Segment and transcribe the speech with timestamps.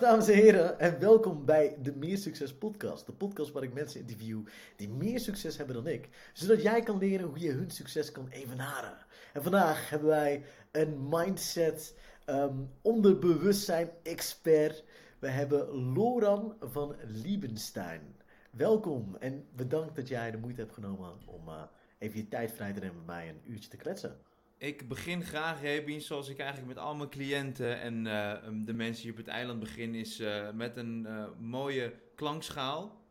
[0.00, 3.06] Dames en heren en welkom bij de Meer Succes podcast.
[3.06, 4.40] De podcast waar ik mensen interview
[4.76, 6.08] die meer succes hebben dan ik.
[6.32, 8.96] Zodat jij kan leren hoe je hun succes kan evenaren.
[9.32, 11.94] En vandaag hebben wij een mindset
[12.26, 14.84] um, onderbewustzijn expert.
[15.18, 18.16] We hebben Loran van Liebenstein.
[18.50, 21.62] Welkom en bedankt dat jij de moeite hebt genomen om uh,
[21.98, 24.16] even je tijd vrij te nemen met mij een uurtje te kletsen.
[24.58, 28.32] Ik begin graag, Rebien, zoals ik eigenlijk met al mijn cliënten en uh,
[28.64, 33.04] de mensen hier op het eiland begin, is uh, met een uh, mooie klankschaal.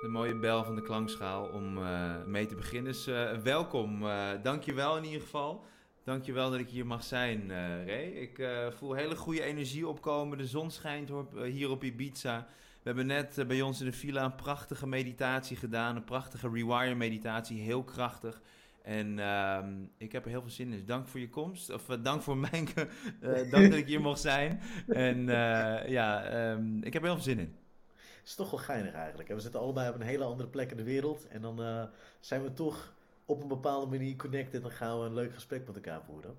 [0.00, 1.78] De mooie bel van de klankschaal om
[2.26, 2.92] mee te beginnen.
[2.92, 3.04] Dus
[3.42, 4.04] welkom,
[4.42, 5.64] dankjewel in ieder geval.
[6.04, 7.48] Dankjewel dat ik hier mag zijn,
[7.86, 8.04] Ray.
[8.04, 10.38] Ik voel hele goede energie opkomen.
[10.38, 11.10] De zon schijnt
[11.44, 12.46] hier op Ibiza.
[12.72, 15.96] We hebben net bij ons in de villa een prachtige meditatie gedaan.
[15.96, 18.40] Een prachtige rewire meditatie, heel krachtig.
[18.82, 19.58] En uh,
[19.96, 20.72] ik heb er heel veel zin in.
[20.72, 21.70] Dus dank voor je komst.
[21.70, 22.68] Of uh, dank voor mijn.
[23.22, 24.60] Uh, dank dat ik hier mocht zijn.
[24.88, 27.54] En uh, ja, um, ik heb er heel veel zin in.
[27.96, 29.28] Het is toch wel geinig eigenlijk.
[29.28, 31.28] We zitten allebei op een hele andere plek in de wereld.
[31.28, 31.88] En dan
[32.20, 34.54] zijn we toch op een bepaalde manier connected.
[34.54, 36.36] En dan gaan we een leuk gesprek met elkaar voeren.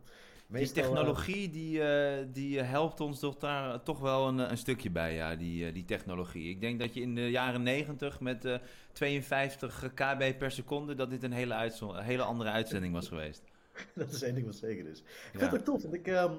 [0.60, 5.14] Die technologie die, uh, die helpt ons toch daar toch wel een, een stukje bij,
[5.14, 6.50] ja, die, die technologie.
[6.50, 8.56] Ik denk dat je in de jaren 90 met uh,
[8.92, 13.42] 52 kb per seconde, dat dit een hele, een hele andere uitzending was geweest.
[13.96, 15.00] dat is één ding wat zeker is.
[15.34, 16.38] Ik vind het tof, want ik, um,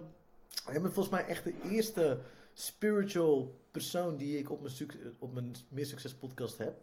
[0.73, 2.19] ik ben volgens mij echt de eerste
[2.55, 4.75] spiritual persoon die ik op mijn,
[5.19, 6.81] op mijn Meer Succes podcast heb.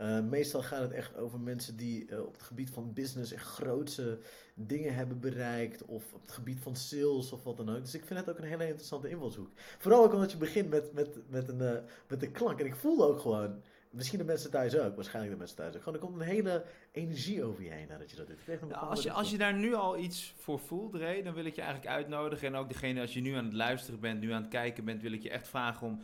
[0.00, 3.46] Uh, meestal gaat het echt over mensen die uh, op het gebied van business echt
[3.46, 4.18] grootse
[4.54, 5.84] dingen hebben bereikt.
[5.84, 7.80] Of op het gebied van sales of wat dan ook.
[7.80, 9.50] Dus ik vind het ook een hele interessante invalshoek.
[9.78, 11.78] Vooral ook omdat je begint met, met, met, een, uh,
[12.08, 12.60] met een klank.
[12.60, 15.82] En ik voel ook gewoon, misschien de mensen thuis ook, waarschijnlijk de mensen thuis ook.
[15.82, 18.38] Gewoon, er komt een hele energie over je heen nadat je dat doet.
[18.68, 21.54] Ja, als, je, als je daar nu al iets voor voelt, Ray, dan wil ik
[21.54, 22.48] je eigenlijk uitnodigen.
[22.48, 25.02] En ook degene, als je nu aan het luisteren bent, nu aan het kijken bent,
[25.02, 26.00] wil ik je echt vragen om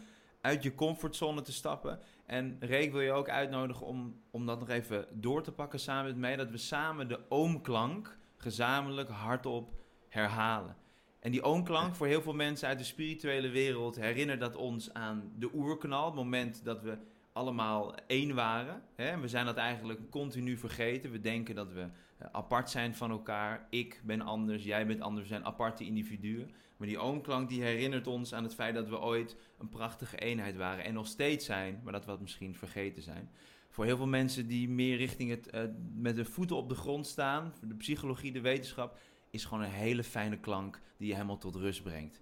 [0.46, 1.98] uit je comfortzone te stappen.
[2.26, 6.04] En Reek wil je ook uitnodigen om, om dat nog even door te pakken samen
[6.04, 6.36] met mij.
[6.36, 9.74] Dat we samen de oomklank gezamenlijk hardop
[10.08, 10.76] herhalen.
[11.20, 15.32] En die oomklank voor heel veel mensen uit de spirituele wereld herinnert dat ons aan
[15.38, 16.06] de oerknal.
[16.06, 16.98] Het moment dat we
[17.32, 18.82] allemaal één waren.
[18.94, 19.20] Hè?
[19.20, 21.10] We zijn dat eigenlijk continu vergeten.
[21.10, 21.86] We denken dat we
[22.32, 23.66] apart zijn van elkaar.
[23.70, 25.22] Ik ben anders, jij bent anders.
[25.22, 26.50] We zijn aparte individuen.
[26.76, 30.56] Maar die oomklank die herinnert ons aan het feit dat we ooit een prachtige eenheid
[30.56, 30.84] waren.
[30.84, 33.30] En nog steeds zijn, maar dat we het misschien vergeten zijn.
[33.70, 35.60] Voor heel veel mensen die meer richting het uh,
[35.94, 38.98] met de voeten op de grond staan, de psychologie, de wetenschap,
[39.30, 42.20] is gewoon een hele fijne klank die je helemaal tot rust brengt.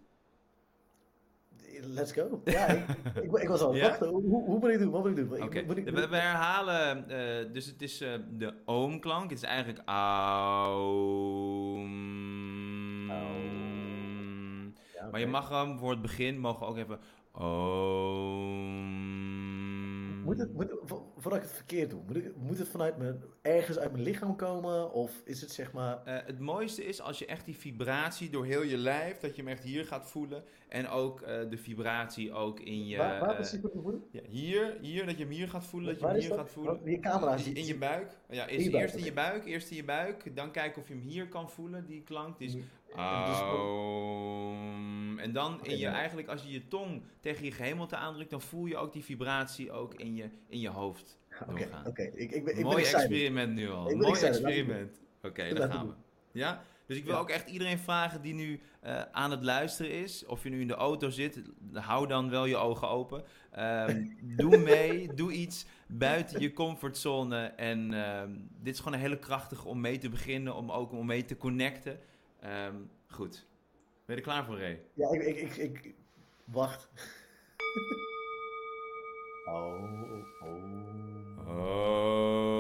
[1.83, 2.41] Let's go.
[2.45, 2.85] Ja, ik,
[3.23, 3.89] ik, ik was al ja?
[3.89, 4.09] wachten.
[4.09, 4.91] Hoe, hoe moet ik doen?
[4.91, 5.43] Wat moet ik doen?
[5.43, 5.67] Okay.
[5.67, 9.31] we, we, herhalen, uh, dus het is uh, de oomklank.
[9.31, 9.93] Het is eigenlijk aum.
[14.95, 16.99] Ja, maar je mag hem voor het begin mogen ook even
[17.33, 18.74] oom.
[20.25, 20.75] Moet het, moet,
[21.17, 24.37] voordat ik het verkeerd doe, moet, ik, moet het vanuit mijn, ergens uit mijn lichaam
[24.37, 24.93] komen?
[24.93, 26.03] Of is het zeg maar.
[26.07, 29.43] Uh, het mooiste is als je echt die vibratie door heel je lijf, dat je
[29.43, 30.45] hem echt hier gaat voelen.
[30.69, 32.97] En ook uh, de vibratie ook in je.
[32.97, 34.05] Waar, waar precies moet je voelen?
[34.11, 35.91] Ja, hier, hier, dat je hem hier gaat voelen.
[35.91, 36.39] Dat je hem hier dat?
[36.39, 36.81] gaat voelen.
[36.85, 38.17] Je camera in, in je buik.
[38.29, 40.37] Ja, eerst, in, je eerst in je buik, eerst in je buik.
[40.37, 42.39] Dan kijken of je hem hier kan voelen, die klank.
[42.39, 42.65] Die
[42.95, 43.41] is.
[43.41, 45.19] Aum.
[45.19, 48.67] En dan in je, eigenlijk als je je tong tegen je gehemelte aandrukt, dan voel
[48.67, 51.19] je ook die vibratie ook in je, in je hoofd
[51.49, 52.03] Oké, oké.
[52.03, 53.97] Ik, ik ben, ik Mooi experiment nu al.
[53.97, 55.01] Mooi experiment.
[55.17, 55.95] Oké, okay, daar gaan we.
[56.33, 56.63] Ja?
[56.87, 57.21] Dus ik wil ja.
[57.21, 60.69] ook echt iedereen vragen die nu uh, aan het luisteren is, of je nu in
[60.69, 63.25] de auto zit, hou dan wel je ogen open.
[63.59, 67.45] Um, doe mee, doe iets buiten je comfortzone.
[67.45, 71.07] En um, dit is gewoon een hele krachtige om mee te beginnen, om ook om
[71.07, 71.99] mee te connecten.
[72.45, 73.47] Um, goed.
[74.07, 74.83] Ben je er klaar voor, Ray?
[74.95, 75.95] Ja, ik, ik, ik, ik...
[76.45, 76.89] wacht.
[79.47, 80.03] oh,
[80.43, 81.49] oh.
[81.49, 82.54] Oh.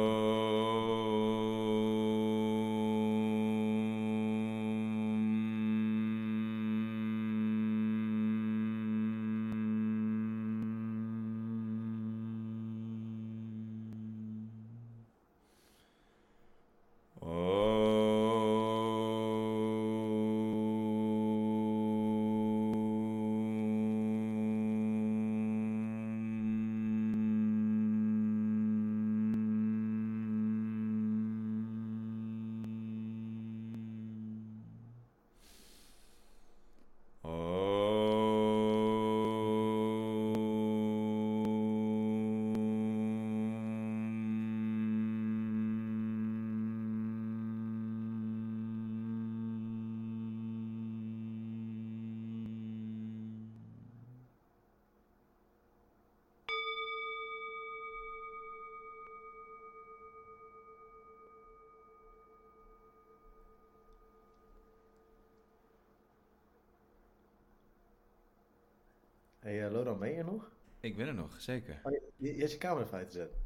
[69.44, 70.50] Hey uh, Laurent, ben je er nog?
[70.80, 71.80] Ik ben er nog, zeker.
[71.82, 73.36] Oh, je, je, hebt je camera even uitgezet.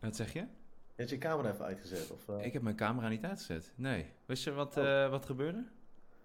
[0.00, 0.38] Wat zeg je?
[0.38, 0.46] Je
[0.94, 2.10] hebt je camera even uitgezet?
[2.10, 2.44] Of, uh...
[2.44, 4.06] Ik heb mijn camera niet uitgezet, nee.
[4.26, 4.84] Wist je wat, oh.
[4.84, 5.64] uh, wat gebeurde?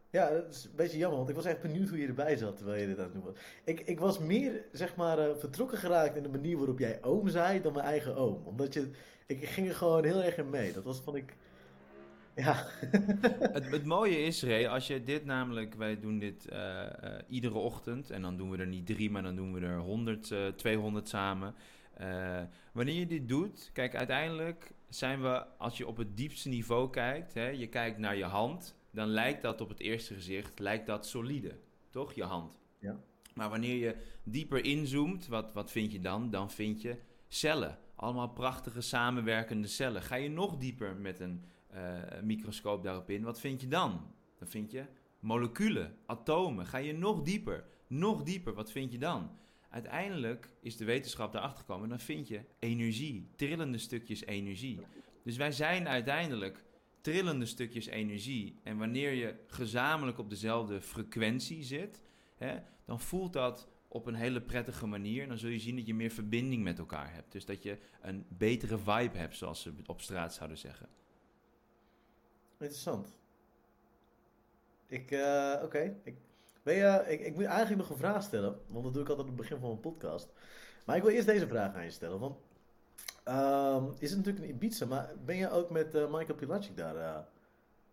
[0.09, 2.57] Ja, dat is een beetje jammer, want ik was echt benieuwd hoe je erbij zat
[2.57, 3.35] terwijl je dit aan het doen was.
[3.63, 7.27] Ik, ik was meer, zeg maar, uh, vertrokken geraakt in de manier waarop jij oom
[7.27, 8.45] zei dan mijn eigen oom.
[8.45, 8.91] Omdat je,
[9.27, 10.73] ik ging er gewoon heel erg in mee.
[10.73, 11.35] Dat was van ik,
[12.35, 12.65] ja.
[13.53, 16.87] het, het, mooie is, Ray, als je dit namelijk, wij doen dit uh, uh,
[17.27, 20.29] iedere ochtend en dan doen we er niet drie, maar dan doen we er 100,
[20.29, 21.55] uh, 200 samen.
[22.71, 27.33] wanneer je dit doet, kijk, uiteindelijk zijn we, als je op het diepste niveau kijkt,
[27.33, 31.07] hè, je kijkt naar je hand, dan lijkt dat op het eerste gezicht, lijkt dat
[31.07, 31.55] solide,
[31.89, 32.13] toch?
[32.13, 32.59] Je hand.
[32.79, 32.99] Ja.
[33.33, 36.29] Maar wanneer je dieper inzoomt, wat, wat vind je dan?
[36.29, 36.97] Dan vind je
[37.27, 37.77] cellen.
[37.95, 40.01] Allemaal prachtige samenwerkende cellen.
[40.01, 41.43] Ga je nog dieper met een
[41.75, 44.13] uh, microscoop daarop in, wat vind je dan?
[44.37, 44.85] Dan vind je
[45.19, 46.65] moleculen, atomen.
[46.65, 49.31] Ga je nog dieper, nog dieper, wat vind je dan?
[49.69, 54.79] Uiteindelijk is de wetenschap daarachter gekomen, dan vind je energie, trillende stukjes energie.
[55.23, 56.63] Dus wij zijn uiteindelijk
[57.01, 58.59] trillende stukjes energie.
[58.63, 62.01] En wanneer je gezamenlijk op dezelfde frequentie zit,
[62.35, 65.27] hè, dan voelt dat op een hele prettige manier.
[65.27, 67.31] Dan zul je zien dat je meer verbinding met elkaar hebt.
[67.31, 70.89] Dus dat je een betere vibe hebt, zoals ze op straat zouden zeggen.
[72.63, 73.07] Interessant.
[74.87, 75.95] Ik, uh, oké.
[76.03, 76.15] Ik,
[76.63, 79.33] je, ik, ik moet eigenlijk nog een vraag stellen, want dat doe ik altijd op
[79.33, 80.33] het begin van mijn podcast.
[80.85, 82.19] Maar ik wil eerst deze vraag aan je stellen.
[82.19, 82.37] Want
[83.27, 87.25] um, is het natuurlijk een Ibiza, maar ben je ook met uh, Michael Pilacic daar?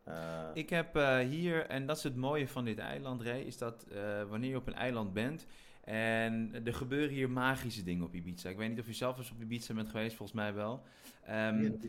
[0.08, 0.94] Uh, ik heb
[1.28, 3.87] hier, en dat is het mooie van dit eiland, Ray, is dat
[4.28, 5.46] wanneer je op een eiland bent,
[5.84, 8.48] en er gebeuren hier magische dingen op Ibiza.
[8.48, 10.82] Ik weet niet of je zelf eens op Ibiza bent geweest, volgens mij wel.
[11.30, 11.80] Um,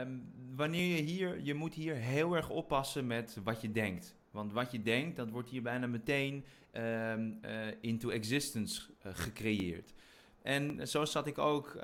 [0.00, 4.16] um, wanneer je hier, je moet hier heel erg oppassen met wat je denkt.
[4.30, 7.50] Want wat je denkt, dat wordt hier bijna meteen um, uh,
[7.80, 9.94] into existence uh, gecreëerd.
[10.42, 11.78] En zo zat ik ook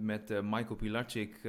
[0.00, 1.40] met uh, Michael Pilarczyk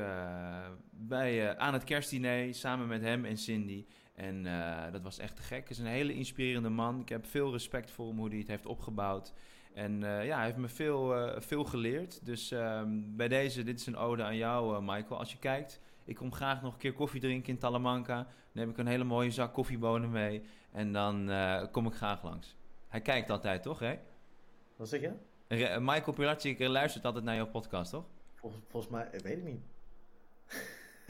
[0.92, 3.86] bij, aan het kerstdiner samen met hem en Cindy.
[4.20, 5.62] En uh, dat was echt te gek.
[5.62, 7.00] Hij is een hele inspirerende man.
[7.00, 9.34] Ik heb veel respect voor hem, hoe hij het heeft opgebouwd.
[9.74, 12.26] En uh, ja, hij heeft me veel, uh, veel geleerd.
[12.26, 15.20] Dus um, bij deze, dit is een ode aan jou, Michael.
[15.20, 18.16] Als je kijkt, ik kom graag nog een keer koffie drinken in Talamanca.
[18.16, 20.44] Dan neem ik een hele mooie zak koffiebonen mee.
[20.72, 21.32] En dan
[21.72, 22.56] kom ik graag langs.
[22.88, 23.96] Hij kijkt altijd, toch, hè?
[24.76, 25.14] Wat zeg je?
[25.48, 28.06] Re Michael Pilatschik luistert altijd naar jouw podcast, toch?
[28.36, 29.62] Volgens, volgens mij, ik weet het niet.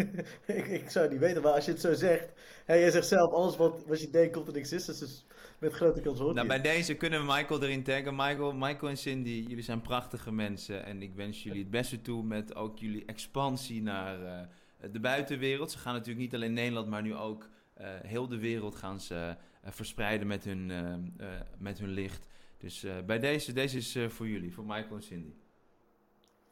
[0.46, 2.30] ik, ik, zou niet weten, maar als je het zo zegt.
[2.66, 5.06] Hè, jij zegt zelf, alles wat, je denkt komt in existence.
[5.06, 5.26] Dus
[5.60, 8.16] met grote kans hoort Nou, bij deze kunnen we Michael erin taggen.
[8.16, 10.86] Michael, Michael en Cindy, jullie zijn prachtige mensen.
[10.86, 15.72] En ik wens jullie het beste toe met ook jullie expansie naar uh, de buitenwereld.
[15.72, 17.50] Ze gaan natuurlijk niet alleen Nederland, maar nu ook
[17.82, 19.36] uh, heel de wereld gaan ze
[19.66, 20.72] uh, verspreiden met hun,
[21.58, 22.28] met hun licht.
[22.58, 25.34] Dus bij deze, deze is voor jullie, voor Michael en Cindy.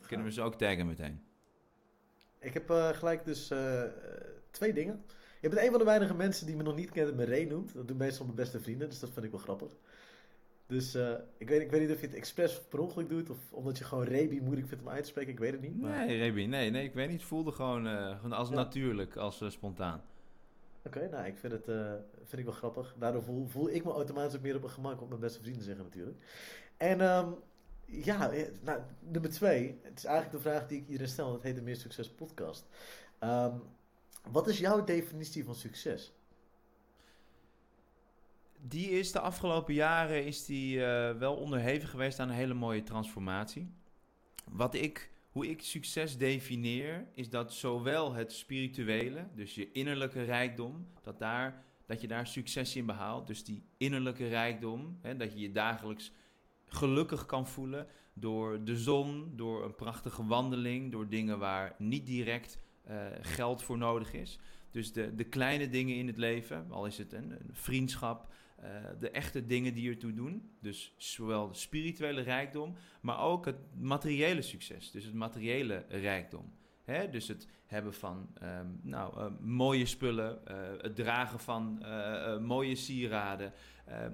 [0.08, 1.27] Kunnen we ze ook taggen meteen.
[2.40, 3.84] Ik heb uh, gelijk dus uh,
[4.52, 5.04] twee dingen.
[5.42, 7.44] Je bent een van de weinige mensen die me nog niet kent en me Ray
[7.44, 7.74] noemt.
[7.74, 9.70] Dat doen meestal mijn beste vrienden, dus dat vind ik wel grappig.
[10.68, 13.30] Dus uh, ik, weet, ik weet niet of je het expres of per ongeluk doet,
[13.30, 15.82] of omdat je gewoon Rebi moeilijk vindt om uit te spreken, ik weet het niet.
[15.82, 16.06] Maar...
[16.06, 17.20] Nee, Rebi, nee, nee, ik weet niet.
[17.20, 18.56] Het voelde gewoon, gewoon als ja.
[18.56, 20.02] natuurlijk, als spontaan.
[20.84, 21.66] Oké, okay, nou, ik vind het
[22.24, 22.96] vind ik wel grappig.
[23.00, 25.64] Daardoor voel, voel ik me automatisch ook meer op mijn gemak om mijn beste vrienden
[25.64, 26.18] zeggen natuurlijk.
[26.78, 27.36] En um,
[27.88, 29.80] ja, eh, nou, nummer twee.
[29.84, 31.32] Het is eigenlijk de vraag die ik iedereen stel.
[31.32, 32.66] Dat heet de Meer Succes podcast.
[33.20, 33.62] Um,
[34.32, 36.12] wat is jouw definitie van succes?
[38.62, 42.84] Die is de afgelopen jaren is die, uh, wel onderhevig geweest aan een hele mooie
[42.84, 43.70] transformatie.
[44.52, 50.88] Wat ik, hoe ik succes definieer, is dat zowel het spirituele, dus je innerlijke rijkdom,
[51.02, 53.28] dat, daar, dat je daar succes in behaalt.
[53.28, 56.12] Dus die innerlijke rijkdom, hè, dat je je dagelijks
[56.68, 62.60] gelukkig kan voelen door de zon, door een prachtige wandeling, door dingen waar niet direct
[62.90, 64.40] uh, geld voor nodig is.
[64.72, 68.34] Dus de, de kleine dingen in het leven, al is het een, een vriendschap,
[68.64, 68.66] uh,
[69.00, 70.50] de echte dingen die ertoe doen.
[70.62, 76.52] Dus zowel de spirituele rijkdom, maar ook het materiële succes, dus het materiële rijkdom.
[76.92, 77.10] Hè?
[77.10, 82.76] Dus het hebben van um, nou, uh, mooie spullen, uh, het dragen van uh, mooie
[82.76, 83.54] sieraden.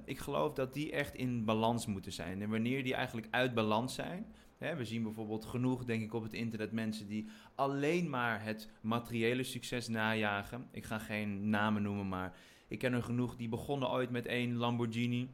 [0.06, 2.42] ik geloof dat die echt in balans moeten zijn.
[2.42, 4.34] En wanneer die eigenlijk uit balans zijn.
[4.58, 8.70] Hè, we zien bijvoorbeeld genoeg, denk ik, op het internet mensen die alleen maar het
[8.82, 10.68] materiële succes najagen.
[10.72, 12.36] Ik ga geen namen noemen, maar
[12.68, 15.30] ik ken er genoeg die begonnen ooit met één Lamborghini.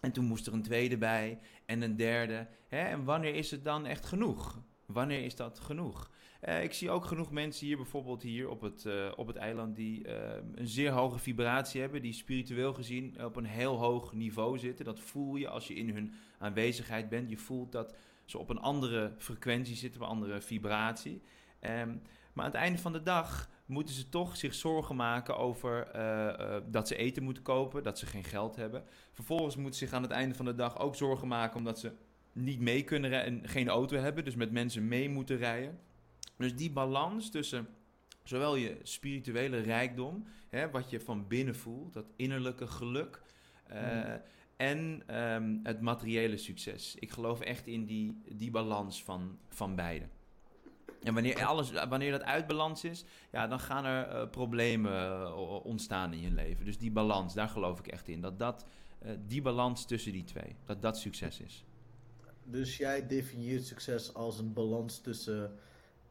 [0.00, 2.46] En toen moest er een tweede bij en een derde.
[2.68, 2.80] Hè?
[2.80, 4.62] En wanneer is het dan echt genoeg?
[4.86, 6.10] Wanneer is dat genoeg?
[6.44, 9.76] Uh, ik zie ook genoeg mensen hier, bijvoorbeeld hier op het, uh, op het eiland,
[9.76, 10.14] die uh,
[10.54, 14.84] een zeer hoge vibratie hebben, die spiritueel gezien op een heel hoog niveau zitten.
[14.84, 17.30] Dat voel je als je in hun aanwezigheid bent.
[17.30, 21.22] Je voelt dat ze op een andere frequentie zitten, op een andere vibratie.
[21.60, 22.02] Um,
[22.32, 25.90] maar aan het einde van de dag moeten ze toch zich zorgen maken over
[26.70, 28.84] dat ze eten moeten kopen, dat ze geen geld hebben.
[29.12, 31.92] Vervolgens moeten ze zich aan het einde van de dag ook zorgen maken omdat ze
[32.32, 35.78] niet mee kunnen en geen auto hebben, dus met mensen mee moeten rijden.
[36.38, 37.68] Dus die balans tussen
[38.28, 43.22] zowel je spirituele rijkdom, hè, wat je van binnen voelt, dat innerlijke geluk,
[43.70, 44.20] uh, mm.
[44.56, 46.94] en um, het materiële succes.
[46.98, 50.04] Ik geloof echt in die, die balans van, van beide.
[51.02, 55.64] En wanneer, alles, wanneer dat uit balans is, ja, dan gaan er uh, problemen uh,
[55.64, 56.64] ontstaan in je leven.
[56.64, 58.20] Dus die balans, daar geloof ik echt in.
[58.20, 58.66] Dat, dat
[59.26, 61.64] die balans tussen die twee, dat dat succes is.
[62.44, 65.58] Dus jij definieert succes als een balans tussen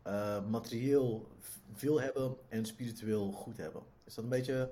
[0.08, 1.28] uh, materieel
[1.74, 3.82] veel hebben en spiritueel goed hebben.
[4.06, 4.72] Is dat een beetje.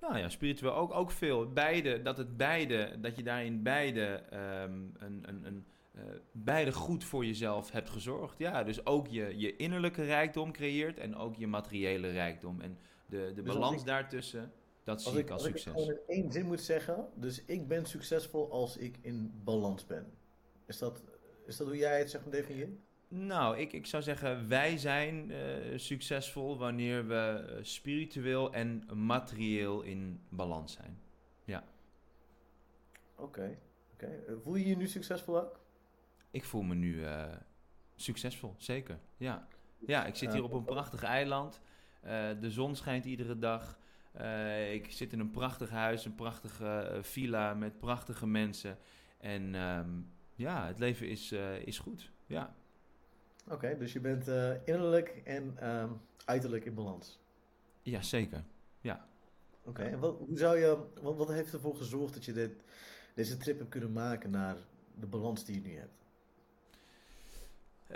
[0.00, 1.52] Nou ja, spiritueel ook, ook veel.
[1.52, 5.64] Beide, dat het beide, dat je daarin beide, um, een, een, een,
[5.96, 8.38] uh, beide goed voor jezelf hebt gezorgd.
[8.38, 12.60] Ja, dus ook je, je innerlijke rijkdom creëert en ook je materiële rijkdom.
[12.60, 14.52] En de, de dus balans ik, daartussen,
[14.84, 15.72] dat zie ik, als succes.
[15.72, 19.40] Als ik gewoon in één zin moet zeggen, dus ik ben succesvol als ik in
[19.44, 20.12] balans ben.
[20.66, 21.02] Is dat,
[21.46, 22.70] is dat hoe jij het zeg maar definieert?
[23.16, 29.82] Nou, ik, ik zou zeggen, wij zijn uh, succesvol wanneer we eh, spiritueel en materieel
[29.82, 30.98] in balans zijn.
[31.44, 31.64] Ja.
[33.16, 33.58] Oké,
[33.92, 34.06] oké.
[34.06, 35.60] Eh, voel je je nu succesvol ook?
[36.30, 37.32] Ik voel me nu uh,
[37.94, 38.98] succesvol, zeker.
[39.16, 39.48] Ja.
[39.86, 41.60] ja, ik zit hier op een prachtig eiland.
[42.04, 43.78] Uh, de zon schijnt iedere dag.
[44.72, 48.78] ik zit in een prachtig huis, een prachtige villa met prachtige mensen.
[49.18, 51.32] En um, ja, het leven is,
[51.64, 52.12] is goed.
[52.26, 52.54] Ja.
[53.48, 57.20] Oké, dus je bent uh, innerlijk en um, uiterlijk in balans.
[57.82, 58.44] Ja, zeker.
[58.80, 59.06] Ja.
[59.64, 62.52] Oké, en wat, hoe zou je, wat, wat heeft ervoor gezorgd dat je dit,
[63.14, 64.56] deze trip hebt kunnen maken naar
[64.94, 66.02] de balans die je nu hebt?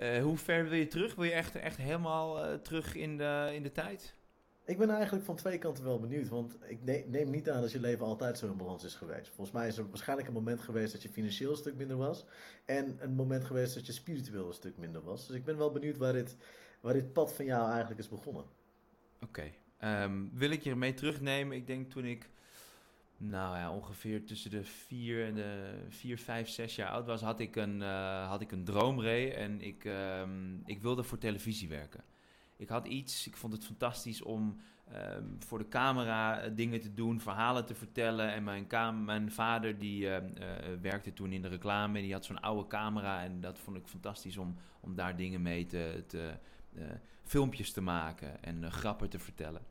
[0.02, 1.14] Uh, hoe ver wil je terug?
[1.14, 4.14] Wil je echt, echt helemaal uh, terug in de, in de tijd?
[4.69, 6.29] Ik ben eigenlijk van twee kanten wel benieuwd.
[6.29, 9.29] Want ik neem niet aan dat je leven altijd zo in balans is geweest.
[9.29, 12.25] Volgens mij is er waarschijnlijk een moment geweest dat je financieel een stuk minder was.
[12.65, 15.27] En een moment geweest dat je spiritueel een stuk minder was.
[15.27, 16.37] Dus ik ben wel benieuwd waar dit,
[16.81, 18.45] waar dit pad van jou eigenlijk is begonnen.
[19.23, 19.51] Oké.
[19.79, 21.57] Ehm, wil ik je mee terugnemen?
[21.57, 22.31] Ik denk toen ik
[23.17, 27.41] nou ja, ongeveer tussen de vier en de vier, vijf, zes jaar oud was, had
[27.41, 32.05] ik een, uh, had ik een droomree en ik, um, ik wilde voor televisie werken
[32.59, 34.61] ik had iets, ik vond het fantastisch om
[34.95, 38.33] um, voor de camera eh, dingen te doen, verhalen te vertellen.
[38.33, 40.21] En mijn, mijn vader die uh, uh,
[40.81, 43.23] werkte toen in de reclame die had zo'n oude camera.
[43.23, 46.33] En dat vond ik fantastisch om, om daar dingen mee te, te
[47.25, 49.62] filmpjes te maken en grappen te vertellen.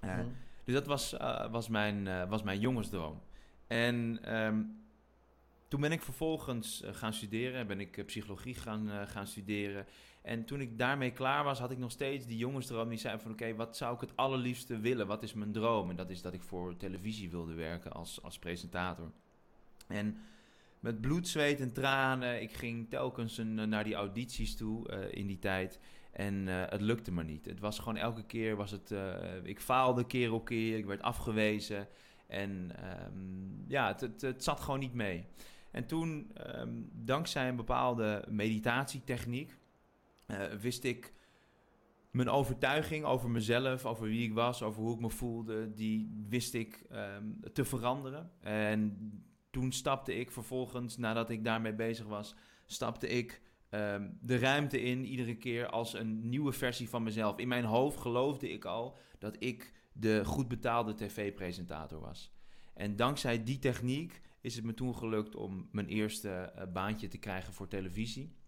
[0.00, 0.32] Mm.
[0.64, 1.16] Dus dat was,
[1.50, 3.20] was, mijn, was mijn jongensdroom.
[3.66, 4.84] En um,
[5.68, 9.86] toen ben ik vervolgens gaan studeren, ben ik psychologie gaan, gaan studeren.
[10.22, 12.88] En toen ik daarmee klaar was, had ik nog steeds die jongensdroom.
[12.88, 15.06] Die zei van oké, wat zou ik het allerliefste willen?
[15.06, 15.90] Wat is mijn droom?
[15.90, 19.10] En dat is dat ik voor televisie wilde werken als, als presentator.
[19.88, 20.16] En
[20.80, 22.42] met bloed, zweet en tranen.
[22.42, 25.80] Ik ging telkens eh, naar die audities toe uh, in die tijd.
[26.12, 27.44] En uh, het lukte me niet.
[27.44, 28.94] Het was gewoon elke keer was het.
[29.42, 30.78] Ik faalde keer op keer.
[30.78, 31.88] Ik werd afgewezen.
[32.26, 32.70] En
[33.14, 35.24] um, ja, het, het, zat gewoon niet mee.
[35.70, 39.58] En toen, um, dankzij een bepaalde meditatietechniek.
[40.30, 41.14] Uh, wist ik
[42.10, 46.54] mijn overtuiging over mezelf, over wie ik was, over hoe ik me voelde, die wist
[46.54, 48.30] ik um, te veranderen.
[48.40, 48.96] En
[49.50, 52.34] toen stapte ik vervolgens, nadat ik daarmee bezig was,
[52.66, 57.38] stapte ik um, de ruimte in, iedere keer als een nieuwe versie van mezelf.
[57.38, 62.32] In mijn hoofd geloofde ik al dat ik de goed betaalde tv-presentator was.
[62.74, 67.18] En dankzij die techniek is het me toen gelukt om mijn eerste uh, baantje te
[67.18, 68.38] krijgen voor televisie.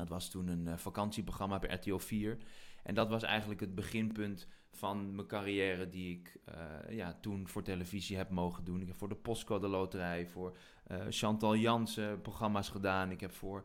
[0.00, 2.38] Dat was toen een uh, vakantieprogramma bij RTL 4.
[2.82, 7.62] En dat was eigenlijk het beginpunt van mijn carrière die ik uh, ja, toen voor
[7.62, 8.80] televisie heb mogen doen.
[8.80, 10.56] Ik heb voor de Postcode Loterij, voor
[10.90, 13.10] uh, Chantal Jansen programma's gedaan.
[13.10, 13.64] Ik heb voor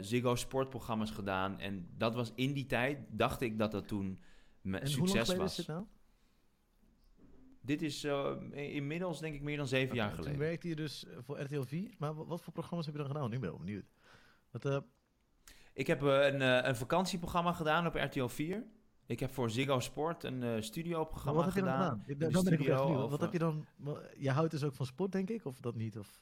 [0.00, 1.58] Ziggo Sport programma's gedaan.
[1.58, 4.20] En dat was in die tijd, dacht ik dat dat toen
[4.60, 5.50] mijn succes was.
[5.50, 5.84] Is dit, nou?
[7.60, 8.04] dit is
[8.52, 10.30] inmiddels denk ik meer dan zeven jaar geleden.
[10.30, 11.94] Toen werkte je dus voor RTL 4.
[11.98, 13.30] Maar wat voor programma's heb je dan gedaan?
[13.30, 13.86] Nu ben ik benieuwd.
[14.50, 14.82] Wat,
[15.80, 18.64] ik heb eh, een, eh, een vakantieprogramma gedaan op RTL 4.
[19.06, 21.98] Ik heb voor Ziggo Sport een uh, studioprogramma wat gedaan.
[21.98, 22.68] Heb je dan, dan ben ik
[23.10, 23.66] Wat heb je dan?
[24.16, 25.98] Je houdt dus ook van sport, denk ik, of dat niet?
[25.98, 26.20] Of?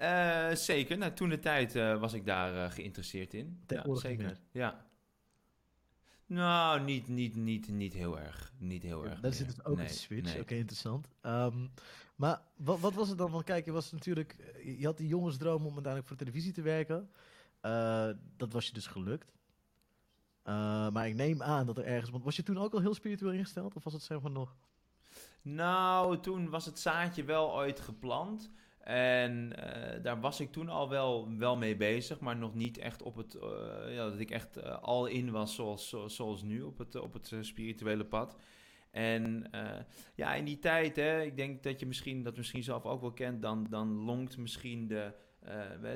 [0.00, 0.98] Uh, zeker.
[0.98, 3.62] Nou, toen de tijd uh, was ik daar geïnteresseerd in.
[3.66, 4.38] Ja, zeker.
[4.50, 4.86] Ja.
[6.26, 8.52] Nou, niet, niet, niet, niet heel erg.
[8.58, 9.20] Niet heel erg.
[9.20, 10.30] Dat zit dus ook nee, een switch.
[10.30, 11.08] Oké, okay, interessant.
[11.22, 11.70] Um,
[12.16, 13.44] maar wat, wat, was het dan van?
[13.44, 14.36] Kijk, je was natuurlijk.
[14.78, 17.10] Je had die jongensdroom om uiteindelijk voor televisie te werken.
[18.36, 19.32] Dat was je dus gelukt.
[20.92, 22.10] maar ik neem aan dat er ergens.
[22.10, 23.76] Want was je toen ook al heel spiritueel ingesteld?
[23.76, 24.56] Of was het zeg maar nog.
[25.42, 28.50] Nou, toen was het zaadje wel ooit geplant.
[28.88, 33.02] En uh, daar was ik toen al wel, wel mee bezig, maar nog niet echt
[33.02, 33.36] op het,
[33.88, 38.04] ja, dat ik echt al in was zoals, zoals nu op het, op het spirituele
[38.04, 38.36] pad.
[38.90, 39.50] En
[40.14, 43.12] ja, in die tijd, hè, ik denk dat je misschien, dat misschien zelf ook wel
[43.12, 45.12] kent, dan, dan longt misschien de,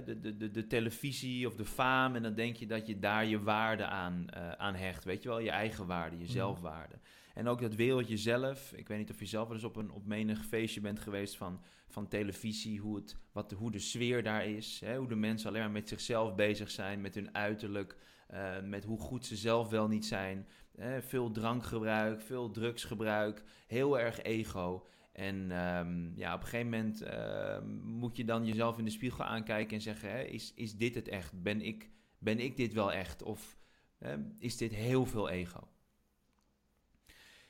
[0.04, 3.26] de, de, de, de, televisie of de faam en dan denk je dat je daar
[3.26, 5.04] je waarde aan, aan hecht.
[5.04, 6.32] Weet je wel, je eigen waarde, je mhm.
[6.32, 6.98] zelfwaarde.
[7.34, 8.72] En ook dat wereldje zelf.
[8.72, 11.36] Ik weet niet of je zelf wel eens op een op menig feestje bent geweest
[11.36, 12.80] van, van televisie.
[12.80, 14.80] Hoe, het, wat, hoe de sfeer daar is.
[14.84, 14.96] Hè?
[14.96, 17.00] Hoe de mensen alleen maar met zichzelf bezig zijn.
[17.00, 17.96] Met hun uiterlijk.
[18.32, 20.46] Uh, met hoe goed ze zelf wel niet zijn.
[20.76, 21.02] Hè?
[21.02, 23.42] Veel drankgebruik, veel drugsgebruik.
[23.66, 24.86] Heel erg ego.
[25.12, 29.24] En um, ja, op een gegeven moment uh, moet je dan jezelf in de spiegel
[29.24, 31.42] aankijken en zeggen: hè, is, is dit het echt?
[31.42, 33.22] Ben ik, ben ik dit wel echt?
[33.22, 33.58] Of
[33.98, 35.68] uh, is dit heel veel ego?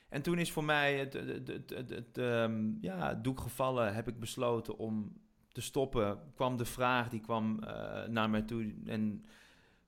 [0.09, 1.13] En toen is voor mij het,
[1.73, 2.19] het,
[2.81, 6.19] ja, doek gevallen, heb ik besloten om te stoppen.
[6.35, 8.73] Kwam de vraag, die kwam uh, naar mij toe.
[8.85, 9.25] En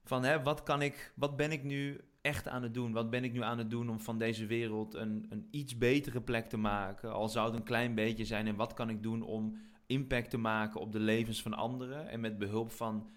[0.04, 2.92] van, hè, wat, kan ik, wat ben ik nu echt aan het doen?
[2.92, 6.22] Wat ben ik nu aan het doen om van deze wereld een, een iets betere
[6.22, 7.14] plek te maken?
[7.14, 8.48] Al zou het een klein beetje zijn.
[8.48, 12.10] En wat kan ik doen om impact te maken op de levens van anderen?
[12.10, 13.10] En met behulp van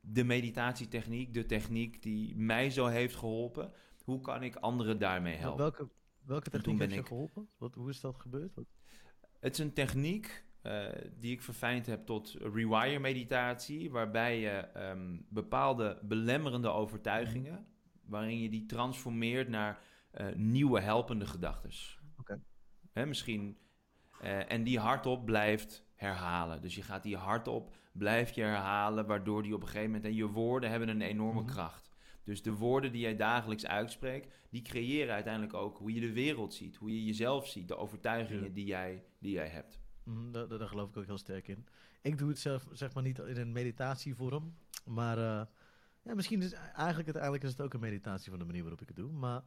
[0.00, 3.72] de meditatietechniek, de techniek die mij zo heeft geholpen,
[4.04, 5.62] hoe kan ik anderen daarmee helpen?
[5.62, 5.88] Welke,
[6.24, 7.48] Welke techniek heeft je geholpen?
[7.58, 8.54] Wat, hoe is dat gebeurd?
[9.40, 10.86] Het is een techniek uh,
[11.20, 17.66] die ik verfijnd heb tot rewire meditatie, waarbij je um, bepaalde belemmerende overtuigingen.
[18.06, 19.78] Waarin je die transformeert naar
[20.20, 21.70] uh, nieuwe helpende gedachten.
[22.20, 23.06] Okay.
[23.06, 23.56] Misschien,
[24.22, 26.62] uh, en die hardop blijft herhalen.
[26.62, 30.14] Dus je gaat die hardop, blijf je herhalen, waardoor die op een gegeven moment, en
[30.14, 31.54] je woorden hebben een enorme mm -hmm.
[31.54, 31.90] kracht.
[32.24, 36.54] Dus de woorden die jij dagelijks uitspreekt, die creëren uiteindelijk ook hoe je de wereld
[36.54, 39.80] ziet, hoe je jezelf ziet, de overtuigingen die, jij, die jij hebt.
[40.04, 41.66] Mm, daar, daar, geloof ik ook heel sterk in.
[42.02, 45.42] Ik doe het zelf zeg maar niet in een meditatievorm, maar uh,
[46.04, 48.88] ja, misschien is eigenlijk uiteindelijk is het ook een meditatie van de manier waarop ik
[48.88, 49.12] het doe.
[49.12, 49.42] Maar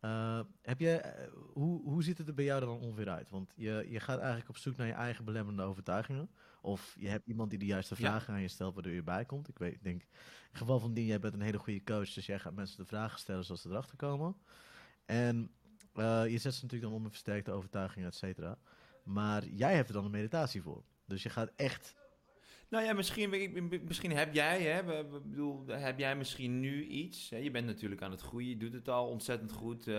[0.00, 3.30] uh, heb je, uh, hoe, hoe ziet het er bij jou dan ongeveer uit?
[3.30, 6.30] Want je, je gaat eigenlijk op zoek naar je eigen belemmerende overtuigingen.
[6.62, 9.48] Of je hebt iemand die de juiste vragen aan je stelt waardoor je bij komt.
[9.48, 10.08] Ik weet, ik denk, in
[10.48, 12.12] het geval van Dien, jij bent een hele goede coach.
[12.12, 14.36] Dus jij gaat mensen de vragen stellen zoals ze erachter komen.
[15.04, 15.50] En
[15.94, 18.58] uh, je zet ze natuurlijk dan om een versterkte overtuiging, et cetera.
[19.04, 20.84] Maar jij hebt er dan een meditatie voor.
[21.06, 21.94] Dus je gaat echt
[22.70, 23.30] nou ja, misschien,
[23.86, 27.30] misschien heb jij, hè, bedoel, heb jij misschien nu iets.
[27.30, 29.86] Hè, je bent natuurlijk aan het groeien, je doet het al ontzettend goed.
[29.86, 29.94] Uh,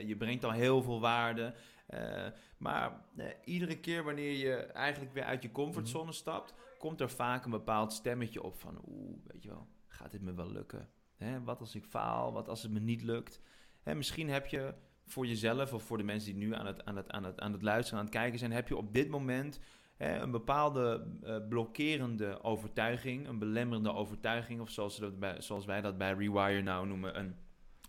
[0.00, 1.54] je brengt al heel veel waarde.
[1.94, 2.26] Uh,
[2.58, 6.12] maar uh, iedere keer wanneer je eigenlijk weer uit je comfortzone mhm.
[6.12, 10.22] stapt, komt er vaak een bepaald stemmetje op van, oeh, weet je wel, gaat dit
[10.22, 10.88] me wel lukken?
[11.16, 12.32] Hè, wat als ik faal?
[12.32, 13.40] Wat als het me niet lukt?
[13.82, 14.74] Hè, misschien heb je
[15.06, 17.52] voor jezelf of voor de mensen die nu aan het, aan, het, aan, het, aan
[17.52, 19.60] het luisteren, aan het kijken zijn, heb je op dit moment
[19.96, 25.98] een bepaalde uh, blokkerende overtuiging, een belemmerende overtuiging, of zoals, dat bij, zoals wij dat
[25.98, 27.36] bij Rewire nou noemen, een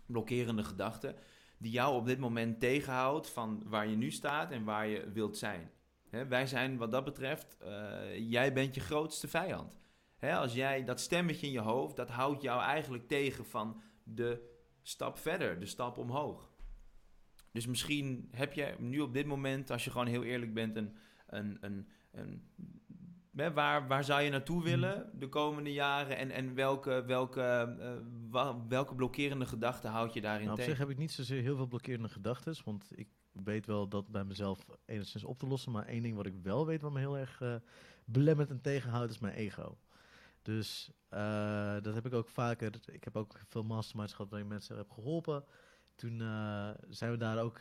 [0.06, 1.14] blokkerende gedachte,
[1.58, 5.36] die jou op dit moment tegenhoudt van waar je nu staat en waar je wilt
[5.36, 5.70] zijn.
[6.28, 9.78] Wij zijn wat dat betreft, uh, jij bent je grootste vijand.
[10.20, 15.18] Als jij dat stemmetje in je hoofd, dat houdt jou eigenlijk tegen van de stap
[15.18, 16.50] verder, de stap omhoog.
[17.52, 20.96] Dus misschien heb je nu op dit moment, als je gewoon heel eerlijk bent, een,
[21.26, 22.42] een, een, een
[23.36, 24.64] waar, waar zou je naartoe hmm.
[24.64, 27.76] willen de komende jaren en, en welke, welke,
[28.32, 30.72] uh, welke blokkerende gedachten houd je daarin nou, tegen?
[30.72, 34.08] Op zich heb ik niet zozeer heel veel blokkerende gedachten, want ik weet wel dat
[34.08, 35.72] bij mezelf enigszins op te lossen.
[35.72, 37.54] Maar één ding wat ik wel weet wat me heel erg uh,
[38.04, 39.78] belemmert en tegenhoudt is mijn ego.
[40.42, 42.72] Dus uh, dat heb ik ook vaker.
[42.84, 45.44] Ik heb ook veel masterminds gehad waarin mensen heb geholpen.
[45.94, 46.18] Toen
[46.88, 47.60] zijn we daar ook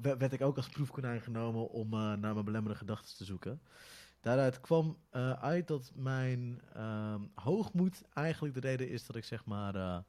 [0.00, 3.62] werd ik ook als proefkonijn genomen om uh, naar mijn belemmerende gedachten te zoeken.
[4.20, 9.44] Daaruit kwam uh, uit dat mijn ehm, hoogmoed eigenlijk de reden is dat ik zeg
[9.44, 10.04] maar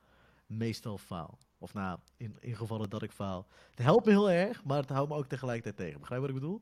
[0.45, 1.37] meestal faal.
[1.57, 3.47] Of nou, in, in gevallen dat ik faal.
[3.69, 5.99] Het helpt me heel erg, maar het houdt me ook tegelijkertijd tegen.
[5.99, 6.61] Begrijp je wat ik bedoel?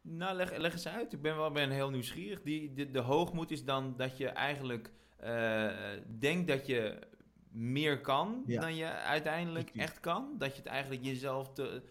[0.00, 1.12] Nou, leg, leg eens uit.
[1.12, 2.42] Ik ben wel ben heel nieuwsgierig.
[2.42, 4.92] Die, de hoogmoed is dan dat je eigenlijk
[6.18, 6.98] denkt dat je
[7.52, 8.60] meer kan ja.
[8.60, 10.34] dan je uiteindelijk echt kan.
[10.38, 11.82] Dat je het eigenlijk jezelf te,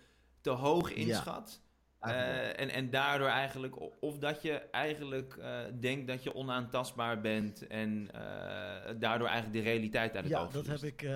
[0.42, 1.62] te hoog inschat.
[2.02, 7.68] Uh, en, en daardoor eigenlijk, of dat je eigenlijk uh, denkt dat je onaantastbaar bent
[7.68, 11.10] en uh, daardoor eigenlijk de realiteit uit het ja, oog dat heb ik,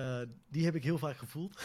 [0.48, 1.62] die heb ik heel vaak gevoeld.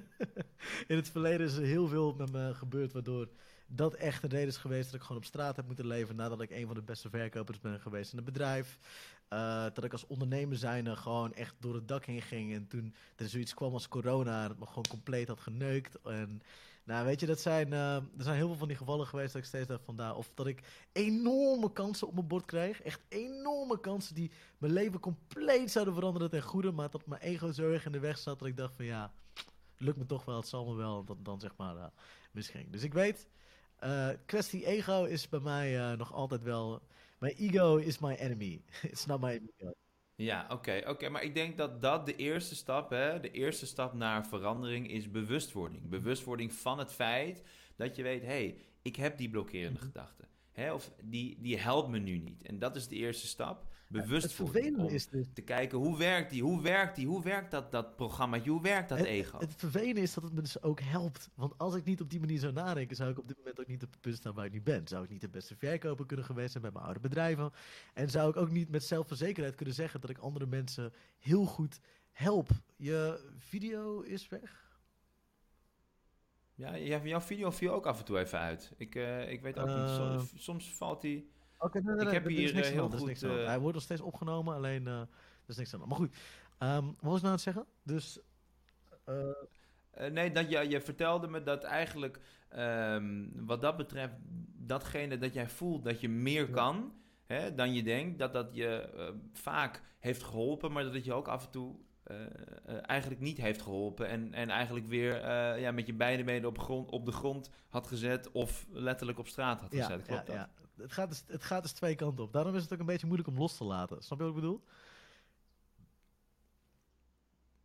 [0.88, 3.28] In het verleden is er heel veel met me gebeurd waardoor
[3.74, 6.40] dat echt een reden is geweest dat ik gewoon op straat heb moeten leven nadat
[6.40, 8.78] ik een van de beste verkopers ben geweest in het bedrijf.
[9.74, 13.28] dat ik als ondernemer zijnde gewoon echt door het dak heen ging en toen er
[13.28, 16.42] zoiets kwam als corona, dat me gewoon compleet had geneukt en...
[16.84, 19.42] Nou, weet je, dat zijn, uh, er zijn heel veel van die gevallen geweest dat
[19.42, 20.16] ik steeds dacht van daar.
[20.16, 22.82] Of dat ik enorme kansen op mijn bord kreeg.
[22.82, 26.72] Echt enorme kansen die mijn leven compleet zouden veranderen ten goede.
[26.72, 29.12] Maar dat mijn ego zo erg in de weg zat dat ik dacht van ja,
[29.76, 31.04] lukt me toch wel, het zal me wel.
[31.04, 31.84] Dat dan zeg maar uh,
[32.30, 32.70] misging.
[32.70, 33.28] Dus ik weet,
[33.84, 36.82] uh, kwestie ego is bij mij nog altijd wel...
[37.18, 38.62] Mijn ego is my enemy.
[38.90, 39.72] It's not my ego.
[40.14, 41.08] Ja, oké, oké.
[41.08, 45.10] Maar ik denk dat dat de eerste stap, hè, de eerste stap naar verandering is
[45.10, 45.88] bewustwording.
[45.88, 47.42] Bewustwording van het feit
[47.76, 50.28] dat je weet, hé, hey, ik heb die blokkerende mm gedachten.
[50.52, 52.42] Hè, of die, die helpt me nu niet.
[52.42, 54.54] En dat is de eerste stap bewust voor.
[54.54, 55.26] Het is dus...
[55.32, 58.88] te kijken hoe werkt die, hoe werkt die, hoe werkt dat, dat programma, hoe werkt
[58.88, 59.38] dat ego.
[59.38, 61.30] Het vervelende is dat het me dus ook helpt.
[61.34, 63.66] Want als ik niet op die manier zou nadenken, zou ik op dit moment ook
[63.66, 64.88] niet op het punt staan waar ik nu ben.
[64.88, 67.52] Zou ik niet de beste verkoper kunnen geweest zijn bij mijn oude bedrijven.
[67.94, 71.80] En zou ik ook niet met zelfverzekerheid kunnen zeggen dat ik andere mensen heel goed
[72.12, 72.48] help.
[72.76, 74.70] Je video is weg.
[76.54, 78.72] Ja, jouw video viel ook af en toe even uit.
[78.76, 79.94] Ik, uh, ik weet ook uh, niet.
[79.94, 80.38] Soms, ehm.
[80.38, 81.24] soms valt hij.
[81.62, 83.22] Oké, nee, nee, ik heb hier niks heel goed...
[83.22, 85.08] Uh, Hij wordt nog steeds opgenomen, alleen uh, er
[85.46, 86.14] is niks aan Maar goed,
[86.58, 87.66] um, wat was ik nou aan het zeggen?
[87.82, 88.20] Dus...
[89.06, 92.20] Uh, nee, dat je, je vertelde me dat eigenlijk
[92.56, 94.14] um, wat dat betreft...
[94.56, 96.54] datgene dat jij voelt dat je meer ja.
[96.54, 96.92] kan
[97.24, 98.18] hè, dan je denkt...
[98.18, 98.90] dat dat je
[99.32, 101.76] vaak heeft geholpen, maar dat het je ook af en toe...
[102.82, 104.08] eigenlijk niet heeft geholpen.
[104.08, 107.86] En, en eigenlijk weer ja, met je beide benen op, grond, op de grond had
[107.86, 108.32] gezet.
[108.32, 110.06] of letterlijk op straat had gezet.
[110.06, 110.61] Ja, Klopt ja, dat?
[110.76, 112.32] Het, gaat dus, het gaat dus twee kanten op.
[112.32, 114.02] Daarom is het ook een beetje moeilijk om los te laten.
[114.02, 114.64] Snap je wat ik bedoel?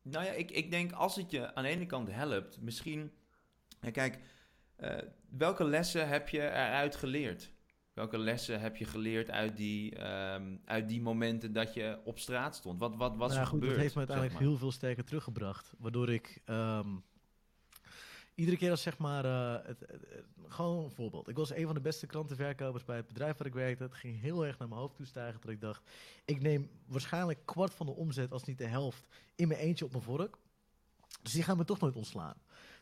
[0.01, 3.11] Nou ja, ik, ik denk als het je aan de ene kant helpt, misschien.
[3.91, 4.19] Kijk,
[4.79, 4.97] uh,
[5.29, 7.51] welke lessen heb je eruit geleerd?
[7.93, 12.55] Welke lessen heb je geleerd uit die, um, uit die momenten dat je op straat
[12.55, 12.79] stond?
[12.79, 13.73] Wat, wat was nou, er goed, gebeurd?
[13.73, 15.73] Dat heeft me uiteindelijk heel veel sterker teruggebracht.
[15.77, 17.03] Waardoor ik um,
[18.37, 19.85] iedere keer als zeg maar, uh, het,
[20.47, 21.27] gewoon een voorbeeld.
[21.27, 23.83] Ik was een van de beste klantenverkopers bij het bedrijf waar ik werkte.
[23.83, 25.81] Het ging heel erg naar mijn hoofd toe stijgen dat ik dacht,
[26.25, 29.91] ik neem waarschijnlijk kwart van de omzet, als niet de helft, in mijn eentje op
[29.91, 30.37] mijn vork.
[31.21, 32.35] Dus die gaan me toch nooit ontslaan.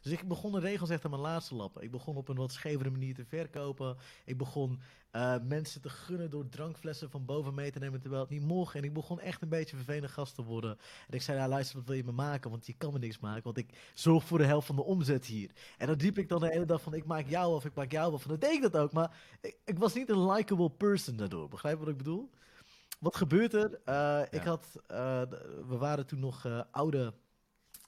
[0.06, 1.84] Dus ik begon de regels echt aan mijn laatste lappen.
[1.84, 3.98] Ik begon op een wat schevere manier te verkopen.
[4.26, 8.32] Ik begon uh, mensen te gunnen door drankflessen van boven mee te nemen terwijl het
[8.32, 8.76] niet mocht.
[8.76, 10.78] En ik begon echt een beetje vervelend gast te worden.
[11.08, 12.50] En ik zei, ja luister, wat wil je me maken?
[12.50, 15.26] Want je kan me niks maken, want ik zorg voor de helft van de omzet
[15.26, 15.52] hier.
[15.78, 17.92] En dan riep ik dan de hele dag van, ik maak jou af, ik maak
[17.92, 18.24] jou af.
[18.24, 21.50] En dan deed ik dat ook, maar ik, ik was niet een likable person daardoor.
[21.50, 22.30] Begrijp je wat ik bedoel?
[23.00, 23.72] Wat gebeurt er?
[23.72, 24.32] Uh, ja.
[24.32, 25.22] Ik had, uh,
[25.68, 27.14] we waren toen nog oude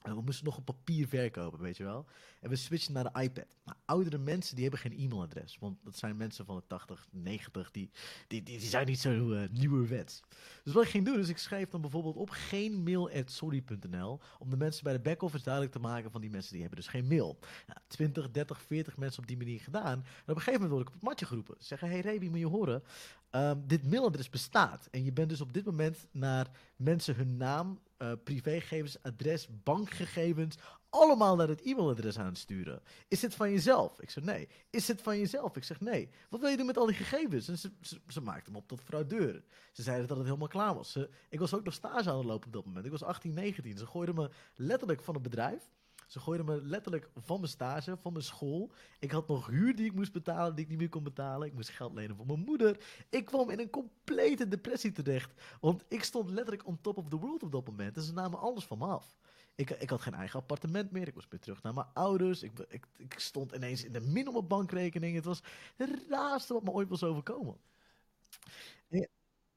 [0.02, 2.06] we moesten nog op papier verkopen, weet je wel.
[2.40, 3.56] En we switchen naar de iPad.
[3.64, 5.56] Maar oudere mensen, die hebben geen e-mailadres.
[5.60, 7.90] Want dat zijn mensen van de 80, 90, die,
[8.26, 10.22] die, die, die zijn niet zo uh, nieuwerwets.
[10.64, 14.20] Dus wat ik ging doen, is ik schreef dan bijvoorbeeld op geen mail.sorry.nl.
[14.38, 16.88] Om de mensen bij de back-office duidelijk te maken van die mensen die hebben dus
[16.88, 17.38] geen mail.
[17.66, 19.92] Nou, 20, 30, 40 mensen op die manier gedaan.
[19.92, 21.56] En op een gegeven moment word ik op het matje geroepen.
[21.58, 22.82] Ze zeggen, hey Rebi, moet je horen.
[23.30, 24.88] Um, dit mailadres bestaat.
[24.90, 30.56] En je bent dus op dit moment naar mensen hun naam, uh, privégegevens, adres, bankgegevens,
[30.90, 32.82] allemaal naar het e-mailadres aan het sturen.
[33.08, 34.00] Is dit van jezelf?
[34.00, 34.48] Ik zeg nee.
[34.70, 35.56] Is dit van jezelf?
[35.56, 36.10] Ik zeg nee.
[36.30, 37.48] Wat wil je doen met al die gegevens?
[37.48, 37.70] En ze,
[38.08, 39.42] ze, maakten hem op tot fraudeur.
[39.72, 40.98] Ze zeiden dat het helemaal klaar was.
[41.28, 42.84] Ik was ook nog stage aan het lopen op dat moment.
[42.84, 43.78] Ik was 18, 19.
[43.78, 45.62] Ze gooiden me letterlijk van het bedrijf.
[46.08, 48.70] Ze gooiden me letterlijk van mijn stage, van mijn school.
[48.98, 51.48] Ik had nog huur die ik moest betalen, die ik niet meer kon betalen.
[51.48, 52.80] Ik moest geld lenen voor mijn moeder.
[53.10, 55.32] Ik kwam in een complete depressie terecht.
[55.60, 57.96] Want ik stond letterlijk on top of the world op dat moment.
[57.96, 59.16] En ze namen alles van me af.
[59.58, 61.08] Ik, ik had geen eigen appartement meer.
[61.08, 62.42] Ik was weer terug naar mijn ouders.
[62.42, 65.14] Ik, ik, ik stond ineens in de min op mijn bankrekening.
[65.14, 65.40] Het was
[65.76, 67.56] het raarste wat me ooit was overkomen.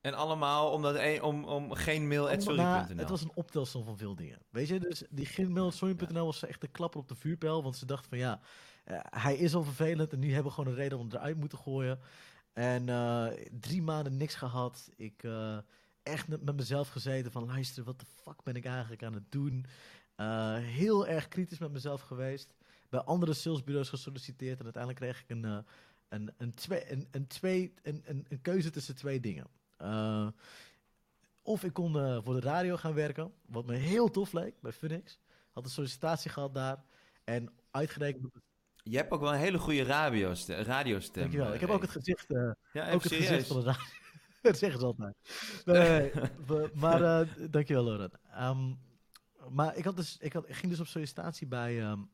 [0.02, 2.30] En allemaal omdat een, om, om geen mail
[2.98, 4.40] Het was een optelsom van veel dingen.
[4.50, 7.64] Weet je, dus die geen mail sorry.nl was echt de klapper op de vuurpijl.
[7.64, 8.40] Want ze dachten van ja,
[8.86, 11.38] uh, hij is al vervelend en nu hebben we gewoon een reden om hem eruit
[11.38, 12.00] moeten gooien.
[12.54, 14.90] En uh, drie maanden niks gehad.
[14.96, 15.58] Ik uh,
[16.04, 19.66] echt met, mezelf gezeten van luister, wat de fuck ben ik eigenlijk aan het doen?
[20.62, 22.54] heel erg kritisch met mezelf geweest.
[22.90, 25.66] Bij andere salesbureaus gesolliciteerd en uiteindelijk kreeg ik een,
[26.10, 29.48] een, een, twee, een, een, twee, een, een, een keuze tussen twee dingen.
[29.82, 30.28] Uh,
[31.42, 34.72] of ik kon uh, voor de radio gaan werken, wat me heel tof leek bij
[34.72, 35.20] Phoenix.
[35.52, 36.84] Had een sollicitatie gehad daar.
[37.24, 38.32] En uitgerekend.
[38.84, 40.62] Je hebt ook wel een hele goede radiostem.
[40.62, 41.54] radiostem Dankjewel.
[41.54, 43.84] Ik heb eh, ook het gezicht, uh, ja, ook het gezicht van de radio.
[44.52, 45.16] dat zeggen ze altijd.
[45.66, 46.12] Nee,
[46.84, 48.12] maar uh, dankjewel, Loren.
[48.40, 48.80] Um,
[49.50, 52.10] maar ik, had dus, ik, had, ik ging dus op sollicitatie bij, um,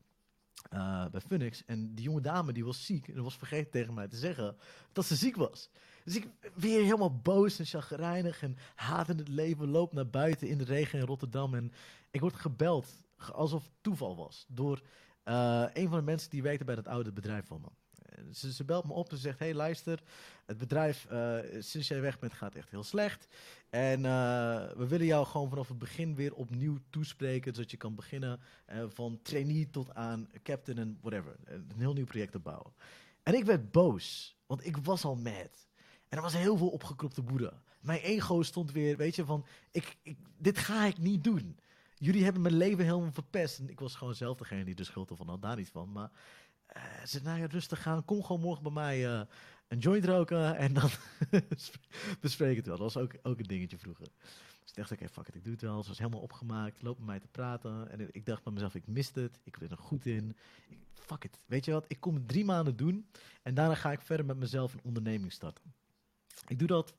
[0.74, 1.64] uh, bij Phoenix.
[1.64, 3.08] En die jonge dame die was ziek.
[3.08, 4.56] En was vergeten tegen mij te zeggen
[4.92, 5.70] dat ze ziek was.
[6.04, 9.68] Dus ik weer helemaal boos en chagrijnig en hatend het leven.
[9.68, 11.54] Loop naar buiten in de regen in Rotterdam.
[11.54, 11.72] En
[12.10, 14.82] ik word gebeld, alsof het toeval was, door
[15.24, 17.68] uh, een van de mensen die werkte bij dat oude bedrijf van me.
[18.32, 20.02] Ze, ze, belt me op en zegt: Hey, luister.
[20.46, 23.28] Het bedrijf, uh, sinds jij weg bent, gaat echt heel slecht.
[23.70, 24.04] En uh,
[24.76, 27.54] we willen jou gewoon vanaf het begin weer opnieuw toespreken.
[27.54, 28.40] Zodat je kan beginnen
[28.72, 31.36] uh, van trainee tot aan captain en whatever.
[31.44, 32.72] Een heel nieuw project opbouwen.
[33.22, 35.68] En ik werd boos, want ik was al mad.
[36.08, 37.52] En er was heel veel opgekropte woede.
[37.80, 41.58] Mijn ego stond weer, weet je, van: ik, ik, Dit ga ik niet doen.
[41.94, 43.58] Jullie hebben mijn leven helemaal verpest.
[43.58, 45.92] En ik was gewoon zelf degene die de schuld ervan had, daar niet van.
[45.92, 46.10] Maar
[46.76, 48.04] uh, ze nou ja, rustig gaan.
[48.04, 49.20] Kom gewoon morgen bij mij uh,
[49.68, 50.90] een joint roken en dan
[52.20, 52.76] bespreken het wel.
[52.76, 54.06] Dat was ook, ook een dingetje vroeger.
[54.60, 55.82] Dus ik dacht, oké, fuck it, ik doe het wel.
[55.82, 57.90] Ze was helemaal opgemaakt, loop met mij te praten.
[57.90, 60.36] En ik dacht bij mezelf, ik mist het, ik ben er goed in.
[60.68, 63.08] Ik, fuck it, weet je wat, ik kom drie maanden doen.
[63.42, 65.74] En daarna ga ik verder met mezelf een onderneming starten.
[66.46, 66.94] Ik doe dat.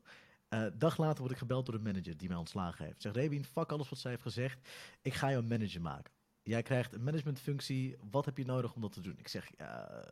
[0.50, 3.02] Uh, dag later word ik gebeld door de manager die mij ontslagen heeft.
[3.02, 4.70] Zegt, Rebien, fuck alles wat zij heeft gezegd.
[5.02, 6.12] Ik ga jou een manager maken
[6.50, 7.98] jij krijgt een managementfunctie.
[8.12, 9.16] Wat heb je nodig om dat te doen?
[9.18, 10.04] Ik zeg, ja.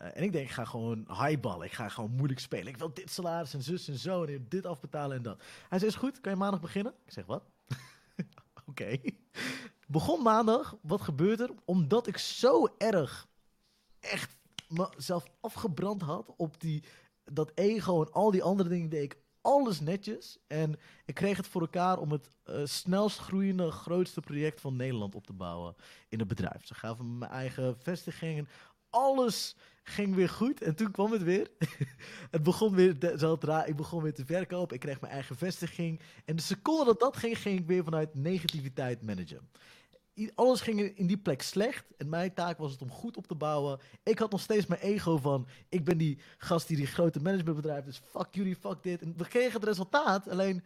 [0.00, 1.66] Uh, en ik denk, ik ga gewoon highballen.
[1.66, 2.66] Ik ga gewoon moeilijk spelen.
[2.66, 4.24] Ik wil dit salaris en zus en zo.
[4.24, 5.42] En dit afbetalen en dat.
[5.68, 6.94] Hij zegt, is goed, kan je maandag beginnen?
[7.04, 7.44] Ik zeg, wat?
[8.68, 8.98] Oké.
[9.86, 10.76] Begon maandag.
[10.82, 11.50] Wat gebeurt er?
[11.64, 13.26] Omdat ik zo erg
[14.00, 14.36] echt
[14.68, 16.84] mezelf afgebrand had op die,
[17.24, 20.38] dat ego en al die andere dingen deed ik alles netjes.
[20.46, 25.14] En ik kreeg het voor elkaar om het uh, snelst groeiende, grootste project van Nederland
[25.14, 25.74] op te bouwen
[26.08, 26.66] in het bedrijf.
[26.66, 28.48] Ze gaven mijn eigen vestiging.
[28.90, 30.62] Alles ging weer goed.
[30.62, 31.50] En toen kwam het weer.
[32.36, 34.74] het begon weer, de, ik begon weer te verkopen.
[34.74, 36.00] Ik kreeg mijn eigen vestiging.
[36.24, 39.48] En de seconde dat dat ging, ging ik weer vanuit negativiteit managen
[40.34, 41.84] alles ging in die plek slecht.
[41.96, 43.80] En mijn taak was het om goed op te bouwen.
[44.02, 45.48] Ik had nog steeds mijn ego van...
[45.68, 47.84] Ik ben die gast die die grote managementbedrijf...
[47.84, 49.02] Dus fuck jullie, fuck dit.
[49.02, 50.28] En we kregen het resultaat.
[50.28, 50.64] Alleen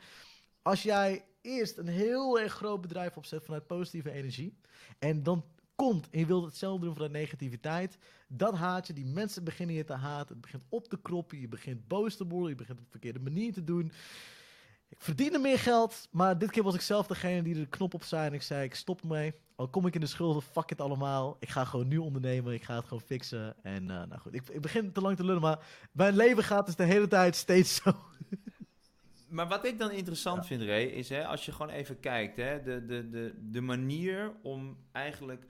[0.63, 3.45] als jij eerst een heel erg groot bedrijf opzet...
[3.45, 4.59] vanuit positieve energie...
[4.99, 7.99] en dan komt en je wilt hetzelfde doen vanuit negativiteit...
[8.29, 8.93] dat haat je.
[8.93, 10.33] Die mensen beginnen je te haten.
[10.33, 11.41] Het begint op te kroppen.
[11.41, 12.51] Je begint boos te worden.
[12.51, 13.93] Je begint op de verkeerde manier te doen...
[14.91, 18.03] Ik verdiende meer geld, maar dit keer was ik zelf degene die de knop op
[18.03, 18.27] zei.
[18.27, 19.35] En ik zei, ik stop mee.
[19.57, 21.37] Al kom ik in de schulden, fuck het allemaal.
[21.41, 23.57] Ik ga gewoon nu ondernemen, ik ga het gewoon fixen.
[23.63, 26.67] En uh, nou goed, ik, ik, begin te lang te lullen, maar mijn leven gaat
[26.67, 27.91] dus de hele tijd steeds zo.
[29.31, 30.45] Maar wat ik dan interessant ja.
[30.45, 34.33] vind, Ray, is hè, als je gewoon even kijkt, hè, de, de, de, de manier
[34.43, 35.47] om eigenlijk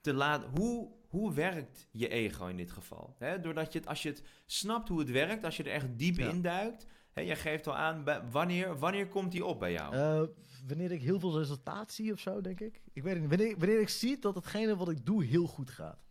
[0.00, 0.50] te laten.
[0.50, 3.16] Hoe, hoe werkt je ego in dit geval?
[3.18, 3.40] Hè?
[3.40, 6.16] Doordat je het, als je het snapt hoe het werkt, als je er echt diep
[6.16, 6.28] ja.
[6.28, 9.94] in duikt, Hè, jij geeft al aan, wanneer, wanneer komt die op bij jou?
[9.94, 10.28] Uh,
[10.66, 12.82] wanneer ik heel veel resultaat zie of zo, denk ik.
[12.92, 13.30] Ik weet het niet.
[13.30, 16.04] Wanneer, wanneer ik zie dat hetgene wat ik doe heel goed gaat.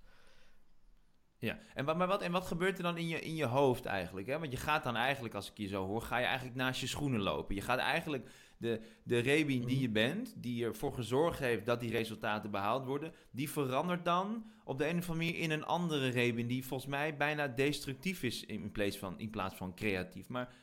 [1.38, 3.86] Ja, en wat, maar wat, en wat gebeurt er dan in je, in je hoofd
[3.86, 4.28] eigenlijk?
[4.28, 4.40] Hè?
[4.40, 6.88] Want je gaat dan eigenlijk, als ik je zo hoor, ga je eigenlijk naast je
[6.88, 7.56] schoenen lopen.
[7.56, 11.92] Je gaat eigenlijk de, de Rebien die je bent, die ervoor gezorgd heeft dat die
[11.92, 16.08] resultaten behaald worden, die verandert dan op de een of andere manier in een andere
[16.08, 20.28] Rebien die volgens mij bijna destructief is in plaats van, in plaats van creatief.
[20.28, 20.54] Maar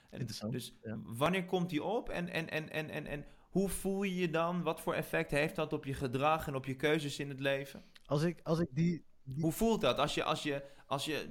[0.51, 0.99] dus ja.
[1.05, 4.63] wanneer komt die op en, en, en, en, en, en hoe voel je je dan?
[4.63, 7.83] Wat voor effect heeft dat op je gedrag en op je keuzes in het leven?
[8.07, 9.43] Als ik, als ik die, die...
[9.43, 11.27] Hoe voelt dat als je, als je, als je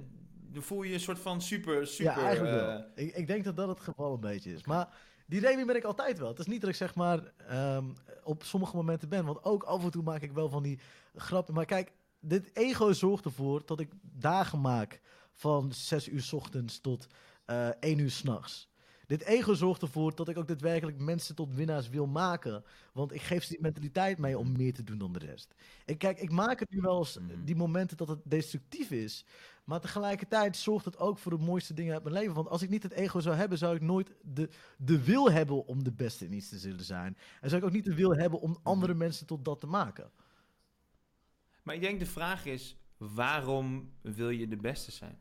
[0.51, 2.13] dan voel je een soort van super, super...
[2.13, 2.65] Ja, eigenlijk uh...
[2.65, 2.85] wel.
[2.95, 4.65] Ik, ik denk dat dat het geval een beetje is.
[4.65, 4.97] Maar
[5.31, 6.27] die Remy ben ik altijd wel.
[6.27, 9.25] Het is niet dat ik zeg maar um, op sommige momenten ben.
[9.25, 10.79] Want ook af en toe maak ik wel van die
[11.15, 11.53] grappen.
[11.53, 16.79] Maar kijk, dit ego zorgt ervoor dat ik dagen maak van 6 uur s ochtends
[16.79, 17.07] tot
[17.47, 18.69] uh, 1 uur s'nachts.
[19.07, 22.63] Dit ego zorgt ervoor dat ik ook daadwerkelijk mensen tot winnaars wil maken.
[22.93, 25.53] Want ik geef ze die mentaliteit mee om meer te doen dan de rest.
[25.85, 27.43] Ik, kijk, ik maak het nu wel eens Mhm.
[27.43, 29.25] die momenten dat het destructief is.
[29.63, 32.33] Maar tegelijkertijd zorgt het ook voor de mooiste dingen uit mijn leven.
[32.33, 35.65] Want als ik niet het ego zou hebben, zou ik nooit de, de wil hebben
[35.65, 37.17] om de beste in iets te zullen zijn.
[37.41, 40.11] En zou ik ook niet de wil hebben om andere mensen tot dat te maken.
[41.63, 45.19] Maar ik denk de vraag is, waarom wil je de beste zijn?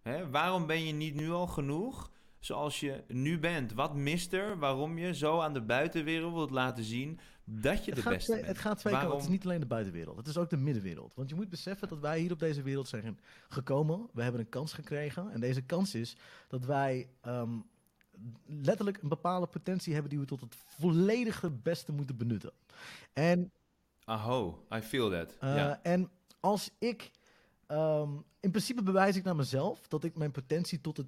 [0.00, 0.30] Hè?
[0.30, 3.72] Waarom ben je niet nu al genoeg zoals je nu bent?
[3.72, 8.02] Wat mist er waarom je zo aan de buitenwereld wilt laten zien dat je Het
[8.02, 8.46] de beste twee, bent?
[8.56, 9.26] het gaat twee Waarom- kanten.
[9.28, 10.16] Het is niet alleen de buitenwereld.
[10.16, 11.14] Het is ook de middenwereld.
[11.14, 14.08] Want je moet beseffen dat wij hier op deze wereld zijn gekomen.
[14.12, 15.30] We hebben een kans gekregen.
[15.30, 16.16] En deze kans is
[16.48, 17.50] dat wij ehm,
[18.46, 22.52] letterlijk een bepaalde potentie hebben die we tot het volledige beste moeten benutten.
[23.12, 23.50] En
[24.04, 25.36] Aho, I feel that.
[25.40, 25.72] Eh.
[25.82, 27.10] En als ik
[27.66, 31.06] ehm, in principe bewijs ik naar mezelf dat ik mijn potentie tot het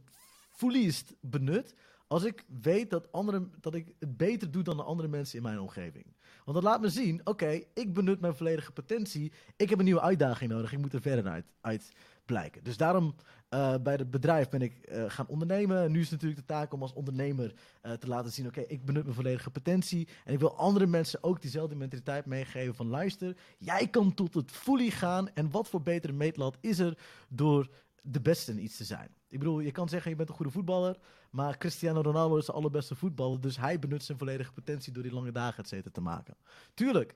[0.52, 1.74] fullest benut.
[2.06, 5.42] Als ik weet dat, andere, dat ik het beter doe dan de andere mensen in
[5.42, 6.04] mijn omgeving.
[6.44, 9.32] Want dat laat me zien, oké, ik benut mijn volledige potentie.
[9.56, 10.72] Ik heb een nieuwe uitdaging nodig.
[10.72, 11.92] Ik moet er verder uit,
[12.24, 12.64] blijken.
[12.64, 13.14] Dus daarom
[13.50, 15.92] uh, bij het bedrijf ben ik uh, gaan ondernemen.
[15.92, 18.84] Nu is het natuurlijk de taak om als ondernemer uh, te laten zien: oké, ik
[18.84, 20.08] benut mijn volledige potentie.
[20.24, 24.50] En ik wil andere mensen ook diezelfde mentaliteit meegeven: van luister, jij kan tot het
[24.50, 25.28] fully gaan.
[25.34, 27.68] En wat voor betere meetlat is er door
[28.02, 29.14] de beste in iets te zijn?
[29.28, 30.98] Ik bedoel, je kan zeggen: je bent een goede voetballer.
[31.30, 33.40] Maar Cristiano Ronaldo is de allerbeste voetballer.
[33.40, 36.36] Dus hij benut zijn volledige potentie door die lange dagen, et cetera, te maken.
[36.74, 37.14] Tuurlijk.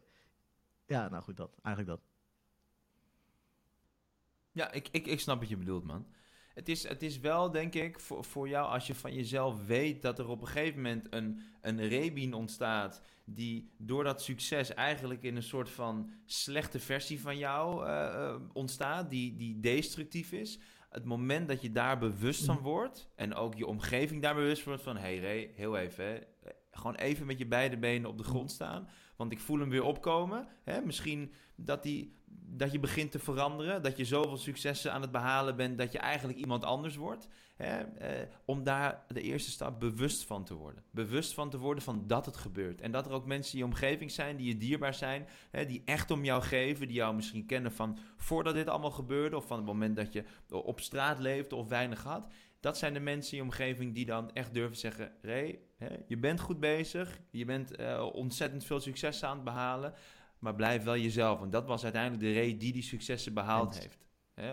[0.87, 1.59] Ja, nou goed, dat.
[1.63, 2.07] Eigenlijk dat.
[4.53, 6.07] Ja, ik, ik, ik snap wat je bedoelt, man.
[6.55, 10.03] Het is, het is wel, denk ik, voor, voor jou als je van jezelf weet
[10.03, 13.03] dat er op een gegeven moment een, een rebien ontstaat.
[13.25, 19.11] die door dat succes eigenlijk in een soort van slechte versie van jou uh, ontstaat.
[19.11, 20.59] Die, die destructief is.
[20.89, 22.65] Het moment dat je daar bewust van mhm.
[22.65, 23.09] wordt.
[23.15, 24.97] en ook je omgeving daar bewust wordt van.
[24.97, 26.19] hé hey Ray, heel even, hè,
[26.77, 28.55] gewoon even met je beide benen op de grond mhm.
[28.55, 28.89] staan.
[29.17, 30.49] Want ik voel hem weer opkomen.
[30.65, 30.81] Hè?
[30.81, 32.15] Misschien dat die
[32.49, 33.83] dat je begint te veranderen.
[33.83, 37.29] Dat je zoveel successen aan het behalen bent dat je eigenlijk iemand anders wordt.
[37.57, 37.79] Hè?
[37.79, 40.83] Eh, om daar de eerste stap bewust van te worden.
[40.91, 42.81] Bewust van te worden van dat het gebeurt.
[42.81, 45.29] En dat er ook mensen in je omgeving zijn die je dierbaar zijn.
[45.51, 45.67] Hè?
[45.67, 46.87] Die echt om jou geven.
[46.87, 49.37] Die jou misschien kennen van voordat dit allemaal gebeurde.
[49.37, 52.29] Of van het moment dat je op straat leefde of weinig had.
[52.67, 56.17] Dat zijn de mensen in je omgeving die dan echt durven zeggen: Ray, hè, je
[56.17, 57.21] bent goed bezig.
[57.31, 59.95] Je bent uh, ontzettend veel succes aan het behalen.
[60.39, 61.39] Maar blijf wel jezelf.
[61.39, 64.07] Want dat was uiteindelijk de reden die die successen behaald heeft.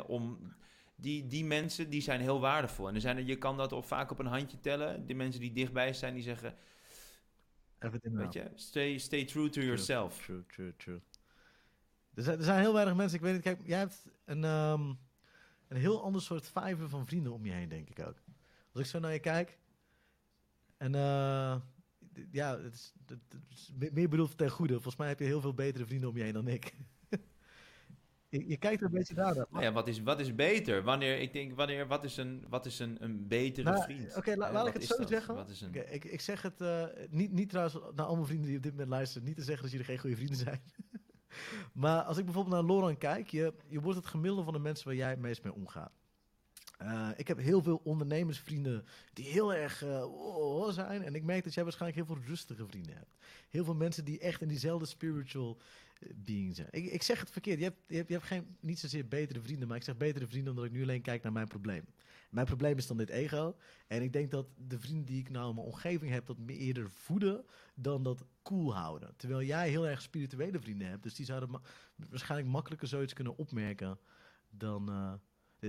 [0.07, 0.53] om,
[0.95, 2.87] die, die mensen die zijn heel waardevol.
[2.87, 5.07] En er zijn, je kan dat op, vaak op een handje tellen.
[5.07, 6.55] De mensen die dichtbij zijn, die zeggen...
[8.01, 10.23] weet je, stay, stay true to yourself.
[10.23, 11.01] True, true, true.
[12.13, 13.17] Er zijn, er zijn heel weinig mensen.
[13.17, 14.99] Ik weet niet, kijk, jij hebt een, um,
[15.73, 18.17] een heel ander soort vijver van vrienden om je heen, denk ik ook.
[18.71, 19.57] Als ik zo naar je kijk.
[20.77, 21.55] En uh,
[22.31, 24.73] ja, het is, het is meer bedoeld ten goede.
[24.73, 26.73] Volgens mij heb je heel veel betere vrienden om je heen dan ik.
[28.29, 29.35] je, je, kijkt er een beetje naar.
[29.35, 30.83] Nou ja, wat is, wat is beter?
[30.83, 34.15] Wanneer, ik denk, wanneer, wat is een, wat is een, een betere nou, vriend?
[34.15, 35.09] Oké, laat ik het zo dat?
[35.09, 35.35] zeggen.
[35.35, 35.69] Wat is een...
[35.69, 38.71] Okay, ik, ik zeg het uh, niet, niet trouwens naar allemaal vrienden die op dit
[38.71, 39.27] moment luisteren.
[39.27, 40.61] Niet te zeggen dat jullie geen goede vrienden zijn.
[41.73, 44.85] maar als ik bijvoorbeeld naar Loran kijk, je, je wordt het gemiddelde van de mensen
[44.85, 45.91] waar jij het meest mee omgaat.
[46.81, 51.03] Uh, ik heb heel veel ondernemersvrienden die heel erg uh, zijn.
[51.03, 53.15] En ik merk dat jij waarschijnlijk heel veel rustige vrienden hebt.
[53.49, 55.57] Heel veel mensen die echt in diezelfde spiritual
[55.99, 56.67] uh, being zijn.
[56.71, 57.57] Ik, ik, zeg het verkeerd.
[57.57, 60.27] Je hebt, je hebt, je hebt geen, niet zozeer betere vrienden, maar ik zeg betere
[60.27, 61.85] vrienden omdat ik nu alleen kijk naar mijn probleem.
[62.33, 63.55] Mijn probleem is dan dit ego.
[63.87, 66.57] En ik denk dat de vrienden die ik nou in mijn omgeving heb, dat me
[66.57, 69.13] eerder voeden dan dat cool houden.
[69.17, 71.03] Terwijl jij heel erg spirituele vrienden hebt.
[71.03, 71.61] Dus die zouden ma
[72.09, 73.99] waarschijnlijk makkelijker zoiets kunnen opmerken
[74.49, 74.89] dan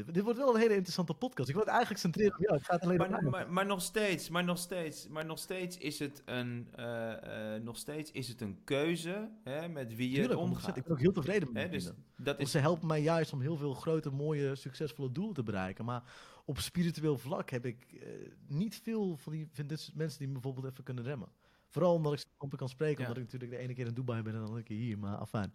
[0.03, 1.49] dit, wordt wel een hele interessante podcast.
[1.49, 2.55] Ik wil het eigenlijk centreren op jou.
[2.55, 5.99] Het gaat alleen maar, maar, maar, nog steeds, maar nog steeds, maar nog steeds is
[5.99, 10.41] het een, uh, uh, nog steeds is het een keuze hè, met wie je Tuurlijk,
[10.41, 10.77] omgaat.
[10.77, 12.51] Ik ben ook heel tevreden met dus dat is...
[12.51, 15.85] Ze helpen mij juist om heel veel grote, mooie, succesvolle doelen te bereiken.
[15.85, 16.03] Maar
[16.45, 18.01] op spiritueel vlak heb ik uh,
[18.47, 21.29] niet veel van die van dit mensen die me bijvoorbeeld even kunnen remmen.
[21.69, 23.09] Vooral omdat ik op kan spreken, ja.
[23.09, 24.99] omdat ik natuurlijk de ene keer in Dubai ben en de andere keer hier.
[24.99, 25.51] Maar afijn.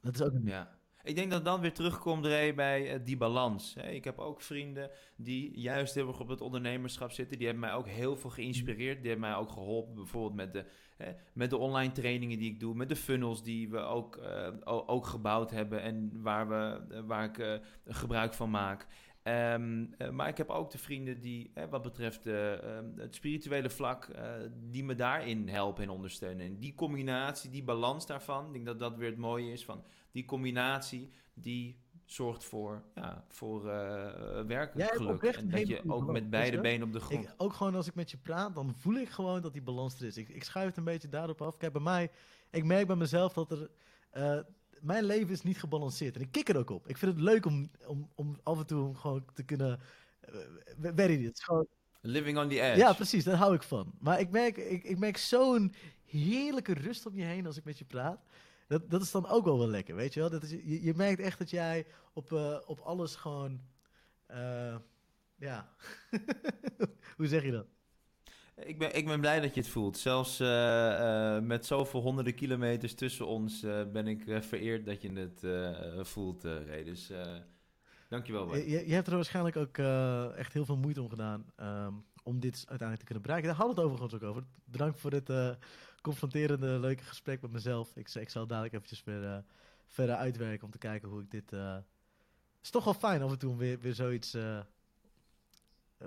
[0.00, 0.46] Dat is ook een...
[0.46, 0.78] Ja.
[1.02, 3.74] Ik denk dat dan weer terugkomt Ray, bij uh, die balans.
[3.74, 3.90] Hè.
[3.90, 7.38] Ik heb ook vrienden die juist heel erg op het ondernemerschap zitten.
[7.38, 9.00] Die hebben mij ook heel veel geïnspireerd.
[9.00, 10.64] Die hebben mij ook geholpen, bijvoorbeeld met de,
[10.96, 12.74] hè, met de online trainingen die ik doe.
[12.74, 17.60] Met de funnels die we ook, uh, ook gebouwd hebben en waar, we, waar ik
[17.86, 18.86] gebruik van maak.
[19.28, 22.54] Um, maar ik heb ook de vrienden die, wat betreft uh,
[22.96, 24.32] het spirituele vlak, uh,
[24.70, 26.46] die me daarin helpen en ondersteunen.
[26.46, 29.84] En die combinatie, die balans daarvan, ik denk dat dat weer het mooie is van
[30.10, 33.70] die combinatie, die zorgt voor, ja, voor uh,
[34.46, 35.22] werkelijk geluk.
[35.22, 37.24] En dat je ook met beide benen op de grond...
[37.24, 40.00] Ik, ook gewoon als ik met je praat, dan voel ik gewoon dat die balans
[40.00, 40.16] er is.
[40.16, 41.56] Ik, ik schuif het een beetje daarop af.
[41.56, 42.10] Kijk, bij mij,
[42.50, 43.70] ik merk bij mezelf dat er...
[44.84, 46.14] Mijn leven is niet gebalanceerd.
[46.14, 46.88] En ik kik er ook op.
[46.88, 49.80] Ik vind het leuk om, om, om af en toe gewoon te kunnen...
[50.80, 51.66] Uh, weet het gewoon...
[52.00, 52.78] Living on the edge.
[52.78, 53.24] Ja, precies.
[53.24, 53.92] Daar hou ik van.
[53.98, 55.74] Maar ik merk, ik, ik merk zo'n
[56.04, 58.20] heerlijke rust om je heen als ik met je praat.
[58.66, 60.30] Dat, dat is dan ook wel wel lekker, weet je wel?
[60.30, 63.60] Dat is, je, je merkt echt dat jij op, uh, op alles gewoon...
[64.30, 64.76] Uh,
[65.36, 65.68] ja.
[67.16, 67.66] Hoe zeg je dat?
[68.56, 69.98] Ik ben, ik ben blij dat je het voelt.
[69.98, 73.60] Zelfs uh, uh, met zoveel honderden kilometers tussen ons
[73.92, 75.46] ben ik vereerd dat je het
[76.08, 76.84] voelt, Ray.
[76.84, 77.10] Dus
[78.08, 78.56] dankjewel.
[78.56, 79.78] Je, je hebt er waarschijnlijk ook
[80.36, 83.48] echt heel veel moeite om gedaan um, om dit uiteindelijk te kunnen bereiken.
[83.48, 84.44] Daar hadden we het overigens ook over.
[84.64, 85.32] Bedankt voor dit
[86.02, 87.96] confronterende, leuke gesprek met mezelf.
[87.96, 89.44] Ik, ik zal dadelijk eventjes weer
[89.86, 91.76] verder uitwerken om te kijken hoe ik dit uh,
[92.62, 94.36] is toch wel fijn af en toe om weer, weer zoiets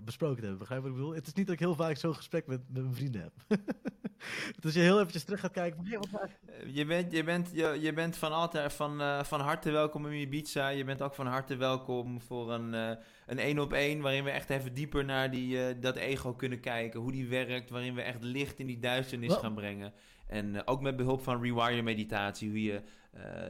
[0.04, 0.60] besproken te hebben.
[0.60, 1.14] Begrijp wat ik bedoel?
[1.14, 3.34] Het is niet dat ik heel vaak zo'n gesprek met, met mijn vrienden heb.
[4.56, 5.86] dus als je heel eventjes terug gaat kijken.
[5.86, 9.40] Hey, wat eh, je, bent, je, bent, je, je bent van, altijd, van, uh, van
[9.40, 10.68] harte welkom in Ibiza.
[10.68, 14.02] Je bent ook van harte welkom voor een, uh, een één op één.
[14.02, 17.00] Waarin we echt even dieper naar die, dat ego kunnen kijken.
[17.00, 17.70] Hoe die werkt.
[17.70, 19.94] Waarin we echt licht in die duisternis gaan brengen.
[20.28, 22.50] En ook met behulp van rewire meditatie.
[22.50, 22.82] Hoe je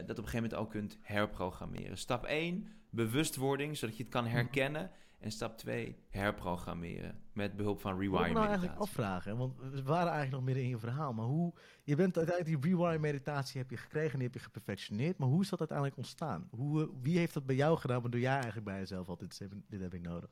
[0.06, 1.98] dat op een gegeven moment ook kunt herprogrammeren.
[1.98, 4.32] Stap 1 bewustwording, zodat je het kan mhm.
[4.32, 4.90] herkennen.
[5.18, 8.30] En stap 2, herprogrammeren met behulp van rewire meditatie.
[8.30, 11.12] Ik nou eigenlijk afvragen, want we waren eigenlijk nog midden in je verhaal.
[11.12, 11.54] Maar hoe,
[11.84, 15.18] je bent uiteindelijk die rewire meditatie heb je gekregen en die heb je geperfectioneerd.
[15.18, 16.48] Maar hoe is dat uiteindelijk ontstaan?
[16.50, 19.50] Hoe, eh, wie heeft dat bij jou gedaan, waardoor jij eigenlijk bij jezelf altijd dit,
[19.68, 20.30] dit heb ik nodig?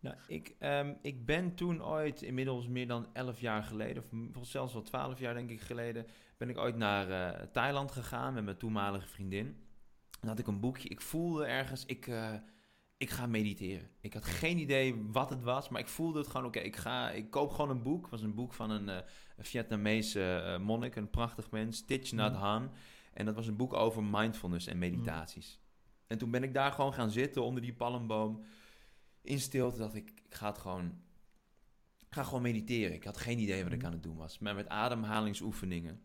[0.00, 4.04] Nou, ik, um, ik ben toen ooit, inmiddels meer dan 11 jaar geleden,
[4.38, 8.34] of zelfs wel 12 jaar denk ik geleden, ben ik ooit naar uh, Thailand gegaan
[8.34, 9.56] met mijn toenmalige vriendin.
[10.20, 10.88] Dan had ik een boekje.
[10.88, 12.34] Ik voelde ergens, ik, uh,
[13.00, 13.88] ik ga mediteren.
[14.00, 17.10] Ik had geen idee wat het was, maar ik voelde het gewoon, oké, ik ga,
[17.10, 18.02] ik koop gewoon een boek.
[18.02, 18.96] Het was een boek van een uh,
[19.38, 22.40] Vietnamese uh, monnik, een prachtig mens, Thich Nhat mhm.
[22.40, 22.70] Hanh.
[23.12, 25.58] En dat was een boek over mindfulness en meditaties.
[25.60, 25.66] Mm.
[26.06, 28.44] En toen ben ik daar gewoon gaan zitten onder die palmboom.
[29.22, 30.86] In stilte dacht ik, ik ga het gewoon,
[31.98, 32.94] ik ga gewoon mediteren.
[32.94, 33.86] Ik had geen idee wat ik mhm.
[33.86, 34.38] aan het doen was.
[34.38, 36.02] Maar met ademhalingsoefeningen.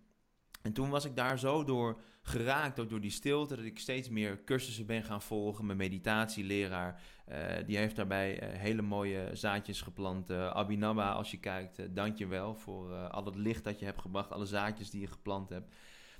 [0.65, 4.09] En toen was ik daar zo door geraakt, ook door die stilte, dat ik steeds
[4.09, 5.65] meer cursussen ben gaan volgen.
[5.65, 10.29] Mijn meditatieleraar, uh, die heeft daarbij uh, hele mooie zaadjes geplant.
[10.29, 14.01] Uh, Abinaba, als je kijkt, dank je wel voor al het licht dat je hebt
[14.01, 15.75] gebracht, alle zaadjes die je geplant hebt.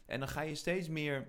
[0.05, 1.27] En dan ga je steeds meer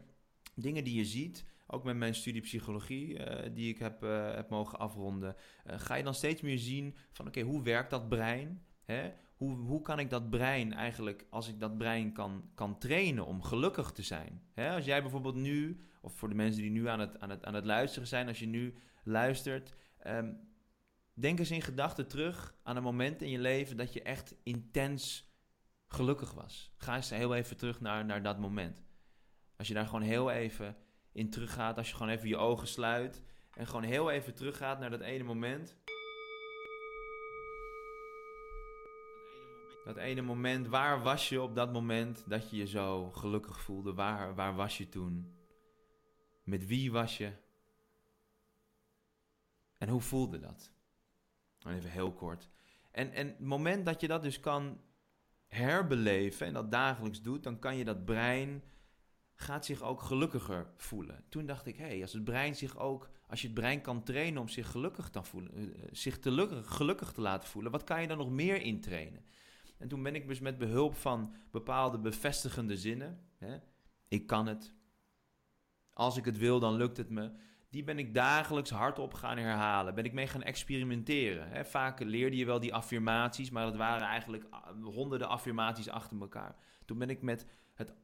[0.55, 3.19] dingen die je ziet, ook met mijn studie psychologie,
[3.53, 4.01] die ik heb,
[4.35, 8.63] heb mogen afronden, ga je dan steeds meer zien van oké, hoe werkt dat brein?
[8.85, 9.13] Hè?
[9.37, 13.43] Hoe, hoe kan ik dat brein eigenlijk, als ik dat brein kan, kan trainen om
[13.43, 14.43] gelukkig te zijn?
[14.53, 14.75] Hè?
[14.75, 17.55] Als jij bijvoorbeeld nu, of voor de mensen die nu aan het, aan het, aan
[17.55, 18.75] het luisteren zijn, als je nu
[19.05, 19.75] luistert,
[20.07, 20.39] um,
[21.15, 25.35] denk eens in gedachten terug aan een moment in je leven dat je echt intens
[25.87, 26.73] gelukkig was.
[26.77, 28.85] Ga eens heel even terug naar, naar dat moment.
[29.57, 30.77] Als je daar gewoon heel even
[31.13, 33.23] in teruggaat, als je gewoon even je ogen sluit
[33.53, 35.77] en gewoon heel even teruggaat naar dat ene moment.
[39.87, 43.95] Dat ene moment, waar was je op dat moment dat je je zo gelukkig voelde?
[43.95, 45.35] Waar, waar was je toen?
[46.45, 47.33] Met wie was je?
[49.79, 50.73] En hoe voelde dat?
[51.67, 52.49] Even heel kort.
[52.91, 54.81] En, en het moment dat je dat dus kan
[55.47, 58.63] herbeleven en dat dagelijks doet, dan kan je dat brein
[59.35, 61.25] gaat zich ook gelukkiger voelen.
[61.29, 64.03] Toen dacht ik, hé, hey, als het brein zich ook, als je het brein kan
[64.03, 68.01] trainen om zich gelukkig te voelen, eh, zich te gelukkig te laten voelen, wat kan
[68.01, 69.25] je dan nog meer intrainen?
[69.79, 73.57] En toen ben ik dus met behulp van bepaalde bevestigende zinnen, hè,
[74.09, 74.75] ik kan het,
[75.93, 77.31] als ik het wil, dan lukt het me.
[77.71, 79.95] Die ben ik dagelijks hardop gaan herhalen.
[79.95, 81.49] Ben ik mee gaan experimenteren.
[81.49, 81.65] Hè.
[81.65, 86.57] Vaak leerde je wel die affirmaties, maar dat waren eigenlijk ah, honderden affirmaties achter elkaar.
[86.85, 87.95] Toen ben ik met het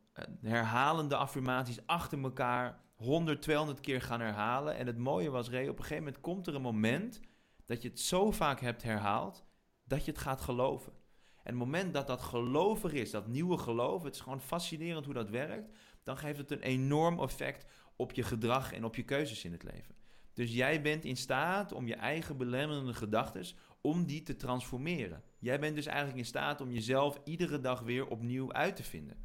[0.40, 4.76] herhalende affirmaties achter elkaar 100, 200 keer gaan herhalen.
[4.76, 7.20] En het mooie was, op een gegeven moment komt er een moment
[7.66, 9.44] dat je het zo vaak hebt herhaald
[9.84, 10.92] dat je het gaat geloven.
[11.42, 15.14] En het moment dat dat gelovig is, dat nieuwe geloof, het is gewoon fascinerend hoe
[15.14, 15.70] dat werkt,
[16.02, 17.66] dan geeft het een enorm effect
[17.96, 19.94] op je gedrag en op je keuzes in het leven.
[20.32, 23.44] Dus jij bent in staat om je eigen belemmerende gedachten,
[23.80, 25.22] om die te transformeren.
[25.38, 29.16] Jij bent dus eigenlijk in staat om jezelf iedere dag weer opnieuw uit te vinden.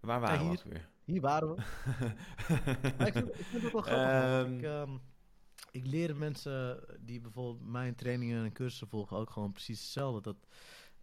[0.00, 0.88] Waar waren we weer?
[1.04, 1.62] Hier waren we.
[3.06, 4.46] ik, vind, ik, vind, het wel grappig.
[4.46, 5.00] Um, ik, um,
[5.74, 10.20] ik leer mensen die bijvoorbeeld mijn trainingen en cursussen volgen ook gewoon precies hetzelfde.
[10.20, 10.36] Dat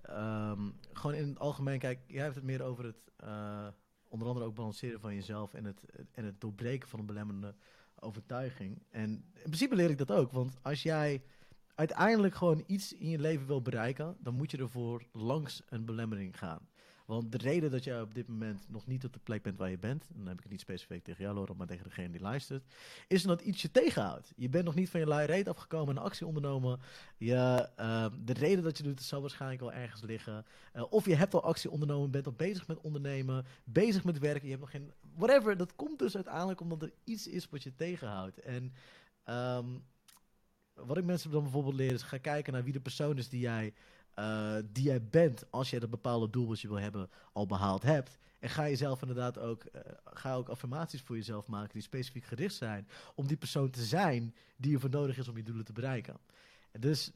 [0.09, 3.67] um, gewoon in het algemeen, kijk, jij hebt het meer over het uh,
[4.07, 7.55] onder andere ook balanceren van jezelf en het, en het doorbreken van een belemmerende
[7.99, 8.83] overtuiging.
[8.89, 11.23] En in principe leer ik dat ook, want als jij
[11.75, 16.37] uiteindelijk gewoon iets in je leven wil bereiken, dan moet je ervoor langs een belemmering
[16.37, 16.67] gaan.
[17.11, 19.69] Want de reden dat jij op dit moment nog niet op de plek bent waar
[19.69, 22.21] je bent, dan heb ik het niet specifiek tegen jou, Laura, maar tegen degene die
[22.21, 22.63] luistert,
[23.07, 24.33] is dat iets je tegenhoudt.
[24.35, 26.79] Je bent nog niet van je lui afgekomen en actie ondernomen.
[27.17, 30.45] Je, uh, de reden dat je doet, zal waarschijnlijk wel ergens liggen.
[30.75, 34.43] Uh, of je hebt al actie ondernomen, bent al bezig met ondernemen, bezig met werken,
[34.43, 34.91] je hebt nog geen.
[35.15, 35.57] Whatever.
[35.57, 38.39] Dat komt dus uiteindelijk omdat er iets is wat je tegenhoudt.
[38.39, 38.73] En.
[39.25, 39.83] Um,
[40.73, 43.39] wat ik mensen dan bijvoorbeeld leer is ga kijken naar wie de persoon is die
[43.39, 43.73] jij
[44.15, 47.83] uh, die jij bent als je dat bepaalde doel wat je wil hebben al behaald
[47.83, 48.17] hebt.
[48.39, 52.55] En ga jezelf inderdaad ook, uh, ga ook affirmaties voor jezelf maken die specifiek gericht
[52.55, 55.73] zijn om die persoon te zijn die er voor nodig is om je doelen te
[55.73, 56.17] bereiken.
[56.71, 57.11] En dus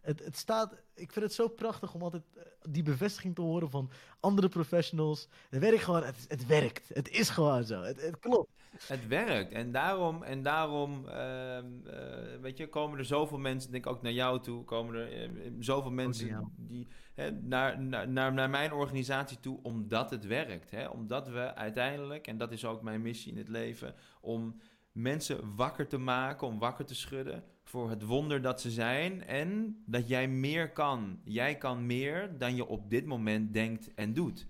[0.00, 2.22] het, het staat, ik vind het zo prachtig om altijd
[2.62, 5.28] die bevestiging te horen van andere professionals.
[5.50, 6.88] Het werkt gewoon, het, het werkt.
[6.88, 7.82] Het is gewoon zo.
[7.82, 8.50] Het, het klopt.
[8.86, 9.52] Het werkt.
[9.52, 14.02] En daarom, en daarom ehm, eh, weet je, komen er zoveel mensen, denk ik ook
[14.02, 19.40] naar jou toe, komen er zoveel mensen die, hè, naar, naar, naar, naar, mijn organisatie
[19.40, 20.70] toe, omdat het werkt.
[20.70, 20.86] Hè?
[20.88, 24.60] Omdat we uiteindelijk, en dat is ook mijn missie in het leven, om
[24.92, 29.82] mensen wakker te maken, om wakker te schudden voor het wonder dat ze zijn en
[29.86, 31.20] dat jij meer kan.
[31.24, 34.46] Jij kan meer dan je op dit moment denkt en doet.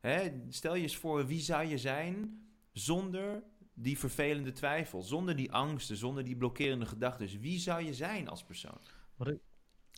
[0.00, 0.42] Hè?
[0.48, 2.42] Stel je eens voor, wie zou je zijn
[2.72, 3.42] zonder
[3.74, 7.40] die vervelende twijfel, zonder die angsten, zonder die blokkerende gedachten.
[7.40, 8.78] Wie zou je zijn als persoon?
[9.16, 9.40] Wat ik...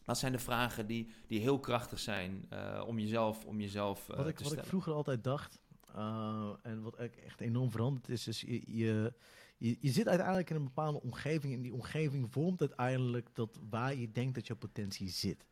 [0.04, 4.16] Dat zijn de vragen die, die heel krachtig zijn uh, om jezelf, om jezelf uh,
[4.16, 5.60] wat ik, te Wat ik vroeger altijd dacht,
[5.96, 9.12] uh, en wat echt enorm veranderd is, is je, je,
[9.60, 11.54] je, je, zit uiteindelijk in een bepaalde omgeving.
[11.54, 15.46] En die omgeving vormt uiteindelijk dat waar je denkt dat je potentie zit.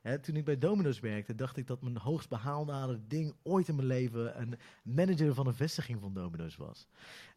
[0.00, 3.74] Hè, toen ik bij Domino's werkte, dacht ik dat mijn hoogst behaalbare ding ooit in
[3.74, 6.88] mijn leven een manager van een vestiging van Domino's was.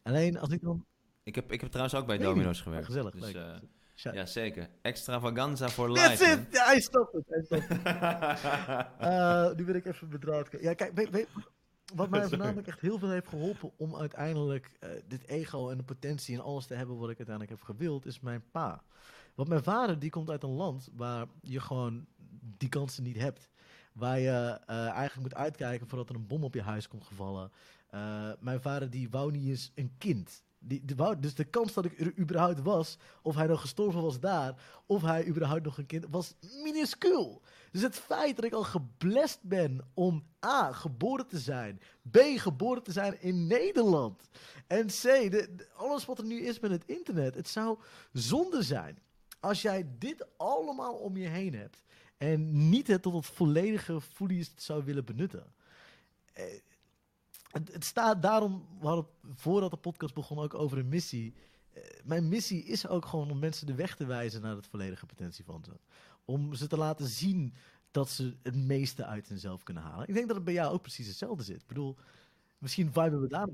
[0.02, 0.86] Alleen als ik dan.
[1.22, 2.86] Ik heb, ik heb trouwens ook bij Domino's gewerkt.
[2.86, 3.14] gezellig.
[3.14, 4.68] Dus, uh, ja, zeker.
[4.82, 6.06] Extravaganza voor life.
[6.06, 6.46] That's it!
[6.50, 7.24] Ja, hij stopt het.
[7.28, 7.86] Hij stopt het.
[9.00, 10.48] uh, nu ben ik even bedraad.
[10.60, 11.28] Ja, kijk, weet, weet,
[11.94, 15.82] wat mij voornamelijk echt heel veel heeft geholpen om uiteindelijk uh, dit ego en de
[15.82, 18.82] potentie en alles te hebben wat ik uiteindelijk heb gewild, is mijn pa.
[19.34, 22.06] Want mijn vader die komt uit een land waar je gewoon
[22.40, 23.50] die kansen niet hebt.
[23.92, 27.50] Waar je uh, eigenlijk moet uitkijken voordat er een bom op je huis komt gevallen.
[27.94, 30.42] Uh, mijn vader die wou niet eens een kind.
[30.58, 34.02] Die, die wou, dus de kans dat ik er überhaupt was, of hij nog gestorven
[34.02, 34.54] was daar,
[34.86, 37.42] of hij überhaupt nog een kind, was minuscuul.
[37.72, 42.82] Dus het feit dat ik al geblest ben om A, geboren te zijn, B, geboren
[42.82, 44.28] te zijn in Nederland,
[44.66, 47.78] en C, de, alles wat er nu is met het internet, het zou
[48.12, 48.98] zonde zijn
[49.40, 51.82] als jij dit allemaal om je heen hebt
[52.16, 55.54] en niet het tot het volledige fully zou willen benutten.
[56.32, 56.44] Eh,
[57.50, 59.04] het, het, staat daarom, we
[59.34, 61.34] voordat de podcast begon ook over een missie.
[61.72, 65.06] Eh, mijn missie is ook gewoon om mensen de weg te wijzen naar het volledige
[65.06, 65.72] potentie van ze.
[66.24, 67.54] Om ze te laten zien
[67.90, 70.08] dat ze het meeste uit hunzelf kunnen halen.
[70.08, 71.60] Ik denk dat het bij jou ook precies hetzelfde zit.
[71.60, 71.96] Ik bedoel,
[72.58, 73.48] misschien viben we daar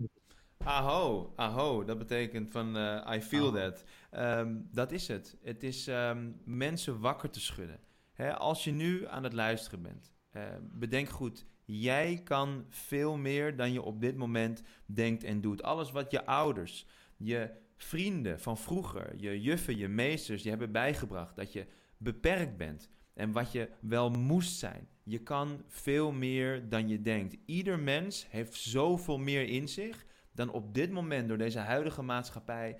[0.64, 3.84] Aho, aho, dat betekent van uh, I feel that.
[4.12, 5.36] Um, dat is het.
[5.42, 7.80] Het is um, mensen wakker te schudden.
[8.12, 13.56] Hè, als je nu aan het luisteren bent, uh, bedenk goed, jij kan veel meer
[13.56, 15.62] dan je op dit moment denkt en doet.
[15.62, 21.36] Alles wat je ouders, je vrienden van vroeger, je juffen, je meesters, je hebben bijgebracht
[21.36, 21.66] dat je
[21.98, 24.88] beperkt bent en wat je wel moest zijn.
[25.02, 27.36] Je kan veel meer dan je denkt.
[27.44, 32.76] Ieder mens heeft zoveel meer in zich dan op dit moment door deze huidige maatschappij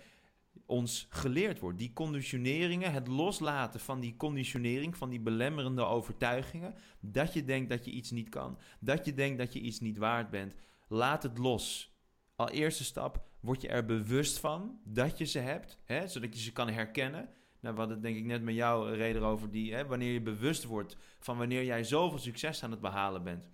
[0.67, 1.79] ons geleerd wordt.
[1.79, 7.85] Die conditioneringen, het loslaten van die conditionering, van die belemmerende overtuigingen, dat je denkt dat
[7.85, 10.55] je iets niet kan, dat je denkt dat je iets niet waard bent,
[10.89, 11.97] laat het los.
[12.37, 16.41] Al eerste stap, word je er bewust van dat je ze hebt, hè, zodat je
[16.41, 17.29] ze kan herkennen.
[17.61, 20.65] Nou, we hadden denk ik net met jou reden over die, hè, wanneer je bewust
[20.65, 23.45] wordt van wanneer jij zoveel succes aan het behalen bent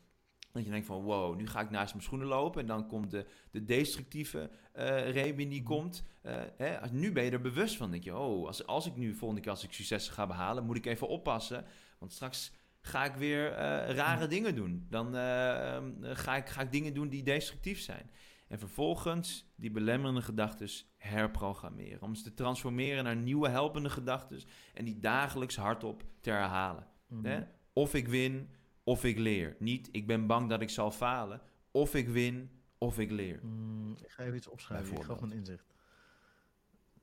[0.54, 2.60] dat je denkt van wow, nu ga ik naast mijn schoenen lopen.
[2.60, 5.62] En dan komt de, de destructieve uh, die mhm.
[5.62, 6.04] komt.
[6.22, 7.90] Uh, hè, nu ben je er bewust van.
[7.90, 10.76] denk je, oh, als, als ik nu volgende keer als ik succes ga behalen, moet
[10.76, 11.64] ik even oppassen.
[11.98, 13.56] Want straks ga ik weer uh,
[13.88, 14.28] rare mhm.
[14.28, 14.86] dingen doen.
[14.90, 18.10] Dan ehm, ga, ik, ga ik dingen doen die destructief zijn.
[18.54, 22.02] En vervolgens die belemmerende gedachten herprogrammeren.
[22.02, 24.40] Om ze te transformeren naar nieuwe helpende gedachten.
[24.74, 26.86] En die dagelijks hardop te herhalen.
[27.08, 27.42] Mm hè?
[27.72, 28.50] Of ik win,
[28.84, 29.56] of ik leer.
[29.58, 31.40] Niet, ik ben bang dat ik zal falen.
[31.70, 33.40] Of ik win, of ik leer.
[33.42, 34.96] Mm, ik ga even iets opschrijven.
[34.96, 35.74] Ik gaf een inzicht.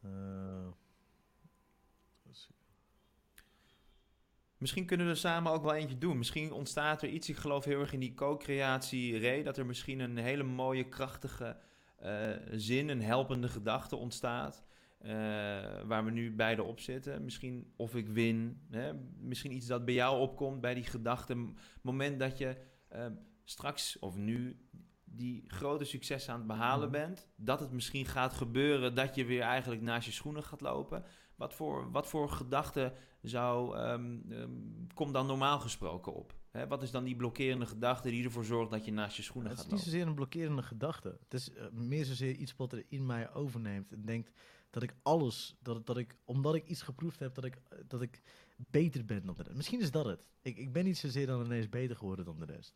[0.05, 0.11] Uh,
[4.61, 6.17] misschien kunnen we er samen ook wel eentje doen.
[6.17, 7.29] Misschien ontstaat er iets.
[7.29, 9.43] Ik geloof heel erg in die co-creatie, Ray.
[9.43, 11.57] Dat er misschien een hele mooie, krachtige
[12.03, 14.63] uh, zin, een helpende gedachte ontstaat.
[15.01, 15.09] Uh,
[15.85, 17.23] waar we nu beide op zitten.
[17.23, 18.61] Misschien of ik win.
[18.69, 18.91] Hè?
[19.19, 21.53] Misschien iets dat bij jou opkomt bij die gedachte.
[21.81, 22.57] moment dat je
[22.95, 23.05] uh,
[23.43, 24.65] straks of nu
[25.03, 26.99] die grote succes aan het behalen mhm.
[26.99, 27.27] bent.
[27.35, 31.03] Dat het misschien gaat gebeuren dat je weer eigenlijk naast je schoenen gaat lopen.
[31.35, 36.33] Wat voor, wat voor gedachte zou, um, um, komt dan normaal gesproken op?
[36.51, 39.51] Hè, wat is dan die blokkerende gedachte die ervoor zorgt dat je naast je schoenen
[39.51, 39.71] gaat lopen?
[39.71, 41.17] Het is niet zozeer een blokkerende gedachte.
[41.23, 44.31] Het is uh, meer zozeer iets wat er in mij overneemt en denkt
[44.69, 47.57] dat ik alles, dat, dat ik, omdat ik iets geproefd heb, dat ik,
[47.87, 48.21] dat ik
[48.57, 49.55] beter ben dan de rest.
[49.55, 50.25] Misschien is dat het.
[50.41, 52.75] Ik, ik ben niet zozeer dan ineens beter geworden dan de rest.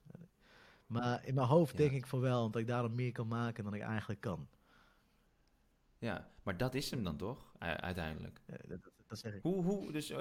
[0.88, 3.74] Maar in mijn hoofd denk ik van wel, dat ik daarom meer kan maken dan
[3.74, 4.48] ik eigenlijk kan.
[5.98, 8.41] Ja, maar dat is hem dan toch, uiteindelijk?
[8.48, 8.91] Ja, dat,
[9.22, 9.41] dat, zeg ik.
[9.41, 10.18] Hoe, hoe, dus, uh,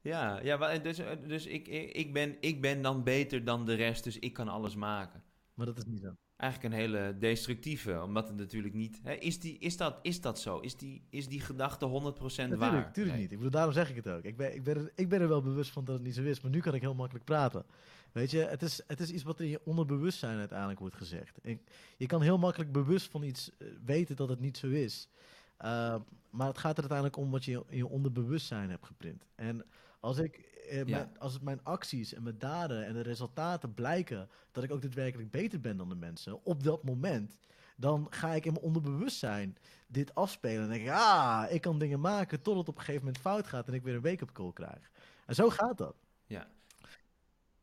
[0.00, 4.18] Ja, ja dus, dus ik, ik, ben, ik ben dan beter dan de rest, dus
[4.18, 5.22] ik kan alles maken.
[5.54, 6.16] Maar dat is niet zo.
[6.36, 9.00] Eigenlijk een hele destructieve, omdat het natuurlijk niet...
[9.02, 10.58] Hè, is, die, is, dat, is dat zo?
[10.58, 12.72] Is die, is die gedachte 100% natuurlijk, waar?
[12.72, 13.30] Natuurlijk niet.
[13.30, 14.22] Ik bedoel, daarom zeg ik het ook.
[14.22, 16.22] Ik ben, ik, ben er, ik ben er wel bewust van dat het niet zo
[16.22, 17.64] is, maar nu kan ik heel makkelijk praten.
[18.12, 21.38] Weet je, het is, het is iets wat in je onderbewustzijn uiteindelijk wordt gezegd.
[21.96, 25.08] je kan heel makkelijk bewust van iets eh, weten dat het niet zo is.
[25.64, 25.96] Uh,
[26.30, 29.24] maar het gaat er uiteindelijk om wat je in je onderbewustzijn hebt geprint.
[29.34, 29.64] En
[30.00, 30.36] als, ik,
[30.70, 34.82] eh, als het mijn acties en mijn daden en de resultaten blijken dat ik ook
[34.82, 37.36] daadwerkelijk beter ben dan de mensen op dat moment,
[37.76, 39.56] dan ga ik in mijn onderbewustzijn
[39.86, 40.62] dit afspelen.
[40.62, 43.46] En denk ik, ah, ik kan dingen maken tot het op een gegeven moment fout
[43.46, 44.90] gaat en ik weer een wake-up call krijg.
[45.26, 45.94] En zo gaat dat.
[46.26, 46.48] Ja.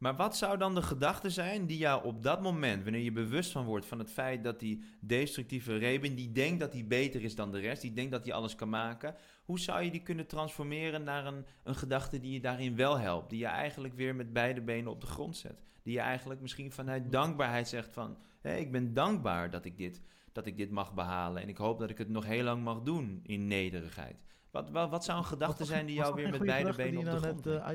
[0.05, 3.51] Maar wat zou dan de gedachte zijn die jou op dat moment, wanneer je bewust
[3.51, 7.35] van wordt van het feit dat die destructieve Rebin, die denkt dat hij beter is
[7.35, 10.27] dan de rest, die denkt dat hij alles kan maken, hoe zou je die kunnen
[10.27, 14.33] transformeren naar een, een gedachte die je daarin wel helpt, die je eigenlijk weer met
[14.33, 18.55] beide benen op de grond zet, die je eigenlijk misschien vanuit dankbaarheid zegt van, hé,
[18.55, 20.01] ik ben dankbaar dat ik, dit,
[20.31, 22.81] dat ik dit mag behalen en ik hoop dat ik het nog heel lang mag
[22.81, 24.23] doen in nederigheid.
[24.51, 27.09] Wat, wat, wat zou een gedachte zijn die jou weer met beide benen op de
[27.09, 27.65] nou grond net, uh,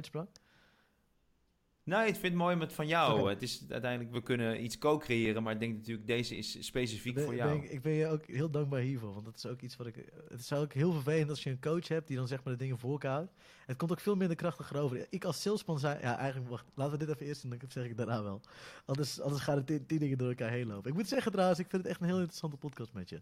[1.91, 3.29] nou, ik vind het mooi met van jou.
[3.29, 7.35] Het is uiteindelijk, we kunnen iets co-creëren, maar ik denk natuurlijk, deze is specifiek voor
[7.35, 7.67] jou.
[7.67, 9.95] ik ben je ook heel dankbaar hiervoor, want dat is ook iets wat ik.
[10.29, 12.59] Het is ook heel vervelend als je een coach hebt die dan zeg maar de
[12.59, 13.33] dingen voor elkaar houdt.
[13.67, 15.07] Het komt ook veel minder krachtig over.
[15.11, 17.85] Ik als salesman zei, ja, eigenlijk, wacht, laten we dit even eerst doen, dan zeg
[17.85, 18.41] ik daarna wel.
[18.85, 20.91] Anders, anders gaan de tien dingen door elkaar heen lopen.
[20.91, 23.21] Ik moet zeggen trouwens, ik vind het echt een heel interessante podcast met je.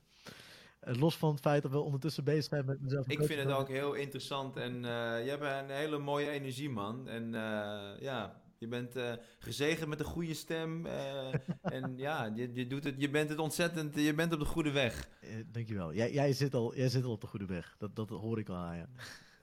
[0.80, 3.06] Eh, los van het feit dat we ondertussen bezig zijn met mezelf.
[3.06, 4.80] Ik vind het ook heel interessant en uh,
[5.24, 7.08] je hebt een hele mooie energie, man.
[7.08, 10.86] En uh, ja, je bent uh, gezegend met een goede stem.
[10.86, 13.94] Uh, en ja, je, je, doet het, je bent het ontzettend.
[13.94, 15.09] Je bent op de goede weg.
[15.20, 15.94] Uh, dankjewel.
[15.94, 17.76] Jij, jij, zit al, jij zit al op de goede weg.
[17.78, 18.86] Dat, dat hoor ik al aan je.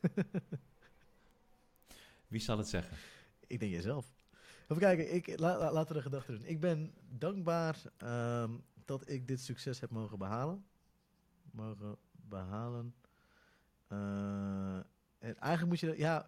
[2.28, 2.98] Wie zal het zeggen?
[3.48, 4.14] Ik denk jijzelf.
[4.64, 6.46] Even kijken, ik, la, laten we de gedachte doen.
[6.46, 10.66] Ik ben dankbaar um, dat ik dit succes heb mogen behalen.
[11.52, 12.96] Mogen behalen.
[15.20, 15.98] en eigenlijk moet je...
[15.98, 16.28] Ja,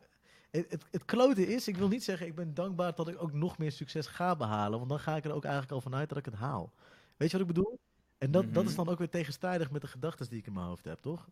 [0.58, 3.34] het, het, het klote is, ik wil niet zeggen, ik ben dankbaar dat ik ook
[3.34, 4.78] nog meer succes ga behalen.
[4.78, 6.74] Want dan ga ik er ook eigenlijk al vanuit dat ik het haal.
[7.18, 7.80] Weet je wat ik bedoel?
[8.18, 8.84] En dat, dat is mhm.
[8.84, 11.30] dan ook weer tegenstrijdig met de gedachten die ik in mijn hoofd heb, toch?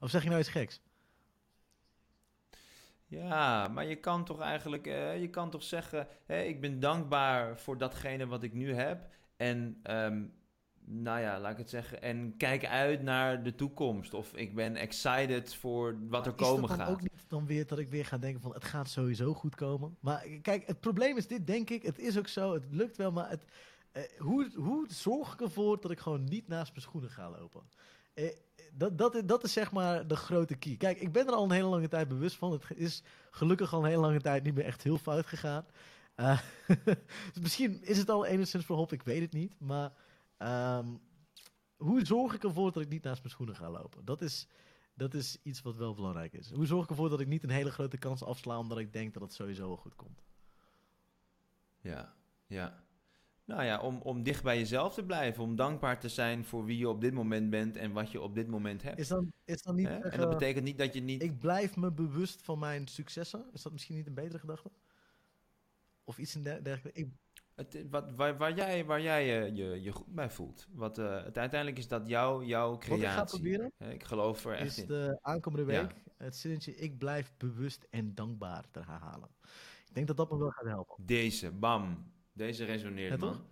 [0.00, 0.80] Of zeg je nou iets geks?
[3.06, 7.58] Ja, maar je kan toch eigenlijk, uh, je kan toch zeggen, hè, ik ben dankbaar
[7.58, 9.06] voor datgene wat ik nu heb.
[9.36, 10.32] En um,
[10.86, 12.02] nou ja, laat ik het zeggen.
[12.02, 14.14] En kijk uit naar de toekomst.
[14.14, 16.78] Of ik ben excited voor wat er komen gaat.
[16.78, 19.34] Is dan ook niet dan weer dat ik weer ga denken van het gaat sowieso
[19.34, 19.96] goed komen?
[20.00, 21.82] Maar kijk, het probleem is dit, denk ik.
[21.82, 23.44] Het is ook zo, het lukt wel, maar het,
[23.92, 27.62] eh, hoe, hoe zorg ik ervoor dat ik gewoon niet naast mijn schoenen ga lopen?
[28.14, 28.36] Eh,
[28.72, 30.76] dat, dat, dat is zeg maar de grote key.
[30.76, 32.52] Kijk, ik ben er al een hele lange tijd bewust van.
[32.52, 35.66] Het is gelukkig al een hele lange tijd niet meer echt heel fout gegaan.
[36.16, 36.40] Uh,
[37.42, 39.54] misschien is het al enigszins verhopt, ik weet het niet.
[39.58, 39.92] Maar
[40.44, 41.00] Um,
[41.76, 44.04] hoe zorg ik ervoor dat ik niet naast mijn schoenen ga lopen?
[44.04, 44.48] Dat is,
[44.94, 46.50] dat is iets wat wel belangrijk is.
[46.50, 49.14] Hoe zorg ik ervoor dat ik niet een hele grote kans afsla omdat ik denk
[49.14, 50.22] dat het sowieso wel goed komt?
[51.80, 52.14] Ja,
[52.46, 52.82] ja.
[53.44, 56.78] Nou ja, om, om dicht bij jezelf te blijven, om dankbaar te zijn voor wie
[56.78, 58.98] je op dit moment bent en wat je op dit moment hebt.
[58.98, 61.22] Is dan, is dan niet en dat betekent niet dat je niet.
[61.22, 63.44] Ik blijf me bewust van mijn successen.
[63.52, 64.70] Is dat misschien niet een betere gedachte?
[66.04, 66.92] Of iets in dergelijke.
[66.92, 67.08] Ik,
[67.54, 70.66] het, wat, waar, waar, jij, waar jij je, je, je goed bij voelt.
[70.72, 73.06] Wat, uh, het, uiteindelijk is dat jou, jouw creatie.
[73.06, 75.94] Wat ik ga proberen, ik geloof er echt is de aankomende week
[76.24, 79.28] het zinnetje ik blijf bewust en dankbaar te herhalen.
[79.86, 81.06] Ik denk dat dat me wel gaat helpen.
[81.06, 82.12] Deze, bam.
[82.32, 83.46] Deze resoneert, man.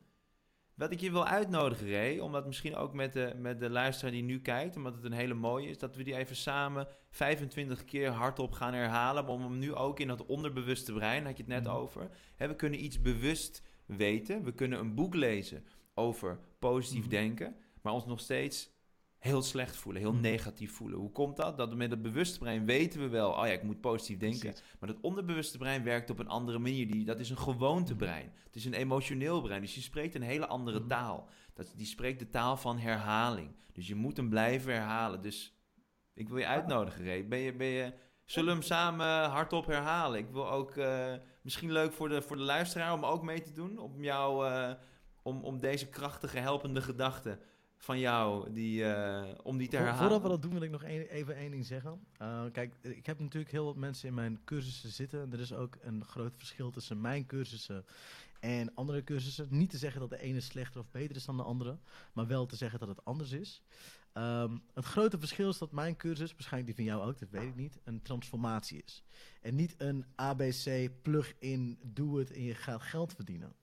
[0.75, 4.23] Wat ik je wil uitnodigen, Ray, omdat misschien ook met de, met de luisteraar die
[4.23, 8.11] nu kijkt, omdat het een hele mooie is, dat we die even samen 25 keer
[8.11, 9.27] hardop gaan herhalen.
[9.27, 11.75] Om hem nu ook in dat onderbewuste brein, had je het net mhm.
[11.75, 12.11] over.
[12.37, 13.63] Hè, we kunnen iets bewust
[13.97, 14.45] weten.
[14.45, 15.65] We kunnen een boek lezen
[15.95, 17.11] over positief mhm.
[17.11, 18.71] denken, maar ons nog steeds
[19.19, 20.23] heel slecht voelen, heel mhm.
[20.23, 20.99] negatief voelen.
[20.99, 21.57] Hoe komt dat?
[21.57, 24.55] Dat met het bewuste brein weten we wel, oh ja, ik moet positief denken.
[24.81, 26.87] Maar het onderbewuste brein werkt op een andere manier.
[26.87, 28.27] Die, dat is een gewoontebrein.
[28.27, 28.37] Mhm.
[28.45, 29.61] Het is een emotioneel brein.
[29.61, 31.29] Dus je spreekt een hele andere taal.
[31.55, 33.55] Dat, die spreekt de taal van herhaling.
[33.73, 35.23] Dus je moet hem blijven herhalen.
[35.23, 35.57] Dus
[36.15, 37.29] ik wil je uitnodigen, Ray.
[37.29, 37.93] Ben je, ben je,
[38.33, 40.19] zullen we hem samen hardop herhalen?
[40.19, 40.77] Ik wil ook...
[40.77, 41.13] Uh,
[41.43, 43.79] misschien leuk voor de, voor de luisteraar om ook mee te doen.
[43.79, 44.73] Om, jou, uh,
[45.23, 47.39] om, om deze krachtige, helpende gedachten
[47.77, 49.99] van jou, die, uh, om die te herhalen.
[49.99, 52.07] Voordat we dat doen, wil ik nog een, even één ding zeggen.
[52.53, 55.21] Kijk, ik heb natuurlijk heel wat mensen in mijn cursussen zitten.
[55.21, 57.85] En er is ook een groot verschil tussen mijn cursussen
[58.41, 59.47] en andere cursussen.
[59.51, 61.79] Niet te zeggen dat de ene slechter of beter is dan de andere,
[62.13, 63.63] maar wel te zeggen dat het anders is.
[64.13, 67.49] Ehm, het grote verschil is dat mijn cursus, waarschijnlijk die van jou ook, dat weet
[67.49, 69.03] ik niet, een transformatie is.
[69.41, 73.55] En niet een ABC, plug in, doe het en je gaat geld verdienen.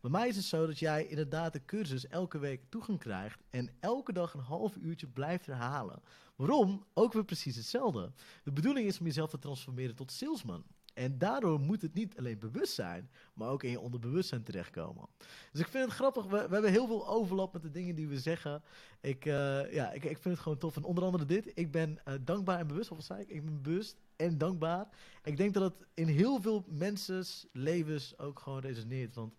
[0.00, 3.70] Bij mij is het zo dat jij inderdaad de cursus elke week toegang krijgt en
[3.80, 6.02] elke dag een half uurtje blijft herhalen.
[6.36, 6.84] Waarom?
[6.94, 8.12] Ook weer precies hetzelfde.
[8.42, 10.64] De bedoeling is om jezelf te transformeren tot salesman.
[10.94, 15.06] En daardoor moet het niet alleen bewust zijn, maar ook in je onderbewustzijn terechtkomen.
[15.52, 16.24] Dus ik vind het grappig.
[16.24, 18.62] We, we hebben heel veel overlap met de dingen die we zeggen.
[19.00, 20.76] Ik, uh, ja, ik, ik vind het gewoon tof.
[20.76, 21.50] En onder andere dit.
[21.54, 22.88] Ik ben uh, dankbaar en bewust.
[22.88, 23.28] Wat zei ik?
[23.28, 24.88] Ik ben bewust en dankbaar.
[25.22, 29.14] Ik denk dat het in heel veel mensen's levens ook gewoon resoneert.
[29.14, 29.34] Want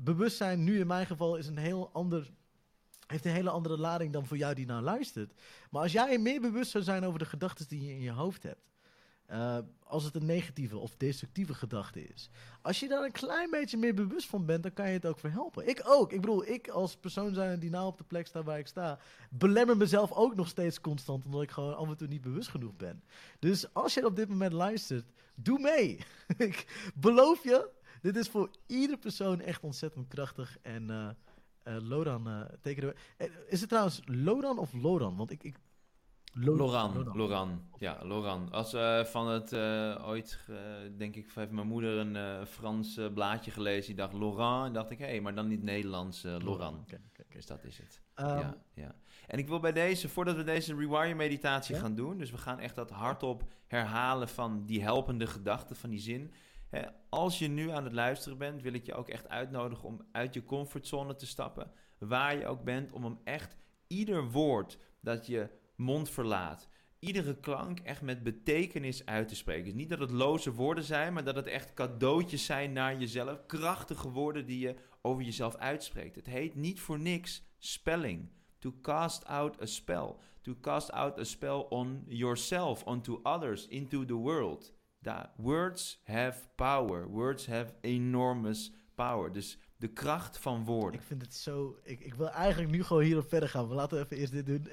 [0.00, 2.30] bewustzijn, nu in mijn geval, is een heel ander
[3.06, 5.32] heeft een hele andere lading dan voor jou die nou luistert.
[5.70, 8.42] Maar als jij meer bewust zou zijn over de gedachten die je in je hoofd
[8.42, 8.60] hebt,
[9.30, 12.30] uh, als het een negatieve of destructieve gedachte is.
[12.62, 15.18] Als je daar een klein beetje meer bewust van bent, dan kan je het ook
[15.18, 15.68] verhelpen.
[15.68, 16.12] Ik ook.
[16.12, 18.98] Ik bedoel, ik als persoon zijn die nou op de plek staat waar ik sta,
[19.30, 22.76] belemmer mezelf ook nog steeds constant, omdat ik gewoon af en toe niet bewust genoeg
[22.76, 23.02] ben.
[23.38, 25.98] Dus als je op dit moment luistert, doe mee.
[26.48, 27.70] ik beloof je,
[28.00, 30.58] dit is voor iedere persoon echt ontzettend krachtig.
[30.62, 31.08] En uh,
[31.64, 33.30] uh, Loran, uh, tekenen we.
[33.48, 35.16] Is het trouwens Loran of Loran?
[35.16, 35.56] Want ik, ik
[36.34, 38.52] Loran, Loran, Ja, Loran.
[38.52, 40.56] Als uh, van het uh, ooit, uh,
[40.96, 43.86] denk ik, heeft mijn moeder een Frans blaadje gelezen.
[43.86, 44.66] Die dacht Laurent.
[44.66, 46.74] En dacht ik, hé, hey, maar dan niet Nederlands Loran.
[46.74, 47.26] Okay, okay, okay.
[47.28, 48.02] Dus dat is het.
[48.16, 48.94] Um, ja, ja.
[49.26, 51.80] En ik wil bij deze, voordat we deze rewire meditatie ja?
[51.80, 52.18] gaan doen.
[52.18, 56.32] Dus we gaan echt dat hardop herhalen van die helpende gedachten, van die zin.
[56.68, 60.00] Hè, als je nu aan het luisteren bent, wil ik je ook echt uitnodigen om
[60.12, 61.70] uit je comfortzone te stappen.
[61.98, 63.56] Waar je ook bent, om hem echt
[63.86, 66.68] ieder woord dat je mond verlaat.
[66.98, 69.64] Iedere klank echt met betekenis uit te spreken.
[69.64, 73.46] Dus niet dat het loze woorden zijn, maar dat het echt cadeautjes zijn naar jezelf.
[73.46, 76.14] Krachtige woorden die je over jezelf uitspreekt.
[76.14, 78.28] Het heet niet voor niks spelling.
[78.58, 80.14] To cast out a spell.
[80.40, 84.72] To cast out a spell on yourself, onto others, into the world.
[84.98, 87.08] Da words have power.
[87.08, 89.32] Words have enormous power.
[89.32, 91.00] Dus de kracht van woorden.
[91.00, 91.78] Ik vind het zo.
[91.82, 93.68] Ik, ik wil eigenlijk nu gewoon hierop verder gaan.
[93.68, 94.68] We laten even eerst dit doen.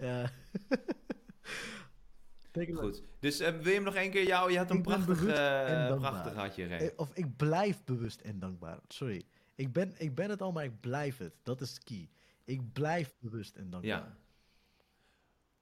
[2.53, 2.75] Uh...
[2.75, 3.03] Goed.
[3.19, 4.51] Dus uh, wil je hem nog één keer jou?
[4.51, 6.93] Je had een prachtig, uh, prachtig Ray.
[6.95, 8.79] Of ik blijf bewust en dankbaar.
[8.87, 9.23] Sorry.
[9.55, 11.33] Ik ben, ik ben het al, maar ik blijf het.
[11.43, 12.09] Dat is key.
[12.45, 13.97] Ik blijf bewust en dankbaar.
[13.97, 14.17] Ja.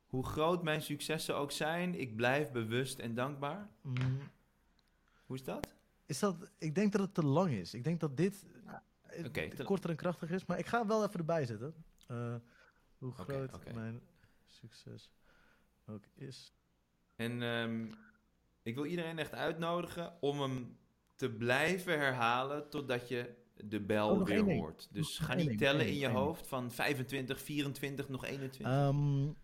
[0.05, 3.69] Hoe groot mijn successen ook zijn, ik blijf bewust en dankbaar.
[3.81, 4.19] Mm.
[5.25, 5.67] Hoe is dat?
[6.05, 6.51] Is dat?
[6.57, 7.73] Ik denk dat het te lang is.
[7.73, 8.45] Ik denk dat dit
[9.25, 10.45] okay, korter en krachtig is.
[10.45, 11.73] Maar ik ga hem wel even erbij zetten.
[12.11, 12.35] Uh,
[12.97, 13.73] hoe groot okay, okay.
[13.73, 14.01] mijn
[14.45, 15.11] succes
[15.85, 16.53] ook is.
[17.15, 17.95] En um,
[18.61, 20.77] ik wil iedereen echt uitnodigen om hem
[21.15, 24.87] te blijven herhalen totdat je de bel oh, weer hoort.
[24.91, 28.73] Dus ga niet tellen in je hoofd van 25, 24, nog 21.
[28.73, 29.35] Um,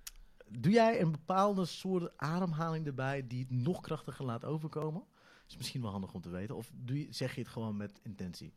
[0.48, 5.04] doe jij een bepaalde soort ademhaling erbij die het nog krachtiger laat overkomen?
[5.48, 6.56] Is misschien wel handig om te weten.
[6.56, 8.54] Of doe je, zeg je het gewoon met intentie?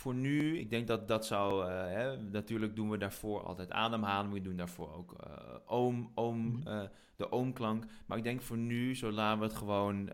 [0.00, 1.70] Voor nu, ik denk dat dat zou.
[1.70, 4.32] Uh, hè, natuurlijk doen we daarvoor altijd ademhaling.
[4.32, 6.82] We doen daarvoor ook uh, oom, oom, uh,
[7.16, 7.84] de oomklank.
[8.06, 10.10] Maar ik denk voor nu, zolang we het gewoon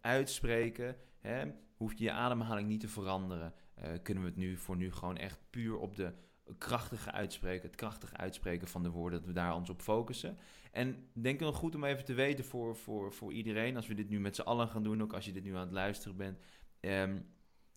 [0.00, 1.44] uitspreken, hè,
[1.76, 3.54] hoef je je ademhaling niet te veranderen.
[4.02, 6.12] kunnen we het nu voor nu gewoon echt puur op de
[6.58, 10.36] krachtige uitspreken, het krachtige uitspreken van de woorden, dat we daar ons op focussen.
[10.72, 14.08] En denk nog goed om even te weten voor, voor, voor iedereen, als we dit
[14.08, 16.38] nu met z'n allen gaan doen, ook als je dit nu aan het luisteren bent,
[16.80, 17.26] um,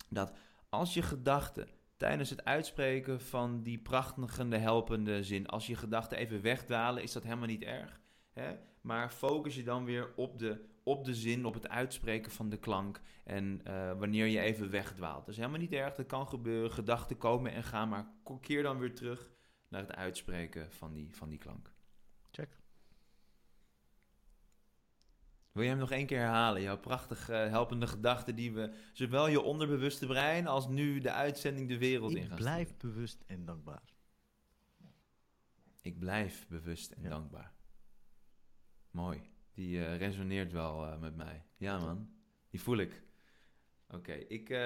[0.09, 0.33] dat
[0.75, 1.67] als je gedachten
[1.97, 7.23] tijdens het uitspreken van die prachtige, helpende zin, als je gedachten even wegdalen, is dat
[7.23, 8.01] helemaal niet erg.
[8.31, 8.55] Hè?
[8.81, 12.57] Maar focus je dan weer op de, op de zin, op het uitspreken van de
[12.57, 13.01] klank.
[13.23, 15.19] En uh, wanneer je even wegdwaalt.
[15.19, 16.71] Dat is helemaal niet erg, dat kan gebeuren.
[16.71, 18.07] Gedachten komen en gaan, maar
[18.41, 19.31] keer dan weer terug
[19.67, 21.73] naar het uitspreken van die, van die klank.
[25.55, 26.61] Wil je hem nog één keer herhalen?
[26.61, 31.77] Jouw prachtige helpende gedachten die we zowel je onderbewuste brein als nu de uitzending de
[31.77, 33.93] wereld in gaan Ik blijf bewust en dankbaar.
[35.81, 37.53] Ik blijf bewust en dankbaar.
[38.91, 39.21] Mooi.
[39.53, 41.45] Die uh, resoneert wel uh, met mij.
[41.57, 42.09] Ja man,
[42.49, 43.03] die voel ik.
[43.89, 44.57] Oké, ik, uh,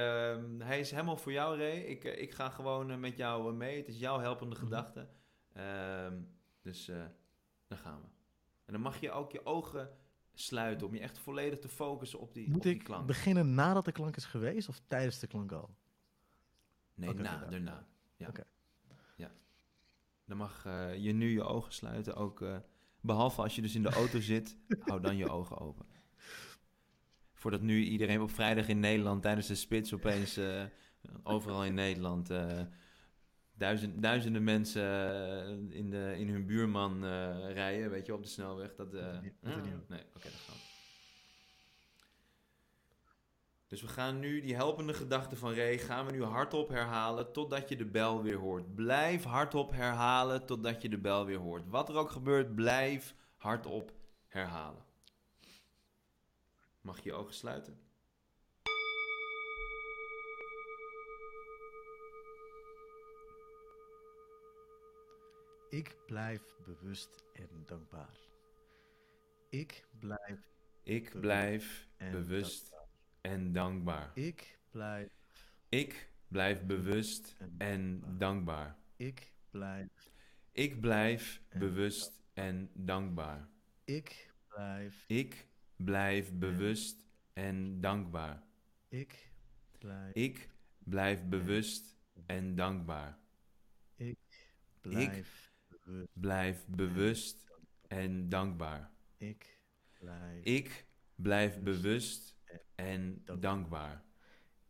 [0.58, 1.78] hij is helemaal voor jou Ray.
[1.78, 3.78] Ik, eh, ik ga gewoon met jou mee.
[3.78, 5.10] Het is jouw helpende mm gedachte.
[5.54, 6.22] Ehm,
[6.62, 6.92] dus
[7.68, 8.08] dan gaan we.
[8.66, 9.98] En dan mag je ook je ogen
[10.34, 10.88] sluiten.
[10.88, 13.92] Om je echt volledig te focussen op die, Moet op die ik beginnen nadat de
[13.92, 15.76] klank is geweest of tijdens de klank al?
[16.94, 17.88] Nee, okay, na, daarna.
[18.16, 18.28] Ja.
[18.28, 18.46] Okay.
[19.16, 19.32] ja.
[20.26, 22.16] Dan mag uh, je nu je ogen sluiten.
[22.16, 22.58] Ook, uh,
[23.02, 25.86] behalve als je dus in de auto zit, hou dan je ogen open.
[27.34, 30.64] Voordat nu iedereen op vrijdag in Nederland tijdens de spits opeens uh,
[31.24, 32.30] overal in Nederland
[33.60, 37.06] duizend, duizenden mensen in, de, in hun buurman
[37.54, 38.76] rijden, weet je, op de snelweg.
[38.76, 39.90] Dat, dat, niet, dat niet.
[39.90, 40.70] Nee, oké, dat gaat.
[43.70, 47.70] Dus we gaan nu die helpende gedachte van Ray, gaan we nu hardop herhalen totdat
[47.70, 48.76] je de bel weer hoort.
[48.76, 51.68] Blijf hardop herhalen totdat je de bel weer hoort.
[51.68, 53.92] Wat er ook gebeurt, blijf hardop
[54.28, 54.84] herhalen.
[56.82, 57.89] Mag je je ogen sluiten?
[65.70, 68.18] Ik blijf bewust en dankbaar.
[69.50, 70.40] Ik blijf.
[70.84, 72.74] Ik blijf bewust
[73.22, 74.12] en dankbaar.
[74.14, 75.10] Ik blijf.
[75.70, 78.78] Ik blijf bewust en dankbaar.
[78.96, 80.12] Ik blijf.
[80.52, 83.50] Ik blijf bewust en dankbaar.
[83.86, 85.04] Ik blijf.
[85.08, 88.44] Ik blijf bewust en dankbaar.
[88.88, 89.32] Ik
[89.78, 90.14] blijf.
[90.14, 93.18] Ik blijf bewust en dankbaar.
[93.96, 94.18] Ik
[94.82, 95.49] blijf.
[96.14, 97.50] Blijf bewust
[97.88, 98.92] en dankbaar.
[99.18, 99.60] Ik
[100.00, 100.44] blijf.
[100.44, 100.86] Ik
[101.16, 102.36] blijf bewust
[102.76, 104.04] en dankbaar.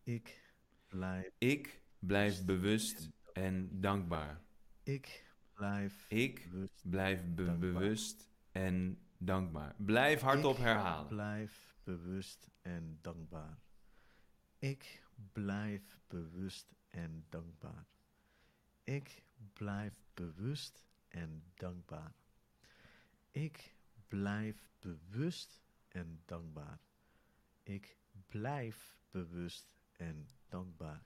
[0.04, 0.54] Ik
[0.88, 1.32] blijf.
[1.38, 4.42] Ik blijf bewust en dankbaar.
[4.84, 6.06] Ik blijf.
[6.10, 6.48] Ik
[6.84, 9.76] blijf bewust en dankbaar.
[9.78, 11.04] Blijf hardop herhalen.
[11.04, 13.60] Ik blijf bewust en dankbaar.
[14.60, 17.86] Ik blijf bewust en dankbaar.
[18.84, 22.14] Ik blijf bewust en dankbaar.
[23.32, 23.76] Ik
[24.07, 26.80] blijf bewust en dankbaar.
[27.64, 27.97] Ik
[28.28, 31.03] blijf bewust en dankbaar.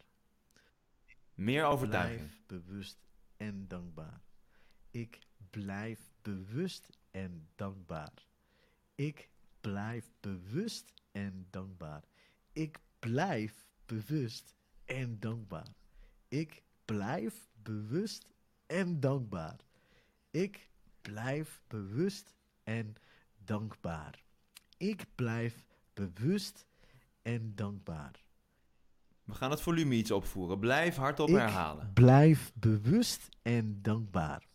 [1.34, 2.20] Meer overtuiging.
[2.20, 3.06] Blijf bewust
[3.38, 4.22] en dankbaar.
[4.92, 8.14] Ik blijf bewust en dankbaar.
[8.96, 9.30] Ik
[9.62, 12.04] blijf bewust en dankbaar.
[12.54, 15.74] Ik blijf bewust en dankbaar.
[16.28, 18.28] Ik blijf bewust
[18.66, 19.60] en dankbaar.
[20.34, 20.70] Ik
[21.02, 22.96] blijf bewust en
[23.38, 24.24] dankbaar.
[24.78, 26.66] Ik blijf bewust
[27.22, 28.24] en dankbaar.
[29.24, 30.60] We gaan het volume iets opvoeren.
[30.60, 31.94] Blijf hardop ik herhalen.
[31.94, 34.48] Blijf bewust en dankbaar.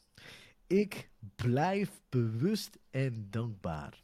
[0.66, 4.02] Ik blijf bewust en dankbaar.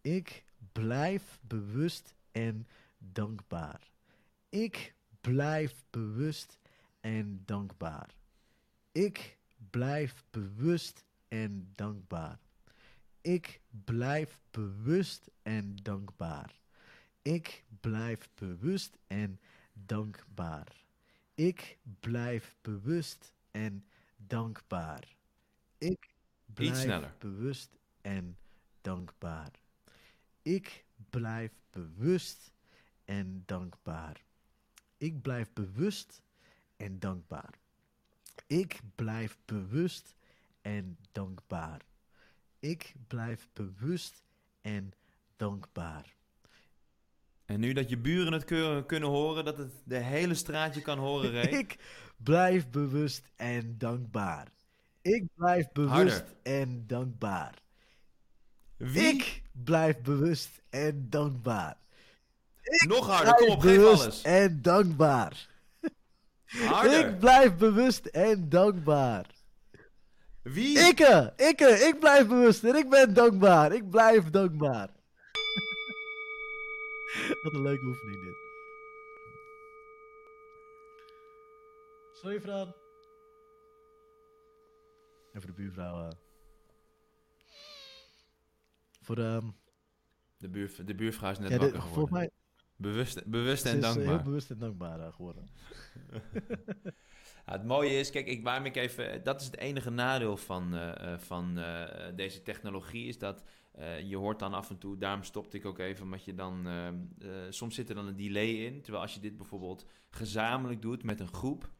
[0.00, 2.66] Ik blijf bewust en
[2.98, 3.90] dankbaar.
[4.48, 6.58] Ik blijf bewust
[7.00, 8.10] en dankbaar.
[8.92, 9.37] Ik
[9.70, 12.38] blijf bewust en dankbaar.
[13.20, 16.58] Ik blijf bewust en dankbaar.
[17.22, 19.40] Ik blijf bewust en
[19.72, 20.84] dankbaar.
[21.34, 23.84] Ik blijf bewust en
[24.16, 25.16] dankbaar.
[25.78, 26.14] Ik
[26.54, 28.36] blijf bewust en
[28.80, 29.50] dankbaar.
[30.42, 32.52] Ik blijf bewust
[33.04, 34.24] en dankbaar.
[34.96, 36.22] Ik blijf bewust
[36.76, 37.58] en dankbaar.
[38.48, 40.14] Ik blijf bewust
[40.60, 41.80] en dankbaar.
[42.58, 44.22] Ik blijf bewust
[44.60, 44.92] en
[45.36, 46.16] dankbaar.
[47.44, 48.44] En nu dat je buren het
[48.86, 51.42] kunnen horen, dat het de hele straatje kan horen, Ray.
[51.62, 51.76] ik
[52.16, 54.48] blijf bewust en dankbaar.
[55.02, 57.54] Ik blijf bewust en dankbaar.
[58.76, 59.02] Wie?
[59.02, 61.76] Ik blijf bewust en dankbaar.
[62.62, 64.22] Ik Nog harder, kom op, geef alles.
[64.22, 65.47] en dankbaar.
[66.48, 67.08] Harder.
[67.08, 69.26] Ik blijf bewust en dankbaar.
[70.42, 70.78] Wie?
[70.78, 73.72] Ikke, ikke, ik blijf bewust en ik ben dankbaar.
[73.72, 74.88] Ik blijf dankbaar.
[77.42, 78.36] Wat een leuke oefening dit.
[82.12, 82.74] Sorry, Fran.
[85.32, 86.04] En voor de buurvrouw.
[86.04, 86.10] Uh...
[89.02, 89.22] Voor de...
[89.22, 89.56] Um...
[90.38, 92.14] De, buur, de buurvrouw is net ja, wakker geworden.
[92.14, 92.30] Mij...
[92.80, 94.04] Bewust, bewust en dankbaar.
[94.04, 95.48] Is heel bewust en dankbaar uh, geworden.
[97.46, 99.24] Ja, het mooie is, kijk, ik, waarom ik even.
[99.24, 101.84] Dat is het enige nadeel van, uh, van uh,
[102.16, 103.06] deze technologie.
[103.06, 103.42] Is dat
[103.78, 106.68] uh, je hoort dan af en toe, daarom stopte ik ook even, omdat je dan.
[107.50, 108.82] soms zit er dan een delay in.
[108.82, 111.70] Terwijl als je dit bijvoorbeeld gezamenlijk doet met een groep.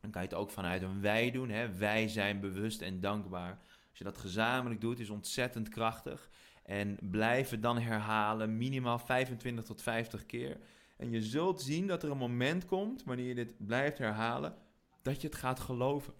[0.00, 1.48] Dan kan je het ook vanuit een wij doen.
[1.48, 1.74] Hè?
[1.74, 3.58] Wij zijn bewust en dankbaar.
[3.88, 6.30] Als je dat gezamenlijk doet, is ontzettend krachtig.
[6.64, 10.58] En blijven dan herhalen, minimaal 25 tot 50 keer.
[10.96, 14.54] En je zult zien dat er een moment komt, wanneer je dit blijft herhalen,
[15.02, 16.14] dat je het gaat geloven.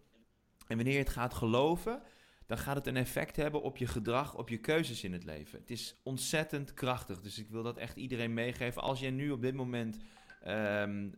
[0.66, 2.02] En wanneer je het gaat geloven,
[2.46, 5.58] dan gaat het een effect hebben op je gedrag, op je keuzes in het leven.
[5.58, 7.20] Het is ontzettend krachtig.
[7.20, 8.82] Dus ik wil dat echt iedereen meegeven.
[8.82, 9.98] Als jij nu op dit moment
[10.48, 11.14] um,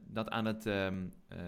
[0.00, 1.38] dat aan het, ehm, eh,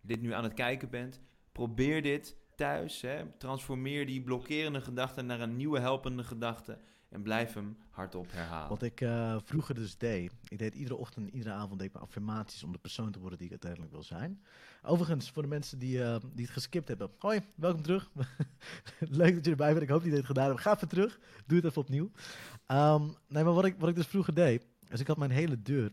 [0.00, 1.20] dit nu aan het kijken bent,
[1.52, 3.00] probeer dit thuis.
[3.00, 3.24] Hè.
[3.38, 6.78] Transformeer die blokkerende gedachten naar een nieuwe helpende gedachte.
[7.08, 8.68] En blijf hem hardop herhalen.
[8.68, 12.00] Wat ik uh, vroeger dus deed, ik deed iedere ochtend en iedere avond deed ik
[12.00, 14.42] affirmaties om de persoon te worden die ik uiteindelijk wil zijn.
[14.82, 18.10] Overigens, voor de mensen die, uh, die het geskipt hebben, hoi, welkom terug.
[18.98, 20.60] Leuk dat je erbij bent, ik hoop dat je dit gedaan hebt.
[20.60, 22.10] Ga even terug, doe het even opnieuw.
[22.66, 25.62] Um, nee, maar wat ik, wat ik dus vroeger deed, is ik had mijn hele
[25.62, 25.92] deur,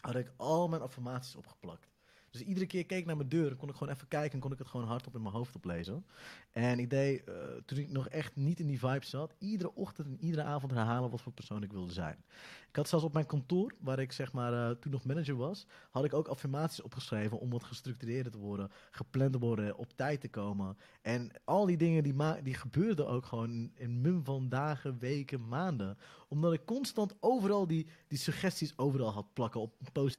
[0.00, 1.93] had ik al mijn affirmaties opgeplakt.
[2.34, 4.52] Dus iedere keer keek ik naar mijn deur kon ik gewoon even kijken en kon
[4.52, 6.06] ik het gewoon hardop in mijn hoofd oplezen.
[6.50, 7.34] En ik deed, uh,
[7.66, 11.10] toen ik nog echt niet in die vibe zat, iedere ochtend en iedere avond herhalen
[11.10, 12.24] wat voor persoon ik wilde zijn.
[12.68, 15.66] Ik had zelfs op mijn kantoor, waar ik zeg maar uh, toen nog manager was,
[15.90, 20.20] had ik ook affirmaties opgeschreven om wat gestructureerder te worden, gepland te worden, op tijd
[20.20, 20.76] te komen.
[21.02, 25.98] En al die dingen die, die gebeurden ook gewoon in, mum van dagen, weken, maanden.
[26.28, 30.18] Omdat ik constant overal die, die suggesties overal had plakken op post.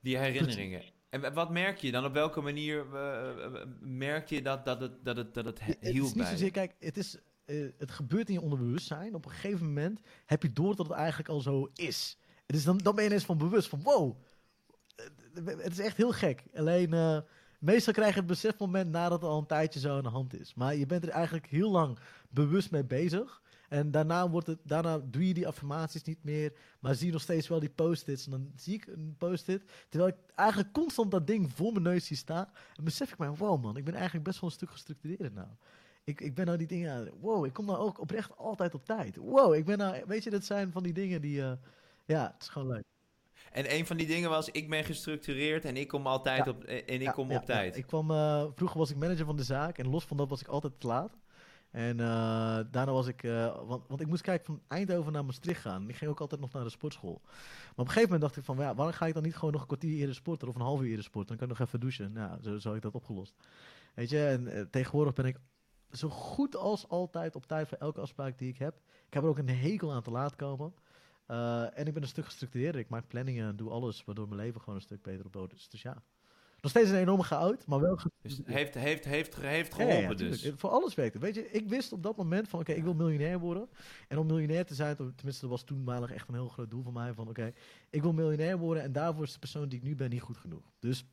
[0.00, 0.96] Die herinneringen.
[1.08, 2.04] En wat merk je dan?
[2.04, 5.94] Op welke manier uh, merk je dat, dat, het, dat, het, dat het hielp Het
[5.94, 9.14] is niet zozeer, kijk, het, is, uh, het gebeurt in je onderbewustzijn.
[9.14, 12.18] Op een gegeven moment heb je door dat het eigenlijk al zo is.
[12.46, 14.16] Dus dan, dan ben je ineens van bewust van, wow,
[15.34, 16.44] het is echt heel gek.
[16.54, 17.24] Alleen,
[17.58, 20.54] meestal krijg je het besefmoment nadat het al een tijdje zo aan de hand is.
[20.54, 21.98] Maar je bent er eigenlijk heel lang
[22.28, 23.42] bewust mee bezig.
[23.68, 27.22] En daarna, wordt het, daarna doe je die affirmaties niet meer, maar zie je nog
[27.22, 28.24] steeds wel die post-its.
[28.24, 32.06] En dan zie ik een post-it, terwijl ik eigenlijk constant dat ding voor mijn neus
[32.06, 32.48] zie staan.
[32.74, 35.48] En besef ik mij, wow man, ik ben eigenlijk best wel een stuk gestructureerder nou.
[36.04, 39.16] Ik, ik ben nou die dingen, wow, ik kom nou ook oprecht altijd op tijd.
[39.16, 41.52] Wow, ik ben nou, weet je, dat zijn van die dingen die, uh,
[42.04, 42.84] ja, het is gewoon leuk.
[43.52, 46.94] En een van die dingen was, ik ben gestructureerd en ik kom altijd op, en
[46.94, 47.76] ik ja, kom ja, op tijd.
[47.76, 50.40] Ik kwam, uh, vroeger was ik manager van de zaak en los van dat was
[50.40, 51.16] ik altijd te laat.
[51.70, 55.60] En uh, daarna was ik, uh, want, want ik moest kijken van Eindhoven naar Maastricht
[55.60, 55.88] gaan.
[55.88, 57.20] Ik ging ook altijd nog naar de sportschool.
[57.22, 59.52] Maar op een gegeven moment dacht ik van, ja, waarom ga ik dan niet gewoon
[59.52, 61.28] nog een kwartier eerder sporten of een half uur eerder sporten?
[61.28, 62.12] Dan kan ik nog even douchen.
[62.12, 63.34] Nou, zo, zo ik dat opgelost.
[63.94, 65.36] Weet je, en uh, tegenwoordig ben ik
[65.90, 68.74] zo goed als altijd op tijd voor elke afspraak die ik heb.
[69.06, 70.74] Ik heb er ook een hekel aan te laat komen.
[71.74, 72.80] en ik ben een stuk gestructureerder.
[72.80, 75.54] Ik maak planningen en doe alles, waardoor mijn leven gewoon een stuk beter op orde
[75.54, 75.68] is.
[75.68, 76.02] Dus ja.
[76.60, 77.98] Nog steeds een enorme goud, maar wel...
[78.22, 80.52] Dus heeft, heeft, heeft, heeft geholpen ja, ja, dus.
[80.56, 81.18] Voor alles werkte.
[81.18, 83.68] Weet je, ik wist op dat moment van, oké, okay, ik wil miljonair worden.
[84.08, 86.92] En om miljonair te zijn, tenminste dat was toenmalig echt een heel groot doel van
[86.92, 87.14] mij.
[87.14, 87.54] Van, oké, okay,
[87.90, 90.36] ik wil miljonair worden en daarvoor is de persoon die ik nu ben niet goed
[90.36, 90.72] genoeg.
[90.78, 91.04] Dus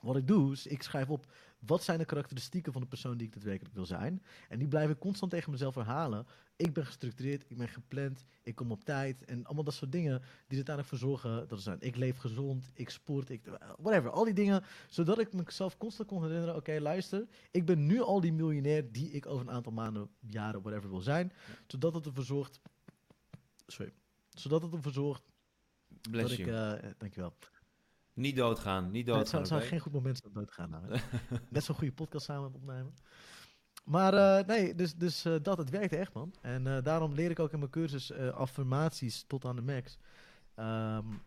[0.00, 1.26] wat ik doe, is ik schrijf op
[1.58, 4.22] wat zijn de karakteristieken van de persoon die ik daadwerkelijk wil zijn.
[4.48, 6.26] En die blijf ik constant tegen mezelf herhalen.
[6.60, 9.24] Ik ben gestructureerd, ik ben gepland, ik kom op tijd.
[9.24, 10.28] En allemaal dat soort dingen die
[10.60, 11.80] er uiteindelijk voor zorgen dat zijn.
[11.80, 13.40] Ik leef gezond, ik sport, ik,
[13.78, 14.10] whatever.
[14.10, 16.54] Al die dingen, zodat ik mezelf constant kon herinneren.
[16.54, 20.10] Oké, okay, luister, ik ben nu al die miljonair die ik over een aantal maanden,
[20.18, 21.32] jaren, whatever wil zijn.
[21.66, 22.60] Zodat het ervoor zorgt...
[23.66, 23.92] Sorry.
[24.28, 25.22] Zodat het ervoor zorgt...
[26.10, 26.76] Bless dat you.
[26.76, 27.36] ik, uh, dankjewel.
[28.14, 29.24] Niet doodgaan, niet doodgaan.
[29.24, 30.70] Nee, het zou, zou geen goed moment zijn om dood te gaan.
[30.70, 30.84] Nou,
[31.50, 32.94] Net zo'n goede podcast samen opnemen.
[33.84, 36.34] Maar uh, nee, dus, dus uh, dat, het werkte echt, man.
[36.40, 39.98] En uh, daarom leer ik ook in mijn cursus affirmaties tot aan de max.
[40.56, 41.22] Um,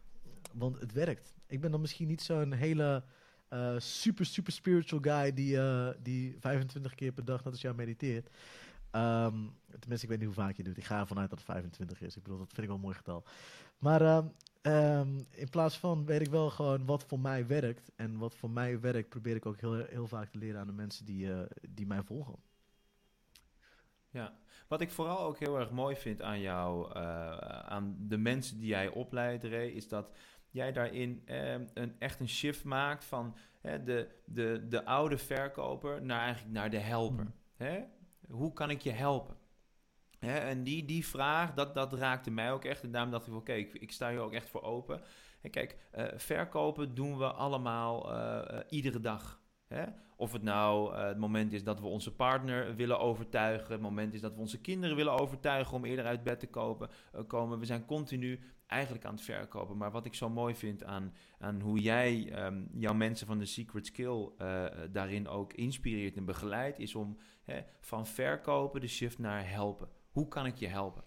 [0.54, 1.34] want het werkt.
[1.48, 3.04] Ik ben dan misschien niet zo'n hele
[3.78, 5.60] super, super spiritual guy die,
[6.02, 8.30] die 25 keer per dag net als jou mediteert.
[8.96, 10.78] Um, tenminste, ik weet niet hoe vaak je doet.
[10.78, 12.16] Ik ga ervan uit dat het 25 is.
[12.16, 13.24] Ik bedoel, dat vind ik wel een mooi getal.
[13.84, 14.18] Maar uh,
[15.00, 17.92] um, in plaats van weet ik wel gewoon wat voor mij werkt.
[17.96, 20.74] En wat voor mij werkt, probeer ik ook heel, heel vaak te leren aan de
[20.74, 22.36] mensen die, uh, die mij volgen.
[24.10, 24.34] Ja,
[24.68, 28.68] wat ik vooral ook heel erg mooi vind aan jou, uh, aan de mensen die
[28.68, 30.12] jij opleidt, Ray, is dat
[30.50, 31.22] jij daarin
[31.74, 36.80] een, echt een shift maakt van de, de, de oude verkoper naar eigenlijk naar de
[36.80, 37.26] helper.
[37.26, 37.34] Mm.
[37.56, 37.84] Hè?
[38.30, 39.38] Hoe kan ik je helpen?
[40.24, 42.84] Hè, en die, die vraag, dat, dat raakte mij ook echt.
[42.84, 45.02] En daarom dacht ik, oké, ik, ik, sta hier ook echt voor open.
[45.42, 49.42] En kijk, uh, verkopen doen we allemaal uh, uh, iedere dag.
[49.68, 49.84] Hè?
[50.16, 54.22] Of het nou het moment is dat we onze partner willen overtuigen, het moment is
[54.22, 56.90] dat we onze kinderen willen overtuigen om eerder uit bed te kopen,
[57.28, 57.60] komen.
[57.60, 59.78] We zijn continu eigenlijk aan het verkopen.
[59.78, 63.46] Maar wat ik zo mooi vind aan, aan hoe jij um, jouw mensen van de
[63.46, 64.30] Secret Skill
[64.92, 69.90] daarin ook inspireert en begeleidt, is om hè, van verkopen de shift naar helpen.
[70.14, 71.04] Hoe kan ik je helpen?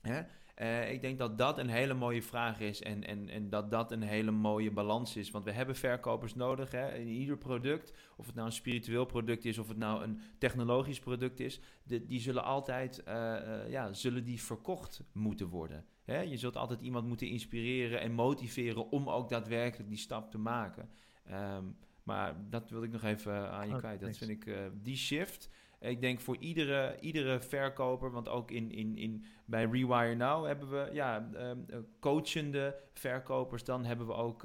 [0.00, 0.22] Hè?
[0.58, 3.92] Uh, ik denk dat dat een hele mooie vraag is en, en, en dat dat
[3.92, 5.30] een hele mooie balans is.
[5.30, 6.94] Want we hebben verkopers nodig hè?
[6.94, 7.92] in ieder product.
[8.16, 11.60] Of het nou een spiritueel product is of het nou een technologisch product is.
[11.82, 15.84] De, die zullen altijd uh, uh, ja, zullen die verkocht moeten worden.
[16.04, 16.20] Hè?
[16.20, 20.90] Je zult altijd iemand moeten inspireren en motiveren om ook daadwerkelijk die stap te maken.
[21.30, 24.00] Um, maar dat wil ik nog even aan je oh, kwijt.
[24.00, 25.48] Dat vind ik die shift
[25.84, 30.70] Ik denk voor iedere, iedere verkoper, want ook in, in, in, bij Rewire Now hebben
[30.70, 31.58] we ja, ehm,
[32.00, 33.64] coachende verkopers.
[33.64, 34.42] Dan hebben we ook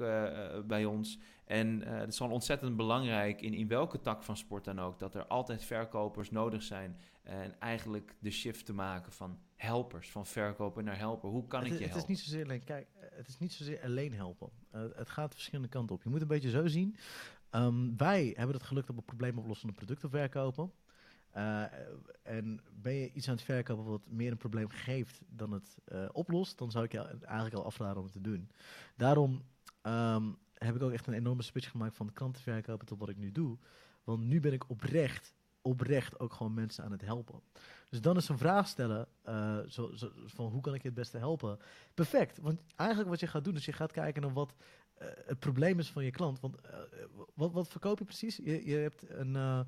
[0.66, 1.18] bij ons.
[1.44, 5.14] En het is gewoon ontzettend belangrijk in, in welke tak van sport dan ook, dat
[5.14, 6.96] er altijd verkopers nodig zijn.
[7.22, 11.28] En eigenlijk de shift te maken van helpers, van verkoper naar helper.
[11.28, 11.92] Hoe kan ik je helpen?
[11.92, 14.50] Het is niet zozeer alleen, kijk, het is niet zozeer alleen helpen.
[14.74, 16.02] Uh, het gaat verschillende kanten op.
[16.02, 16.96] Je moet een beetje zo zien.
[17.50, 20.72] Um, wij hebben het geluk dat we probleemoplossende producten verkopen.
[21.36, 21.62] Uh,
[22.22, 26.08] en ben je iets aan het verkopen wat meer een probleem geeft dan het uh,
[26.12, 28.50] oplost, dan zou ik je eigenlijk al afraden om het te doen.
[28.96, 29.42] Daarom
[29.82, 33.32] um, heb ik ook echt een enorme switch gemaakt van klantenverkopen tot wat ik nu
[33.32, 33.58] doe.
[34.04, 37.40] Want nu ben ik oprecht oprecht ook gewoon mensen aan het helpen.
[37.88, 40.96] Dus dan is een vraag stellen uh, zo, zo, van hoe kan ik je het
[40.96, 41.58] beste helpen?
[41.94, 44.54] Perfect, want eigenlijk wat je gaat doen is je gaat kijken naar wat
[45.26, 46.40] het probleem is van je klant.
[46.40, 46.56] Want
[47.34, 48.36] wat, wat verkoop je precies?
[48.36, 49.66] Je, je hebt een...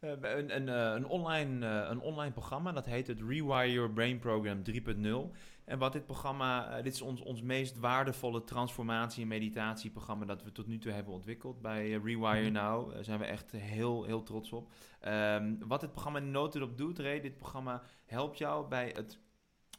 [0.00, 4.18] Uh, een, een, een, online, uh, een online programma, dat heet het Rewire Your Brain
[4.18, 5.36] Program 3.0.
[5.64, 10.42] En wat dit programma, uh, dit is ons, ons meest waardevolle transformatie- en meditatieprogramma dat
[10.42, 11.60] we tot nu toe hebben ontwikkeld.
[11.60, 12.52] Bij Rewire mhm.
[12.52, 14.72] Now zijn we echt heel, heel trots op.
[15.06, 19.18] Um, wat dit programma in op doet, Ray, dit programma helpt jou bij het,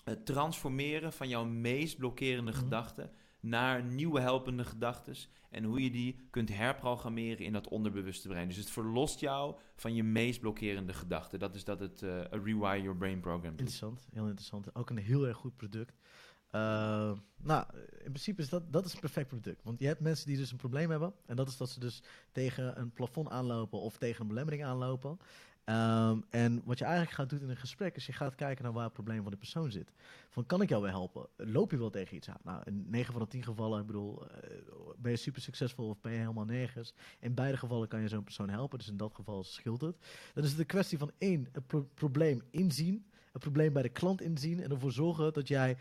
[0.03, 3.11] het transformeren van jouw meest blokkerende mm gedachten
[3.41, 5.15] naar nieuwe helpende gedachten.
[5.49, 8.47] En hoe je die kunt herprogrammeren in dat onderbewuste brein.
[8.47, 11.39] Dus het verlost jou van je meest blokkerende gedachten.
[11.39, 14.75] Dat is dat het uh, Rewire Your Brain program Interessant, heel interessant.
[14.75, 15.99] Ook een heel erg goed product.
[16.55, 17.65] Uh, nou,
[17.97, 19.63] in principe is dat, dat is een perfect product.
[19.63, 21.13] Want je hebt mensen die dus een probleem hebben.
[21.25, 25.17] En dat is dat ze dus tegen een plafond aanlopen of tegen een belemmering aanlopen.
[25.65, 28.73] Um, en wat je eigenlijk gaat doen in een gesprek is je gaat kijken naar
[28.73, 29.91] waar het probleem van de persoon zit.
[30.29, 31.27] Van kan ik jou wel helpen?
[31.37, 32.39] Loop je wel tegen iets aan?
[32.43, 34.29] Nou, in 9 van de 10 gevallen, ik bedoel, uh,
[34.97, 36.93] ben je super succesvol of ben je helemaal nergens?
[37.19, 39.97] In beide gevallen kan je zo'n persoon helpen, dus in dat geval scheelt het.
[40.33, 43.89] Dan is het een kwestie van één, het pro probleem inzien, het probleem bij de
[43.89, 45.77] klant inzien en ervoor zorgen dat jij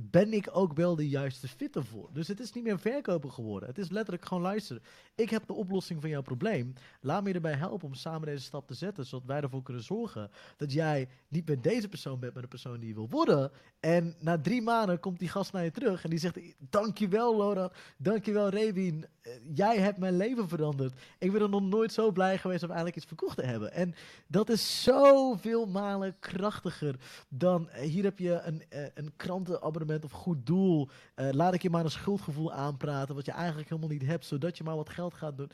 [0.00, 2.08] ben ik ook wel de juiste fit ervoor.
[2.12, 3.68] Dus het is niet meer verkopen geworden.
[3.68, 4.82] Het is letterlijk gewoon luisteren.
[5.14, 6.72] Ik heb de oplossing van jouw probleem.
[7.00, 9.06] Laat me je erbij helpen om samen deze stap te zetten.
[9.06, 12.78] Zodat wij ervoor kunnen zorgen dat jij niet met deze persoon bent, maar de persoon
[12.78, 13.50] die je wil worden.
[13.80, 17.72] En na drie maanden komt die gast naar je terug en die zegt: Dankjewel, Laura.
[17.96, 19.06] Dankjewel, Revin.
[19.20, 21.00] Eh, jij hebt mijn leven veranderd.
[21.18, 23.72] Ik ben er nog nooit zo blij geweest om eigenlijk iets verkocht te hebben.
[23.72, 23.94] En
[24.26, 26.96] dat is zoveel malen krachtiger
[27.28, 30.88] dan eh, hier heb je een, eh, een krantenabonnement of goed doel.
[31.14, 34.64] laat ik je maar een schuldgevoel aanpraten, wat je eigenlijk helemaal niet hebt, zodat je
[34.64, 35.50] maar wat geld gaat doen.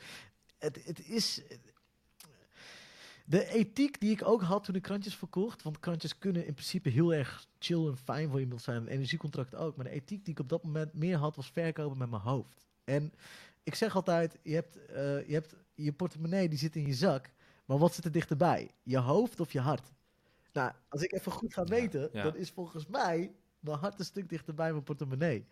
[0.59, 1.43] Het, het is.
[3.27, 5.63] De ethiek die ik ook had toen ik krantjes verkocht.
[5.63, 8.77] Want krantjes kunnen in principe heel erg chill en fijn voor iemand zijn.
[8.77, 9.77] Een energiecontract ook.
[9.77, 12.67] Maar de ethiek die ik op dat moment meer had, was verkopen met mijn hoofd.
[12.85, 13.13] En
[13.63, 17.31] ik zeg altijd, je hebt, uh, je hebt je portemonnee die zit in je zak,
[17.65, 18.71] maar wat zit er dichterbij?
[18.83, 19.93] Je hoofd of je hart?
[20.53, 23.33] Nou, als ik even goed ga weten, dan is volgens mij
[23.65, 25.47] mijn hart een stuk dichterbij mijn portemonnee.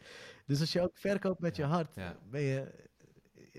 [0.46, 1.94] Dus als je ook verkoopt met je hart,
[2.30, 2.90] ben je...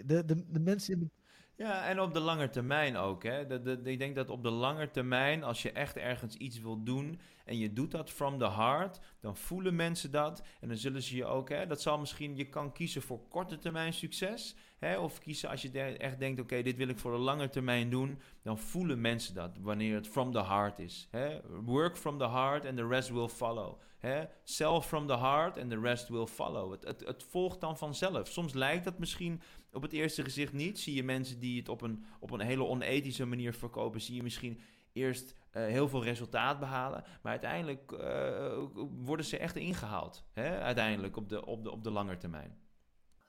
[0.06, 1.12] De, de, de mensen in
[1.56, 3.24] ja, en op de lange termijn ook.
[3.24, 3.45] Hè.
[3.45, 6.84] De, de, ik denk dat op de lange termijn, als je echt ergens iets wil
[6.84, 10.43] doen en je doet dat from the heart, dan voelen mensen dat.
[10.60, 13.58] En dan zullen ze je ook, hè, dat zal misschien, je kan kiezen voor korte
[13.58, 14.56] termijn succes.
[14.78, 17.89] Hè, of kiezen als je echt denkt, oké, dit wil ik voor de lange termijn
[17.89, 18.20] doen.
[18.41, 21.08] Dan voelen mensen dat wanneer het from the heart is.
[21.12, 21.41] Hè.
[21.62, 23.80] Work from the heart and the rest will follow.
[24.08, 24.24] Hè?
[24.43, 26.72] Sell from the heart and the rest will follow.
[26.72, 28.28] Het, het, volgt dan vanzelf.
[28.28, 29.41] Soms lijkt dat misschien
[29.72, 30.80] op het eerste gezicht niet.
[30.80, 34.24] Zie je mensen die het op een, op een hele onethische manier verkopen, zie je
[34.24, 34.60] misschien
[34.93, 37.04] eerst uh, heel veel resultaat behalen.
[37.22, 38.58] Maar uiteindelijk uh,
[39.04, 40.24] worden ze echt ingehaald.
[40.34, 40.60] Hè?
[40.60, 42.58] Uiteindelijk op de, op, de, op de lange termijn.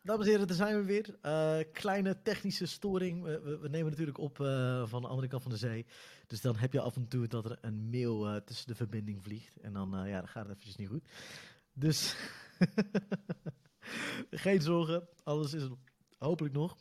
[0.04, 1.18] Dames en heren, daar zijn we weer.
[1.22, 3.22] Uh, kleine technische storing.
[3.22, 4.36] We, we, nemen natuurlijk op
[4.84, 5.86] van de andere kant van de zee.
[6.26, 9.56] Dus dan heb je af en toe dat er een mail tussen de verbinding vliegt.
[9.60, 11.08] En dan, ja, dan gaat het eventjes niet goed.
[11.72, 12.16] Dus
[14.30, 15.68] geen zorgen, alles is
[16.18, 16.76] hopelijk nog.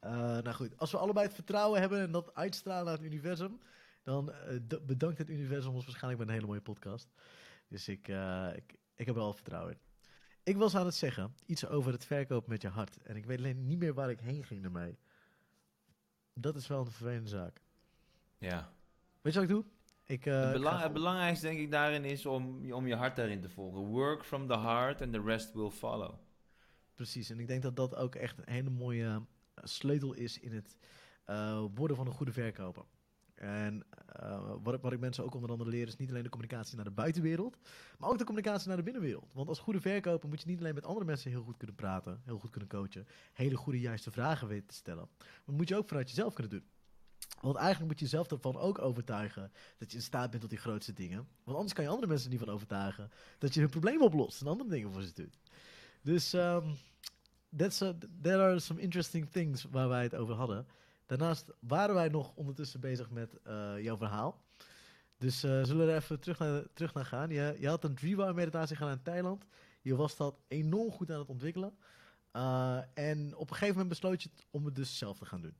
[0.00, 3.60] Nou goed, als we allebei het vertrouwen hebben en dat uitstralen naar het universum,
[4.02, 4.32] dan
[4.86, 7.08] bedankt het universum ons waarschijnlijk met een hele mooie podcast.
[7.68, 8.08] Dus ik,
[8.54, 9.89] ik, ik heb er al vertrouwen in.
[10.42, 13.02] Ik was aan het zeggen, iets over het verkopen met je hart.
[13.02, 14.98] En ik weet alleen niet meer waar ik heen ging ermee.
[16.34, 17.60] Dat is wel een vervelende zaak.
[18.38, 18.72] Ja.
[19.20, 19.64] Weet je wat ik doe?
[20.04, 23.48] Ik, het, belang, het, belangrijkste denk ik daarin is om, om je hart daarin te
[23.48, 23.80] volgen.
[23.80, 26.14] Work from the heart and the rest will follow.
[26.94, 29.06] Precies, en ik denk dat dat ook echt een hele mooie
[29.54, 30.76] eh, sleutel is in het
[31.26, 32.84] uh, worden van een goede verkoper.
[33.40, 33.82] En
[34.22, 36.84] uh, wat, wat, ik mensen ook onder andere leer is niet alleen de communicatie naar
[36.84, 37.56] de buitenwereld,
[37.98, 39.30] maar ook de communicatie naar de binnenwereld.
[39.32, 42.20] Want als goede verkoper moet je niet alleen met andere mensen heel goed kunnen praten,
[42.24, 45.08] heel goed kunnen coachen, hele goede juiste vragen weten te stellen,
[45.44, 46.64] maar moet je ook vanuit jezelf kunnen doen.
[47.40, 50.58] Want eigenlijk moet je jezelf ervan ook overtuigen dat je in staat bent tot die
[50.58, 51.28] grootste dingen.
[51.44, 54.46] Want anders kan je andere mensen niet van overtuigen dat je hun probleem oplost en
[54.46, 55.38] andere dingen voor ze doet.
[56.02, 56.76] Dus um,
[57.56, 57.78] that's
[58.22, 60.66] there are some interesting things waar wij het over hadden.
[61.10, 64.44] Daarnaast waren wij nog ondertussen bezig met uh, jouw verhaal.
[65.18, 67.30] Dus uh, zullen we er even terug naar, terug naar gaan.
[67.30, 69.46] Je, je had een three meditatie gedaan in Thailand.
[69.80, 71.76] Je was dat enorm goed aan het ontwikkelen.
[72.32, 75.54] Uh, en op een gegeven moment besloot je om het dus zelf te gaan doen.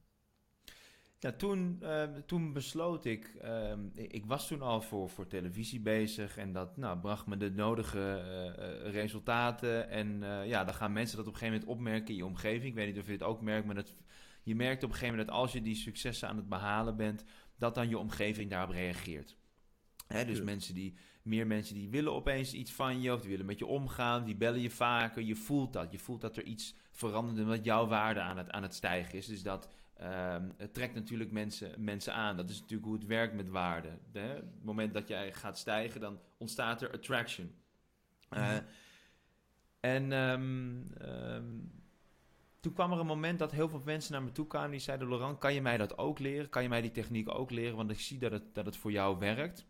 [1.19, 6.37] Ja, toen, uh, toen besloot ik, uh, ik was toen al voor, voor televisie bezig
[6.37, 8.15] en dat nou, bracht me de nodige
[8.85, 9.89] resultaten.
[9.89, 12.65] En ja, dan gaan mensen dat op een gegeven moment opmerken in je omgeving.
[12.65, 13.95] Ik weet niet of je het ook merkt, maar dat,
[14.51, 17.25] je merkt op een gegeven moment dat als je die successen aan het behalen bent,
[17.59, 19.37] dat dan je omgeving daarop reageert.
[20.27, 23.59] Dus mensen die, meer mensen die willen opeens iets van je of die willen met
[23.59, 25.23] je omgaan, die bellen je vaker.
[25.23, 25.93] Je voelt dat.
[25.93, 29.19] Je voelt dat er iets verandert en dat jouw waarde aan het, aan het stijgen
[29.19, 29.27] is.
[29.27, 29.69] Dus dat
[30.01, 32.37] um, het trekt natuurlijk mensen, mensen aan.
[32.37, 33.89] Dat is natuurlijk hoe het werkt met waarde.
[33.89, 37.55] Op het moment dat jij gaat stijgen, dan ontstaat er attraction.
[38.31, 38.57] Uh,
[39.81, 41.80] en um, um,
[42.61, 44.71] toen kwam er een moment dat heel veel mensen naar me toe kwamen.
[44.71, 46.49] Die zeiden, Laurent, kan je mij dat ook leren?
[46.49, 47.77] Kan je mij die techniek ook leren?
[47.77, 49.67] Want ik zie dat het, dat het voor jou werkt.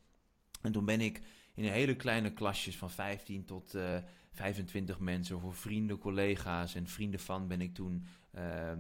[0.63, 1.21] En toen ben ik
[1.55, 3.97] in hele kleine klasjes van 15 tot uh,
[4.31, 5.41] 25 mensen...
[5.41, 7.49] voor vrienden, collega's en vrienden van...
[7.49, 8.73] ben ik toen uh,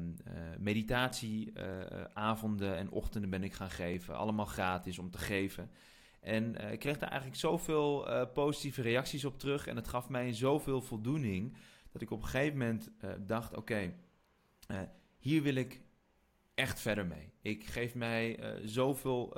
[0.58, 4.16] meditatieavonden en ochtenden ben ik gaan geven.
[4.16, 5.70] Allemaal gratis om te geven.
[6.20, 9.66] En ik kreeg daar eigenlijk zoveel positieve reacties op terug.
[9.66, 11.56] En het gaf mij zoveel voldoening.
[11.92, 13.94] Dat ik op een gegeven moment uh, dacht: oké, okay,
[15.18, 15.80] hier wil ik
[16.54, 17.32] echt verder mee.
[17.42, 19.36] Ik geef mij zoveel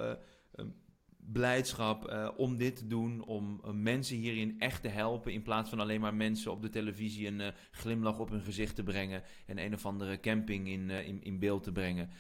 [1.33, 6.01] blijdschap om dit te doen, om mensen hierin echt te helpen, in plaats van alleen
[6.01, 9.87] maar mensen op de televisie een glimlach op hun gezicht te brengen en een of
[9.87, 12.11] andere camping in, in, in beeld te brengen.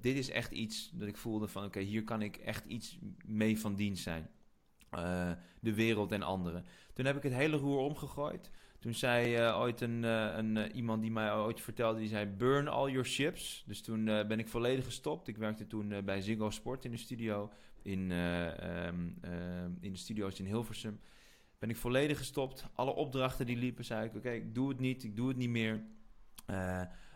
[0.00, 3.58] dit is echt iets dat ik voelde van, oké, hier kan ik echt iets mee
[3.58, 4.30] van dienst zijn.
[5.60, 6.64] de wereld en anderen.
[6.92, 8.50] Toen heb ik het hele roer omgegooid.
[8.88, 13.06] Toen zei ooit een, een iemand die mij ooit vertelde, die zei burn all your
[13.06, 13.64] ships.
[13.66, 15.28] Dus toen ben ik volledig gestopt.
[15.28, 17.50] Ik werkte toen bij Ziggo Sport in de studio
[17.82, 21.00] in, um, uh, in de studio's in Hilversum.
[21.58, 22.66] Ben ik volledig gestopt.
[22.74, 25.50] Alle opdrachten die liepen, zei ik: Oké, ik doe het niet, ik doe het niet
[25.50, 25.82] meer.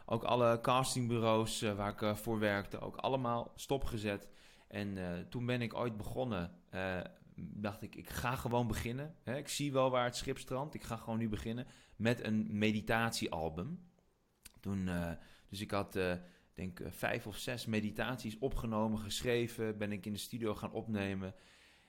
[0.07, 4.29] Ook alle castingbureaus waar ik voor werkte, ook allemaal stopgezet.
[4.69, 4.97] En
[5.29, 6.51] toen ben ik ooit begonnen.
[7.37, 9.15] Dacht ik, ik ga gewoon beginnen.
[9.23, 9.37] Hè?
[9.37, 10.75] Ik zie wel waar het schip strandt.
[10.75, 13.91] Ik ga gewoon nu beginnen met een meditatiealbum.
[14.61, 14.91] Toen,
[15.49, 15.97] dus ik had
[16.55, 19.79] denk uh, vijf of zes meditaties opgenomen, geschreven.
[19.79, 21.35] Ben ik in de studio gaan opnemen.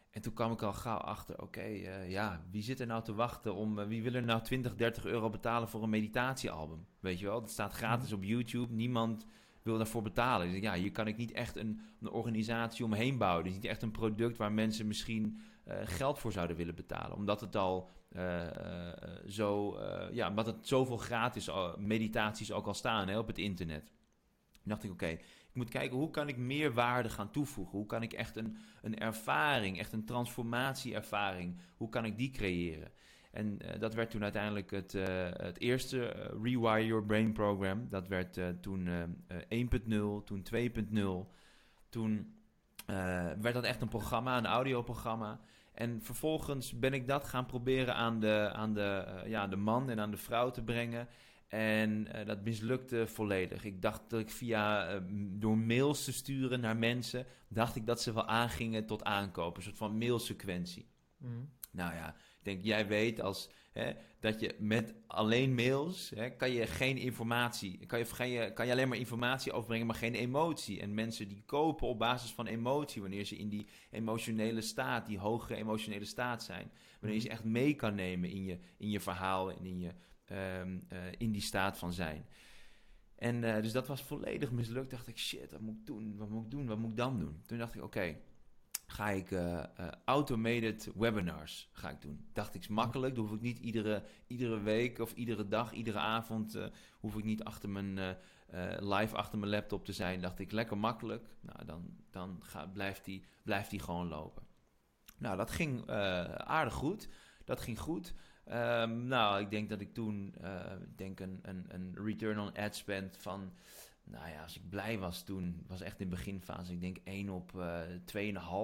[0.10, 3.04] En toen kwam ik al gauw achter, oké, okay, uh, ja, wie zit er nou
[3.04, 6.86] te wachten om, uh, wie wil er nou 20, 30 euro betalen voor een meditatiealbum?
[7.00, 8.18] Weet je wel, dat staat gratis mhm.
[8.18, 9.26] op YouTube, niemand
[9.64, 10.52] wil daarvoor betalen.
[10.52, 13.44] Dus ja, hier kan ik niet echt een, een organisatie omheen bouwen.
[13.44, 17.18] Dus niet echt een product waar mensen misschien uh, geld voor zouden willen betalen.
[17.18, 17.90] Omdat het al
[19.28, 19.80] zo,
[20.12, 23.92] ja, omdat het zoveel gratis meditaties ook al staan hè, op het internet.
[24.52, 25.08] Toen dacht ik, oké,
[25.54, 27.78] ik moet kijken hoe kan ik meer waarde gaan toevoegen?
[27.78, 32.92] Hoe kan ik echt een, een ervaring, echt een transformatieervaring, hoe kan ik die creëren?
[33.34, 37.90] En uh, dat werd toen uiteindelijk het, uh, het eerste uh, Rewire Your Brain program.
[37.90, 41.34] Dat werd toen 1.0, toen 2.0.
[41.90, 42.36] Toen
[43.42, 45.40] werd dat echt een programma, een audioprogramma.
[45.74, 50.00] En vervolgens ben ik dat gaan proberen aan de, aan de, ja, de man en
[50.00, 51.08] aan de vrouw te brengen.
[51.54, 53.64] En uh, dat mislukte volledig.
[53.64, 55.02] Ik dacht dat ik via, uh,
[55.40, 59.58] door mails te sturen naar mensen, dacht ik dat ze wel aangingen tot aankopen.
[59.58, 60.88] Een soort van mailsequentie.
[61.18, 61.50] Mm.
[61.72, 66.52] Nou ja, ik denk, jij weet als, hè, dat je met alleen mails, hè, kan
[66.52, 70.16] je geen informatie, kan je, kan, je, kan je alleen maar informatie overbrengen, maar geen
[70.16, 70.82] emotie.
[70.82, 75.18] En mensen die kopen op basis van emotie, wanneer ze in die emotionele staat, die
[75.18, 76.72] hogere emotionele staat zijn.
[77.00, 79.92] Wanneer je ze echt mee kan nemen in je, in je verhaal en in je
[80.60, 82.26] um, uh, in die staat van zijn.
[83.16, 84.92] En uh, dus dat was volledig mislukt.
[84.92, 86.18] Dacht ik, shit, wat moet ik doen?
[86.18, 86.68] Wat moet ik doen?
[86.68, 87.42] Wat moet ik dan doen?
[87.46, 88.16] Toen dacht ik, oké,
[88.94, 89.64] ga ik uh,
[90.06, 92.26] automated webinars ga ik doen.
[92.34, 93.16] Dacht ik, is makkelijk.
[93.16, 96.58] Dan hoef ik niet iedere, iedere week of iedere dag, iedere avond,
[97.00, 98.18] hoef ik niet achter mijn,
[98.80, 100.22] live achter mijn laptop te zijn.
[100.22, 101.28] Dacht ik, lekker makkelijk.
[101.42, 102.44] Nou, dan, dan
[102.74, 104.44] blijft, die, blijft die gewoon lopen.
[105.18, 105.90] Nou, dat ging
[106.38, 107.10] aardig goed.
[107.46, 108.14] Dat ging goed.
[108.52, 110.36] Um, nou, ik denk dat ik toen
[110.96, 113.54] denk een, een, een return on ad spend van...
[114.04, 116.74] Nou ja, als ik blij was toen, was echt in de beginfase.
[116.74, 117.80] Ik denk 1 op uh,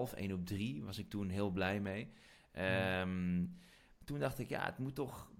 [0.10, 2.07] 2,5, 1 op 3 was ik toen heel blij mee.
[3.02, 3.57] Um,
[4.03, 5.32] toen dacht ik, ja, het moet toch...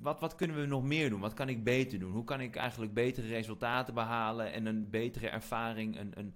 [0.00, 1.20] Wat, wat kunnen we nog meer doen?
[1.20, 2.12] Wat kan ik beter doen?
[2.12, 6.34] Hoe kan ik eigenlijk betere resultaten behalen en een betere ervaring, een, een,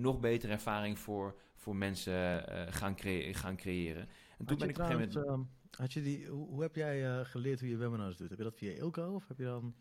[0.00, 2.96] nog betere ervaring voor, voor mensen gaan,
[3.34, 4.08] gaan creëren.
[4.38, 5.28] En toen ben ik op een gegeven moment...
[5.28, 8.28] Ehm, had je die, hoe, hoe heb jij geleerd hoe je webinars doet?
[8.28, 9.74] Heb je dat via Ilko of heb je dan...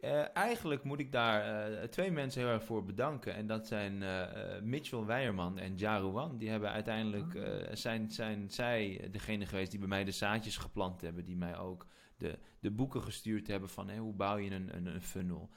[0.00, 3.34] Uh, eigenlijk moet ik daar uh, twee mensen heel erg voor bedanken.
[3.34, 6.38] En dat zijn uh, Mitchell Weijerman en Jarouan.
[6.38, 7.74] Die hebben uiteindelijk, ah.
[7.74, 11.24] zijn, zijn zij degene geweest die bij mij de zaadjes geplant hebben.
[11.24, 11.86] Die mij ook
[12.16, 15.50] de, de boeken gestuurd hebben van hey, hoe bouw je een, een, een funnel.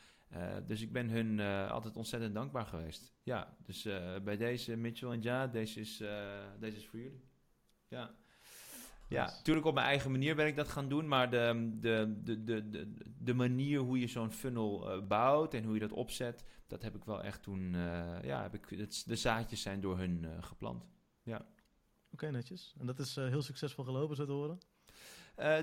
[0.68, 1.40] dus ik ben hun
[1.70, 3.14] altijd ontzettend dankbaar geweest.
[3.24, 3.88] Ja, dus
[4.24, 6.04] bij deze Mitchell en Ja, deze is,
[6.60, 7.24] deze is voor jullie.
[7.88, 8.16] Ja.
[9.10, 11.08] Ja, natuurlijk op mijn eigen manier ben ik dat gaan doen.
[11.08, 15.74] Maar de, de, de, de, de, manier hoe je zo'n funnel uh, bouwt en hoe
[15.74, 17.74] je dat opzet, dat heb ik wel echt toen.
[17.74, 20.88] Uh, ja, heb ik, het, de zaadjes zijn door hun uh, geplant.
[21.24, 21.46] Ja.
[22.12, 22.76] Oké, netjes.
[22.80, 24.60] En dat is heel succesvol gelopen, zo te horen?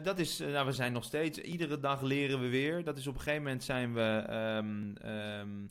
[0.03, 2.85] dat is, nou, we zijn nog steeds, iedere dag leren we weer.
[2.85, 5.71] Dat is op een gegeven moment zijn we, um, um,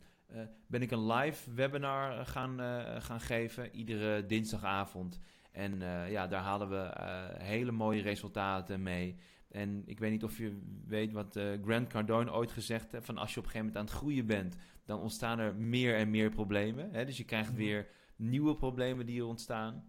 [0.66, 2.58] ben ik een live webinar gaan,
[3.02, 5.18] gaan geven, iedere dinsdagavond.
[5.56, 9.16] En uh, ja, daar halen we uh, hele mooie resultaten mee.
[9.48, 13.18] En ik weet niet of je weet wat uh, Grant Cardone ooit gezegd heeft: van
[13.18, 16.10] als je op een gegeven moment aan het groeien bent, dan ontstaan er meer en
[16.10, 16.92] meer problemen.
[16.92, 17.04] Hè?
[17.04, 17.58] Dus je krijgt mhm.
[17.58, 19.84] weer nieuwe problemen die er ontstaan.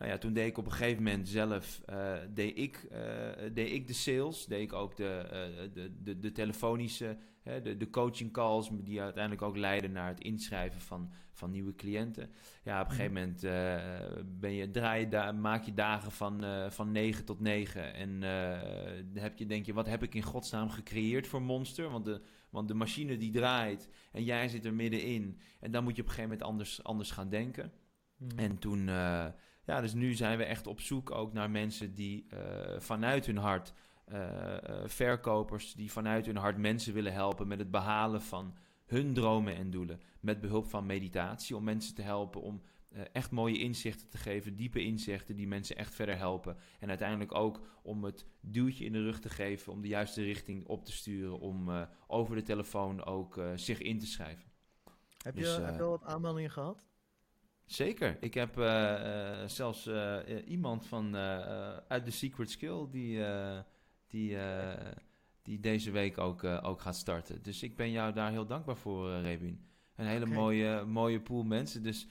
[0.00, 1.82] Nou ja, toen deed ik op een gegeven moment zelf
[2.34, 2.88] deed ik,
[3.52, 8.32] deed ik de sales, deed ik ook de, de, de, de telefonische de, de coaching
[8.32, 12.30] calls die uiteindelijk ook leiden naar het inschrijven van, van nieuwe cliënten.
[12.62, 13.20] Ja, op een gegeven mhm.
[13.20, 17.94] moment ben je, draai je maak je dagen van, van 9 tot 9.
[17.94, 18.22] En
[19.14, 21.90] heb je, denk je, wat heb ik in godsnaam gecreëerd voor Monster?
[21.90, 22.20] Want de,
[22.50, 25.40] want de machine die draait en jij zit er middenin.
[25.60, 27.72] En dan moet je op een gegeven moment anders, anders gaan denken.
[28.16, 28.38] Mhm.
[28.38, 28.88] En toen,
[29.64, 32.26] ja, dus nu zijn we echt op zoek ook naar mensen die
[32.78, 33.72] vanuit hun hart
[34.12, 38.56] uh, verkopers die vanuit hun hart mensen willen helpen met het behalen van
[38.86, 40.00] hun dromen en doelen.
[40.20, 42.62] Met behulp van meditatie, om mensen te helpen om
[42.92, 46.56] uh, echt mooie inzichten te geven, diepe inzichten die mensen echt verder helpen.
[46.78, 50.66] En uiteindelijk ook om het duwtje in de rug te geven, om de juiste richting
[50.66, 54.50] op te sturen, om uh, over de telefoon ook zich in te schrijven.
[55.22, 56.89] Heb je, dus, heb je al wat aanmeldingen gehad?
[57.70, 58.16] Zeker.
[58.20, 58.54] Ik heb
[59.46, 59.90] zelfs
[60.46, 61.16] iemand van
[61.88, 63.22] uit de Secret Skill die
[64.06, 64.36] die,
[65.42, 67.42] die deze week ook, ook gaat starten.
[67.42, 69.64] Dus ik ben jou daar heel dankbaar voor, Rebin.
[69.96, 70.36] Een hele okay.
[70.36, 71.82] mooie, mooie pool mensen.
[71.82, 72.08] Dus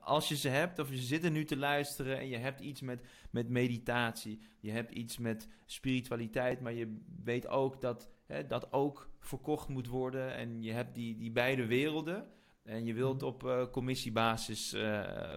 [0.00, 2.80] als je ze hebt, of je zit er nu te luisteren en je hebt iets
[2.80, 8.72] met, met meditatie, je hebt iets met spiritualiteit, maar je weet ook dat hè, dat
[8.72, 12.26] ook verkocht moet worden en je hebt die, die beide werelden
[12.66, 13.26] en je wilt mhm.
[13.26, 14.80] op uh, commissiebasis uh,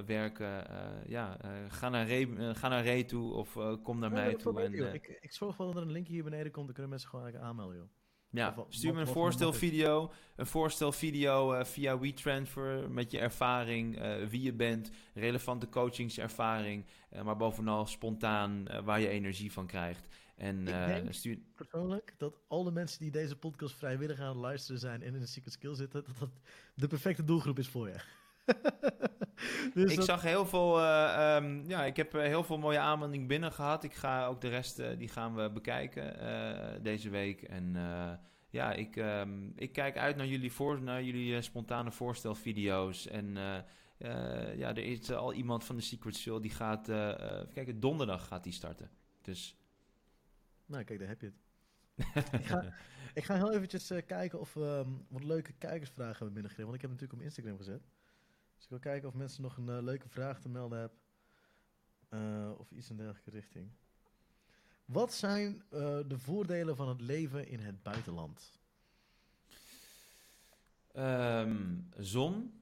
[0.06, 1.38] werken, uh, ja,
[1.68, 4.62] ga, naar Ray, ga naar Ray toe of kom naar mij toe.
[4.62, 7.10] En, ik, ik zorg wel dat er een linkje hier beneden komt, dan kunnen mensen
[7.10, 7.88] gewoon aanmelden, joh.
[8.32, 14.54] Ja, of, stuur me een voorstelvideo, een voorstelvideo via WeTransfer met je ervaring, wie je
[14.54, 16.86] bent, relevante coachingservaring,
[17.24, 20.08] maar bovenal spontaan waar je energie van krijgt.
[20.40, 21.38] En, ik denk stuur...
[21.56, 25.28] persoonlijk dat alle mensen die deze podcast vrijwillig aan het luisteren zijn en in een
[25.28, 26.30] secret skill zitten, dat dat
[26.74, 27.96] de perfecte doelgroep is voor je.
[29.74, 33.52] dus ik zag heel veel, uh, um, ja, ik heb heel veel mooie aanmeldingen binnen
[33.52, 33.84] gehad.
[33.84, 37.42] Ik ga ook de rest, uh, die gaan we bekijken uh, deze week.
[37.42, 37.76] En
[38.50, 43.08] ja, ik, um, ik kijk uit naar jullie, voor, naar jullie spontane voorstelvideo's.
[43.08, 43.34] En
[44.58, 48.44] ja, er is al iemand van de Secret Show die gaat, even kijken, donderdag gaat
[48.44, 48.90] die starten.
[49.22, 49.59] Dus
[50.70, 52.34] nou, kijk, daar heb je het.
[52.40, 52.74] ik, ga,
[53.14, 56.72] ik, ga, heel eventjes uh, kijken of we um, wat leuke kijkersvragen hebben binnengekregen.
[56.72, 57.82] Want ik heb natuurlijk op Instagram gezet.
[58.56, 60.98] Dus ik wil kijken of mensen nog een uh, leuke vraag te melden hebben.
[62.10, 63.72] Uh, of iets in dergelijke richting.
[64.86, 65.64] Wat zijn
[66.08, 68.60] de voordelen van het leven in het buitenland?
[70.96, 72.62] Um, zon.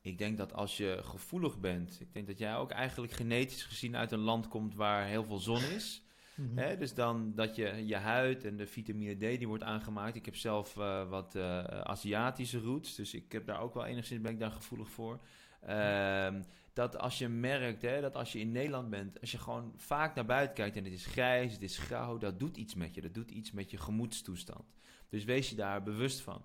[0.00, 3.96] Ik denk dat als je gevoelig bent, ik denk dat jij ook eigenlijk genetisch gezien
[3.96, 6.02] uit een land komt waar heel veel zon is.
[6.36, 6.78] Mhm.
[6.78, 10.16] dus dan dat je je huid en de vitamine D die wordt aangemaakt.
[10.16, 14.20] Ik heb zelf uh, wat uh, Aziatische roots, dus ik heb daar ook wel enigszins
[14.20, 15.20] ben ik daar gevoelig voor.
[15.68, 16.28] Uh,
[16.72, 20.14] dat als je merkt, hè, dat als je in Nederland bent, als je gewoon vaak
[20.14, 23.00] naar buiten kijkt en het is grijs, het is grauw, dat doet iets met je.
[23.00, 24.74] Dat doet iets met je gemoedstoestand.
[25.08, 26.42] Dus wees je daar bewust van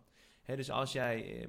[0.56, 1.48] dus als jij, eh,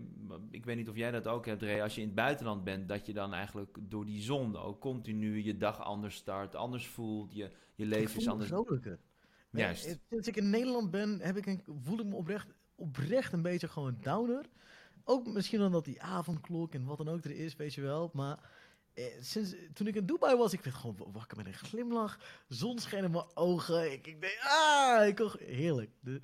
[0.51, 2.89] ik weet niet of jij dat ook hebt, Ray, als je in het buitenland bent,
[2.89, 7.35] dat je dan eigenlijk door die zon ook continu je dag anders start, anders voelt,
[7.35, 8.51] je, je leven is anders.
[9.51, 9.87] Juist.
[9.87, 13.43] Eh, sinds ik in Nederland ben, heb ik een, voel ik me oprecht, oprecht een
[13.43, 14.49] beetje gewoon downer.
[15.05, 18.11] Ook misschien omdat die avondklok en wat dan ook er is, weet je wel.
[18.13, 18.51] Maar
[18.95, 22.43] eh, sinds, toen ik in Dubai was, ik werd gewoon wakker met een glimlach.
[22.49, 23.93] Zon scheen in mijn ogen.
[23.93, 25.91] Ik, ik denk, ah, ik heerlijk.
[26.01, 26.21] De,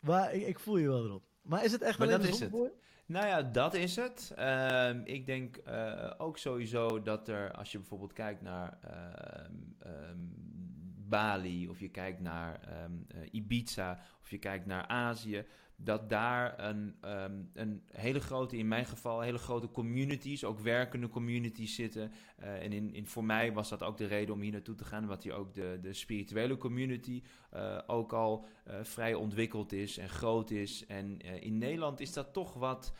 [0.00, 1.24] maar ik, ik, voel je wel erop.
[1.42, 2.50] Maar is het echt Maar alleen dat de is het.
[2.50, 2.70] voor?
[3.06, 4.32] Nou ja, dat is het.
[4.36, 10.18] Ehm, ik denk eh, ook sowieso dat er, als je bijvoorbeeld kijkt naar ehm, ehm,
[11.08, 15.44] Bali, of je kijkt naar eh, Ibiza, of je kijkt naar Azië,
[15.84, 21.08] dat daar een, ehm, een hele grote, in mijn geval, hele grote communities, ook werkende
[21.08, 22.12] communities zitten.
[22.36, 24.84] Eh, en in, in, voor mij was dat ook de reden om hier naartoe te
[24.84, 29.98] gaan, omdat hier ook de, de spirituele community eh, ook al eh, vrij ontwikkeld is
[29.98, 30.86] en groot is.
[30.86, 32.94] En in Nederland is dat toch wat,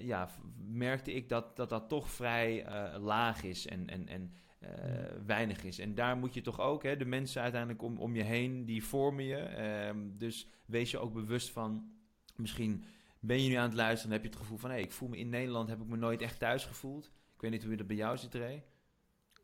[0.00, 0.28] ja,
[0.68, 2.66] merkte ik dat dat, dat toch vrij
[2.98, 4.32] laag is en, en, en
[4.62, 5.78] eh, weinig is.
[5.78, 8.84] En daar moet je toch ook, hè, de mensen uiteindelijk om, om je heen, die
[8.84, 9.36] vormen je.
[9.36, 11.92] Ehm, dus wees je ook bewust van,
[12.36, 12.84] misschien
[13.20, 15.08] ben je nu aan het luisteren en heb je het gevoel van, hé, ik voel
[15.08, 17.04] me in Nederland, heb ik me nooit echt thuis gevoeld.
[17.34, 18.64] Ik weet niet hoe dat bij jou zit, Ray.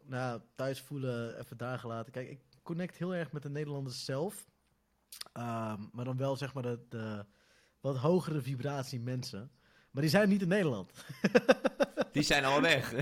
[0.02, 2.12] Nou, thuis voelen, even daar gelaten.
[2.12, 4.48] Kijk, ik connect heel erg met de Nederlanders zelf.
[5.32, 7.24] Ehm, maar dan wel zeg maar de, de
[7.80, 9.50] wat hogere vibratie mensen.
[9.98, 10.90] Maar die zijn niet in Nederland.
[12.12, 12.94] Die zijn al weg.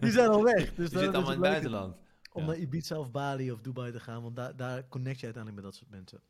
[0.00, 0.74] die zijn al weg.
[0.74, 1.96] Dus Die zitten allemaal in het buitenland.
[2.32, 2.46] Om Ja.
[2.46, 4.22] naar Ibiza of Bali of Dubai te gaan.
[4.22, 6.20] Want daar, daar connect je uiteindelijk met dat soort mensen.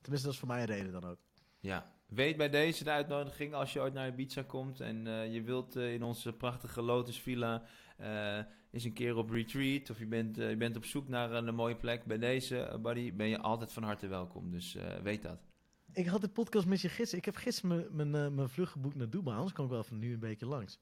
[0.00, 1.18] Tenminste, dat is voor mij een reden dan ook.
[1.60, 5.42] Ja, weet bij deze de uitnodiging als je ooit naar Ibiza komt en eh, je
[5.42, 7.62] wilt eh, in onze prachtige Lotus Villa
[7.96, 8.38] eh
[8.70, 11.76] eens een keer op retreat of je bent, je bent op zoek naar een, mooie
[11.76, 12.04] plek.
[12.04, 14.50] Bij deze, buddy, ben je altijd van harte welkom.
[14.50, 15.49] Dus weet dat.
[15.92, 17.18] Ik had de podcast met je gisteren.
[17.18, 19.36] Ik heb gisteren mijn, mijn, eh, mijn vlucht geboekt naar Dubai.
[19.36, 20.78] Anders kan ik wel van nu een beetje langs.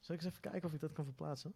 [0.00, 1.54] Zal ik eens even kijken of ik dat kan verplaatsen?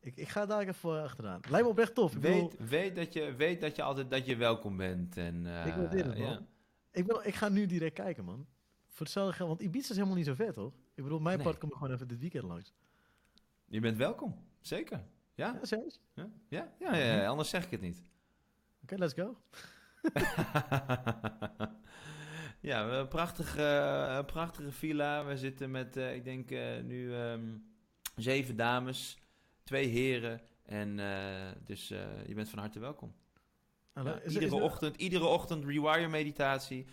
[0.00, 1.40] Ik, ik ga daar even achteraan.
[1.48, 2.14] Lijkt me oprecht tof.
[2.14, 5.16] Ik, bedoel, Weet, weet, dat je, weet dat je altijd dat je welkom bent.
[5.16, 6.26] En, eh, ik waardeer het, man.
[6.26, 6.40] ja.
[6.90, 8.46] ik, wil, ik ga nu direct kijken, man.
[8.88, 9.48] Voor hetzelfde geld.
[9.48, 10.72] Want Ibiza is helemaal niet zo ver, toch?
[10.94, 11.46] Ik bedoel, mijn Nee.
[11.46, 12.72] part komt gewoon even dit weekend langs.
[13.66, 15.04] Je bent welkom, zeker.
[15.34, 15.52] Ja?
[15.52, 16.00] Ja, serieus?
[16.14, 16.28] Ja?
[16.48, 16.72] Ja?
[16.78, 18.02] Ja, ja, ja, anders zeg ik het niet.
[18.82, 19.36] Oké, let's go.
[22.60, 23.62] ja, een prachtige,
[24.18, 25.24] een prachtige villa.
[25.24, 27.56] We zitten met, eh, ik denk eh, nu ehm,
[28.16, 29.18] zeven dames,
[29.62, 30.40] twee heren.
[30.62, 31.88] En eh, dus
[32.26, 33.14] je bent van harte welkom.
[33.92, 36.86] Ah, Ja, is is iedere, er- ochtend, iedere ochtend rewire meditatie.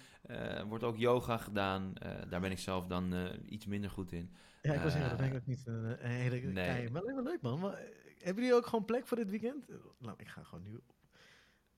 [0.68, 1.94] Wordt ook yoga gedaan.
[2.30, 3.14] Daar ben ik zelf dan
[3.46, 4.32] iets minder goed in.
[4.62, 6.54] Ja, ik was zeggen, dat denk ik ook niet een, hele nee.
[6.54, 6.90] kei.
[6.90, 7.60] Maar me leuk, man.
[7.60, 7.80] Maar,
[8.18, 9.68] hebben jullie ook gewoon plek voor dit weekend?
[9.98, 10.80] Nou, ik ga gewoon nu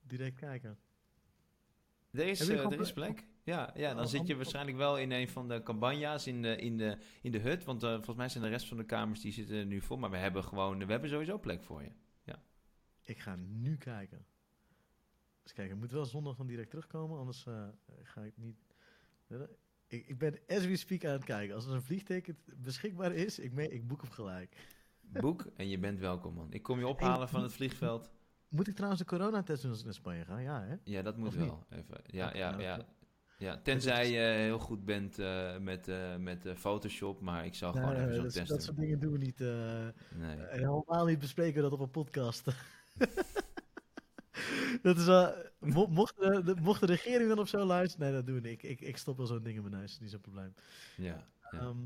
[0.01, 0.77] direct kijken.
[2.13, 3.25] Er is, eh, er is plek?
[3.43, 6.41] Ja, ja dan Oh, zit je oh, waarschijnlijk wel in een van de cabanjas in
[6.41, 7.63] de, in de, in de hut.
[7.63, 9.97] Want eh, volgens mij zijn de rest van de kamers die zitten nu vol.
[9.97, 11.91] Maar we hebben gewoon, we hebben sowieso plek voor je.
[13.03, 14.25] Ik ga nu kijken.
[15.43, 17.67] Dus kijk, ik moet wel zondag dan direct terugkomen, anders eh,
[18.03, 18.57] ga ik niet...
[19.87, 21.55] Ik, ik ben as we speak aan het kijken.
[21.55, 24.57] Als er een vliegticket beschikbaar is, ik, me, ik boek hem gelijk.
[25.01, 26.53] Boek en je bent welkom, man.
[26.53, 28.11] Ik kom je ophalen van het vliegveld.
[28.53, 30.37] Moet ik trouwens de coronatest doen als ik naar Spanje ga?
[30.37, 30.75] Ja, hè?
[30.83, 31.45] Ja, dat moet Of niet?
[31.45, 31.63] wel.
[31.69, 31.97] Even.
[32.05, 32.79] Ja, ja, nou, ja.
[33.37, 33.59] ja.
[33.63, 37.21] Tenzij je heel goed bent eh, met, eh, met eh, Photoshop.
[37.21, 39.39] Maar ik zou gewoon even zo'n test dat soort dingen doen we niet.
[39.39, 40.37] Nee.
[40.37, 42.45] En helemaal niet bespreken we dat op een podcast.
[44.81, 45.33] dat is wel...
[45.59, 48.05] mo- mocht, de, mocht de regering dan op zo luisteren...
[48.05, 48.63] Nee, dat doen we niet.
[48.63, 49.81] Ik, ik, ik stop wel zo'n ding in mijn neus.
[49.83, 50.53] Dat is niet zo'n probleem.
[50.97, 51.27] Ja.
[51.51, 51.59] Ja.
[51.59, 51.77] Ehm,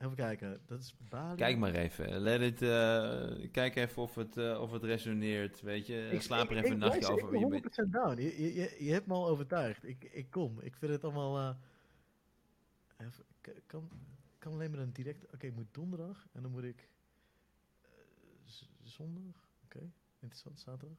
[0.00, 0.60] even kijken.
[0.66, 1.36] Dat is Bali.
[1.36, 2.18] Kijk maar even.
[2.18, 5.60] Let it, eh, kijk even of het, eh, of het resoneert.
[5.60, 7.38] Weet je, Ik- slaap er ik- even een ik nachtje luister, over.
[7.38, 8.20] Je Ik ben 100% down.
[8.20, 9.84] Je, je, je, hebt me al overtuigd.
[9.84, 10.60] Ik, ik kom.
[10.60, 11.38] Ik vind het allemaal...
[11.38, 13.24] eh, even,
[13.66, 13.90] kan,
[14.38, 15.32] kan alleen maar een direct...
[15.34, 16.26] Oké, ik moet donderdag.
[16.32, 16.88] En dan moet ik...
[18.82, 19.48] zondag.
[19.64, 20.60] Oké, interessant.
[20.60, 20.98] Zaterdag.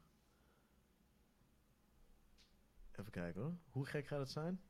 [2.92, 3.56] Even kijken hoor.
[3.70, 4.62] Hoe gek gaat het zijn?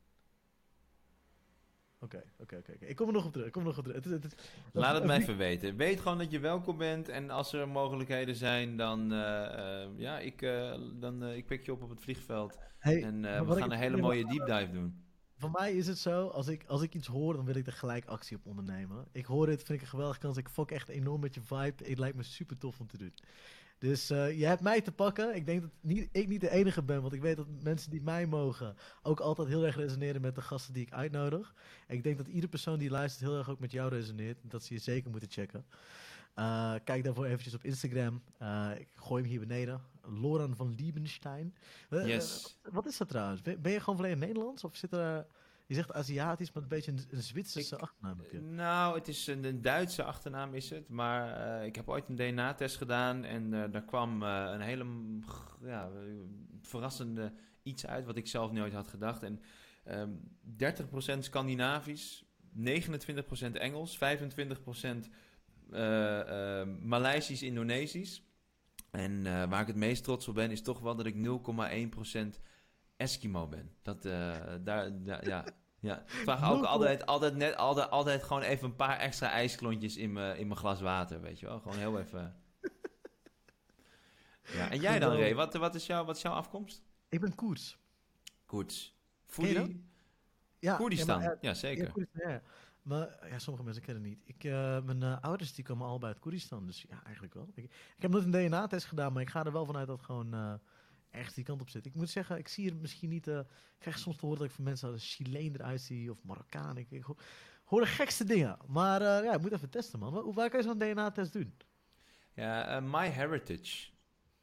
[2.03, 2.73] Oké, oké, oké.
[2.80, 3.48] Ik kom er nog op terug.
[3.48, 4.03] Ik kom er nog op terug.
[4.03, 4.36] Het, het,
[4.73, 5.76] Laat het vlieg- even weten.
[5.76, 7.10] Weet gewoon dat je welkom bent.
[7.10, 11.72] En als er mogelijkheden zijn, dan, eh, eh, ja, ik, eh, dan ik pik je
[11.72, 12.57] op op het vliegveld.
[12.80, 15.03] Hey, En we gaan een hele mooie deep dive doen.
[15.38, 17.73] Voor mij is het zo, als ik, als ik iets hoor, dan wil ik er
[17.73, 19.06] gelijk actie op ondernemen.
[19.11, 20.38] Ik hoor dit, vind ik een geweldige kans.
[20.38, 21.73] Ik fok echt enorm met je vibe.
[21.86, 23.14] Het lijkt me super tof om te doen.
[23.82, 25.36] Dus eh, je hebt mij te pakken.
[25.36, 28.02] Ik denk dat niet, ik niet de enige ben, want ik weet dat mensen die
[28.02, 31.53] mij mogen ook altijd heel erg resoneren met de gasten die ik uitnodig.
[31.88, 34.38] En ik denk dat iedere persoon die luistert heel erg ook met jou resoneert.
[34.41, 35.66] Dat ze je zeker moeten checken.
[36.34, 38.22] Eh, kijk daarvoor eventjes op Instagram.
[38.38, 39.82] Eh, ik gooi hem hier beneden.
[40.02, 41.56] Loran van Liebenstein.
[41.90, 42.58] Yes.
[42.72, 43.41] wat is dat trouwens?
[43.41, 44.64] Ben, ben je gewoon volledig Nederlands?
[44.64, 45.26] Of zit er...
[45.72, 48.41] Je zegt Aziatisch, maar een beetje een, een Zwitserse Ik- achternaam heb je.
[48.41, 50.89] Nou, het is een, een Duitse achternaam is het.
[50.89, 53.23] Maar eh, ik heb ooit een DNA-test gedaan.
[53.23, 54.85] En eh, daar kwam eh, een hele
[55.61, 55.89] ja,
[56.61, 57.34] verrassende
[57.64, 58.06] iets uit.
[58.06, 59.23] Wat ik zelf nooit had gedacht.
[59.23, 59.39] En
[59.84, 60.10] ehm
[61.15, 62.26] 30% Scandinavisch.
[62.57, 63.98] 29% Engels.
[63.98, 63.99] 25%
[65.72, 68.23] eh eh Maleisisch, Indonesisch.
[68.89, 72.39] En waar ik het meest trots op ben, is toch wel dat ik 0,1%
[72.98, 73.72] Eskimo ben.
[73.81, 74.64] Dat, daar,
[75.03, 75.45] daar- ja,
[75.82, 79.98] Ja, ik vraag ook altijd, altijd, net, altijd, altijd gewoon even een paar extra ijsklontjes
[79.98, 81.60] in mijn in mijn glas water, weet je wel.
[81.60, 82.36] Gewoon heel even...
[84.53, 85.36] Ja, en jij dan, Ray?
[85.36, 86.84] Wat, wat, is jouw, wat is jouw afkomst?
[87.10, 87.78] Ik ben Koers.
[88.45, 88.95] Koers.
[89.26, 89.90] Foodie?
[90.60, 91.91] Ja, Koerdistan, ja, ja zeker.
[92.14, 92.41] Ja, ja,
[92.82, 94.22] Maar ja, sommige mensen kennen het niet.
[94.26, 97.52] Ik, uh, mijn uh, ouders die komen allebei uit Koerdistan, dus ja, eigenlijk wel.
[97.53, 97.64] Ik,
[97.95, 100.53] ik heb nooit een DNA-test gedaan, maar ik ga er wel vanuit dat gewoon uh,
[101.12, 101.86] ergens die kant op zit.
[101.86, 103.28] Ik moet zeggen, ik zie er misschien niet...
[103.28, 103.46] ik
[103.78, 106.78] krijg soms te horen dat ik van mensen als Chileen eruit zie, of Marokkaan.
[106.78, 107.06] Ik, ik
[107.64, 108.58] hoor de gekste dingen.
[108.68, 110.14] Maar ja, ik moet even testen, man.
[110.14, 111.54] Waar, waar kan je zo'n DNA-test doen?
[112.34, 113.90] Ja, MyHeritage.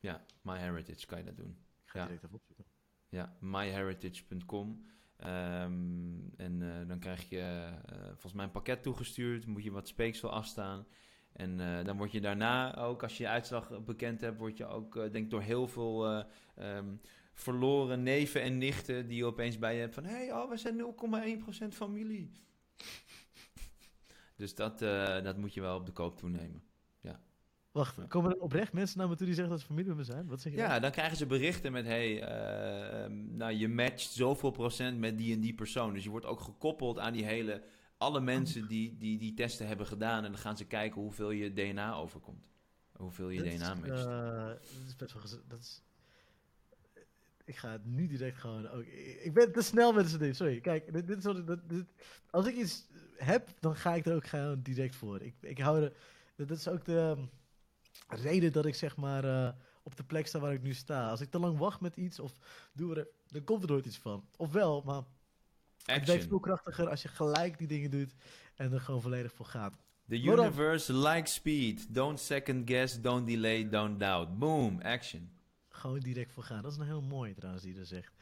[0.00, 1.58] Ja, MyHeritage kan je dat doen.
[1.84, 2.04] Ik ga ja.
[2.04, 2.64] direct even opzoeken.
[3.08, 4.86] Ja, myheritage.com.
[5.26, 9.46] Um, en uh, dan krijg je uh, volgens mij een pakket toegestuurd.
[9.46, 10.86] Moet je wat speeksel afstaan.
[11.38, 14.66] En uh, dan word je daarna ook, als je je uitslag bekend hebt, word je
[14.66, 16.24] ook, denk ik, door heel veel
[16.58, 17.00] um,
[17.32, 20.56] verloren neven en nichten die je opeens bij je hebt van: hé, hey, oh, we
[20.56, 20.94] zijn
[21.68, 22.30] 0,1% familie.
[24.36, 24.78] dus dat,
[25.24, 26.62] dat moet je wel op de koop toenemen.
[27.78, 30.04] Wacht, komen er oprecht mensen naar me toe die zeggen dat ze familie met me
[30.04, 30.26] zijn?
[30.26, 30.58] Wat zeg je?
[30.58, 35.34] Ja, dan krijgen ze berichten met: hey, uh, nou, je matcht zoveel procent met die
[35.34, 35.92] en die persoon.
[35.94, 37.62] Dus je wordt ook gekoppeld aan die hele.
[37.98, 40.24] Alle mensen die, die die testen hebben gedaan.
[40.24, 42.46] En dan gaan ze kijken hoeveel je DNA overkomt.
[42.92, 44.06] Hoeveel je dat DNA is, matcht.
[44.06, 45.22] Uh, dat is best wel.
[45.48, 45.82] Dat is,
[47.44, 48.68] ik ga het nu direct gewoon.
[48.68, 48.84] Ook,
[49.22, 50.60] ik ben te snel met z'n Sorry.
[50.60, 51.86] Kijk, dit, dit, dit,
[52.30, 55.22] als ik iets heb, dan ga ik er ook gewoon direct voor.
[55.22, 55.92] Ik, ik hou er.
[56.36, 57.26] Dat is ook de
[58.08, 59.50] reden dat ik zeg maar uh,
[59.82, 61.10] op de plek sta waar ik nu sta.
[61.10, 62.32] Als ik te lang wacht met iets of
[62.72, 64.28] doe er, dan komt er nooit iets van.
[64.36, 65.02] Ofwel, maar
[65.78, 65.98] Action.
[66.00, 68.14] het werkt veel krachtiger als je gelijk die dingen doet
[68.56, 69.78] en er gewoon volledig voor gaat.
[70.08, 71.94] The universe likes speed.
[71.94, 74.38] Don't second guess, don't delay, don't doubt.
[74.38, 75.30] Boom, action.
[75.68, 76.62] Gewoon direct voor gaan.
[76.62, 78.12] Dat is een heel mooi trouwens die er zegt.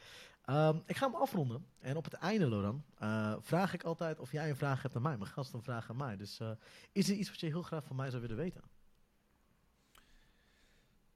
[0.49, 1.65] Um, ik ga hem afronden.
[1.79, 5.01] En op het einde, Loran, uh, vraag ik altijd of jij een vraag hebt aan
[5.01, 5.17] mij.
[5.17, 6.17] Mijn gast een vraag aan mij.
[6.17, 6.51] Dus uh,
[6.91, 8.61] is er iets wat je heel graag van mij zou willen weten?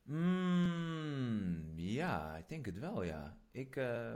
[0.03, 3.37] Mm, ja, ik denk het wel, ja.
[3.51, 4.13] Ik, uh,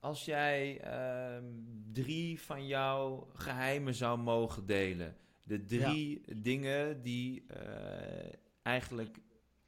[0.00, 1.44] als jij uh,
[1.92, 6.34] drie van jouw geheimen zou mogen delen, de drie ja.
[6.36, 9.18] dingen die uh, eigenlijk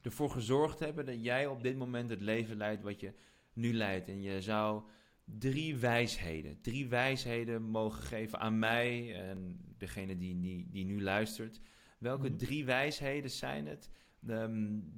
[0.03, 3.13] ervoor gezorgd hebben dat jij op dit moment het leven leidt wat je
[3.53, 4.09] nu leidt.
[4.09, 4.83] En je zou
[5.25, 11.61] drie wijsheden, drie wijsheden mogen geven aan mij en degene die, die, die nu luistert.
[11.99, 12.39] Welke mm -hmm.
[12.39, 13.91] drie wijsheden zijn het?
[14.29, 14.93] Um,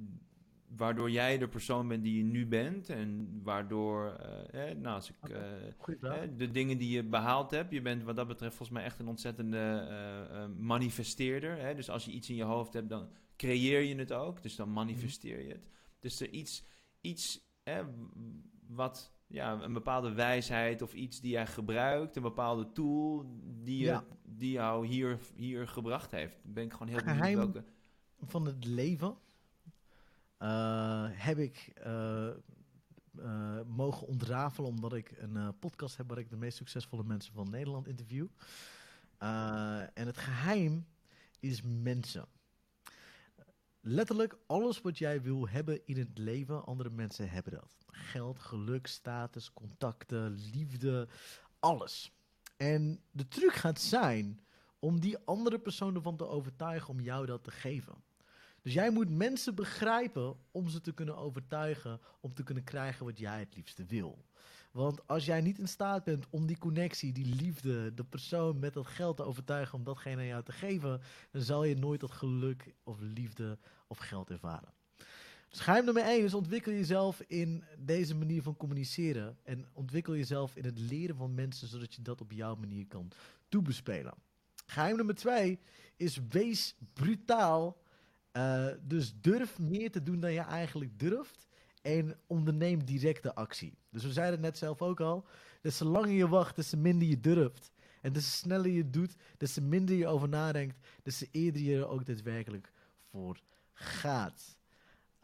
[0.75, 2.89] waardoor jij de persoon bent die je nu bent.
[2.89, 4.17] En waardoor,
[4.53, 7.71] uh, eh, nou, als ik, uh, de dingen die je behaald hebt.
[7.71, 9.87] Je bent wat dat betreft volgens mij echt een ontzettende
[10.31, 11.57] uh, manifesteerder.
[11.57, 11.75] Hè?
[11.75, 14.41] Dus als je iets in je hoofd hebt, dan creëer je het ook.
[14.41, 15.67] Dus dan manifesteer je het.
[15.99, 16.63] Dus er iets,
[17.01, 17.51] iets
[18.67, 22.15] wat, ja, een bepaalde wijsheid of iets die jij gebruikt.
[22.15, 23.25] Een bepaalde tool
[23.63, 24.05] die, je, ja.
[24.23, 26.37] die jou hier, hier gebracht heeft.
[26.43, 27.63] Ben ik gewoon heel benieuwd welke...
[28.21, 29.17] van het leven
[31.15, 32.29] heb ik uh,
[33.19, 37.49] uh, mogen ontrafelen omdat ik een podcast heb waar ik de meest succesvolle mensen van
[37.49, 38.27] Nederland interview.
[39.93, 40.85] en het geheim
[41.39, 42.25] is mensen.
[43.85, 47.75] Letterlijk alles wat jij wil hebben in het leven, andere mensen hebben dat.
[47.87, 51.07] Geld, geluk, status, contacten, liefde,
[51.59, 52.11] alles.
[52.57, 54.39] En de truc gaat zijn
[54.79, 58.03] om die andere persoon ervan te overtuigen om jou dat te geven.
[58.63, 63.19] Dus jij moet mensen begrijpen om ze te kunnen overtuigen, om te kunnen krijgen wat
[63.19, 64.25] jij het liefste wil.
[64.71, 68.73] Want als jij niet in staat bent om die connectie, die liefde, de persoon met
[68.73, 72.11] dat geld te overtuigen om datgene aan jou te geven, dan zal je nooit dat
[72.11, 73.57] geluk of liefde
[73.87, 74.73] of geld ervaren.
[75.49, 79.37] Dus geheim nummer 1 is ontwikkel jezelf in deze manier van communiceren.
[79.43, 83.11] En ontwikkel jezelf in het leren van mensen, zodat je dat op jouw manier kan
[83.49, 84.13] toebespelen.
[84.65, 85.59] Geheim nummer 2
[85.95, 87.82] is wees brutaal
[88.37, 91.47] uh, dus durf meer te doen dan je eigenlijk durft.
[91.81, 93.77] En onderneem directe actie.
[93.89, 95.25] Dus we zeiden het net zelf ook al.
[95.61, 97.71] Dus zolang je wacht, des te minder je durft.
[98.01, 100.87] En des te sneller je doet, des te minder je over nadenkt.
[101.03, 102.71] Des te eerder je er ook daadwerkelijk
[103.09, 103.41] voor
[103.73, 104.57] gaat.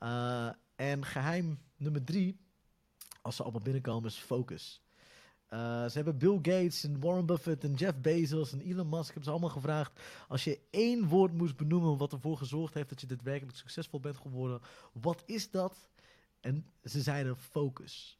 [0.03, 2.39] Uh, en geheim nummer drie,
[3.21, 4.81] als ze allemaal binnenkomen, is focus.
[5.53, 9.23] Uh, ze hebben Bill Gates en Warren Buffett en Jeff Bezos en Elon Musk hebben
[9.23, 9.99] ze allemaal gevraagd.
[10.27, 14.17] Als je één woord moest benoemen wat ervoor gezorgd heeft dat je daadwerkelijk succesvol bent
[14.17, 14.61] geworden,
[14.93, 15.89] wat is dat?
[16.39, 18.19] En ze zeiden focus.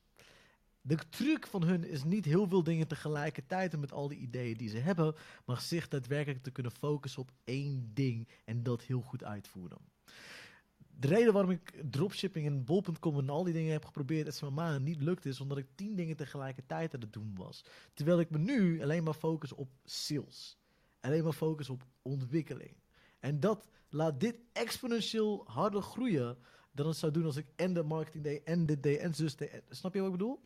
[0.82, 4.58] De truc van hun is niet heel veel dingen tegelijkertijd en met al die ideeën
[4.58, 5.16] die ze hebben,
[5.46, 9.78] maar zich daadwerkelijk te kunnen focussen op één ding en dat heel goed uitvoeren.
[11.00, 14.50] De reden waarom ik dropshipping en bol.com en al die dingen heb geprobeerd en ze
[14.50, 17.66] maar niet lukt is omdat ik tien dingen tegelijkertijd aan het doen was.
[17.94, 20.58] Terwijl ik me nu alleen maar focus op sales.
[21.00, 22.76] Alleen maar focus op ontwikkeling.
[23.20, 26.38] En dat laat dit exponentieel harder groeien
[26.72, 29.36] dan het zou doen als ik en de marketing deed en dit deed en zus
[29.36, 29.62] deed.
[29.70, 30.42] Snap je wat ik bedoel?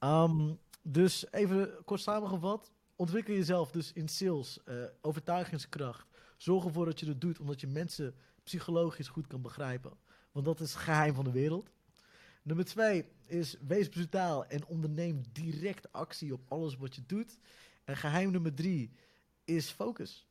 [0.00, 2.72] Um, dus even kort samengevat.
[2.96, 6.06] Ontwikkel jezelf dus in sales, uh, overtuigingskracht.
[6.36, 9.92] Zorg ervoor dat je het doet, omdat je mensen psychologisch goed kan begrijpen.
[10.32, 11.70] Want dat is het geheim van de wereld.
[12.42, 17.38] Nummer twee is wees brutaal en onderneem direct actie op alles wat je doet.
[17.84, 18.92] En geheim nummer drie
[19.44, 20.26] is focus.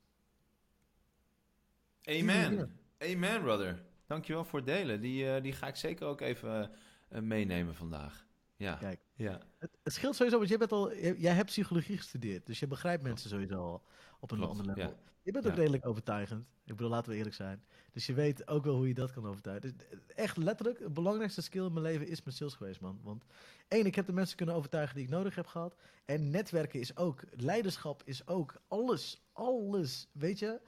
[2.04, 2.80] Amen.
[2.98, 3.84] Amen, brother.
[4.06, 5.02] Dankjewel voor het delen.
[5.02, 6.72] Die, uh, die ga ik zeker ook even
[7.10, 8.26] uh, meenemen vandaag.
[8.56, 8.76] Ja.
[8.76, 9.42] Kijk, ja.
[9.58, 12.46] Het, het, scheelt sowieso, want jij, bent al, jij hebt psychologie gestudeerd.
[12.46, 13.84] Dus je begrijpt mensen sowieso al
[14.20, 14.92] op een Klopt, ander level.
[14.92, 15.11] Ja.
[15.24, 16.48] Je bent ook redelijk overtuigend.
[16.66, 17.64] Ik bedoel, laten we eerlijk zijn.
[17.92, 19.78] Dus je weet ook wel hoe je dat kan overtuigen.
[19.78, 23.00] Dus echt letterlijk, het belangrijkste skill in mijn leven is mijn sales geweest, man.
[23.04, 23.24] Want
[23.68, 25.76] één, ik heb de mensen kunnen overtuigen die ik nodig heb gehad.
[26.06, 30.62] En netwerken is ook, leiderschap is ook, alles, alles, weet je.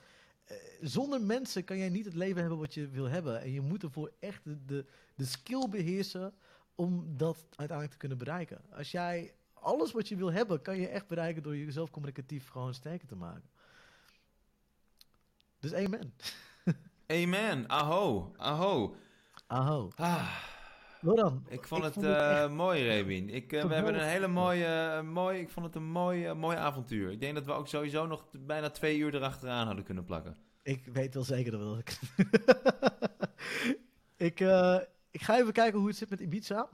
[0.51, 3.41] Uh, zonder mensen kan jij niet het leven hebben wat je wil hebben.
[3.41, 4.85] En je moet ervoor echt de, de,
[5.15, 6.33] de skill beheersen
[6.75, 8.61] om dat uiteindelijk te kunnen bereiken.
[8.71, 12.73] Als jij alles wat je wil hebben, kan je echt bereiken door jezelf communicatief gewoon
[12.73, 13.49] sterker te maken.
[15.63, 16.13] Dus amen.
[17.07, 17.67] amen.
[17.67, 18.33] Aho.
[18.37, 18.95] Aho.
[19.47, 19.91] Aho.
[19.95, 20.37] Ah.
[21.01, 23.29] Ik vond ik het, vond het uh, mooi, Rebien.
[23.29, 26.57] Ik, uh, we hebben een hele mooie, uh, mooi, ik vond het een mooi, mooi
[26.57, 27.11] avontuur.
[27.11, 30.37] Ik denk dat we ook sowieso nog bijna twee uur erachteraan hadden kunnen plakken.
[30.63, 31.99] Ik weet wel zeker dat ik.
[34.17, 34.39] ik,
[35.11, 36.69] ik ga even kijken hoe het zit met Ibiza.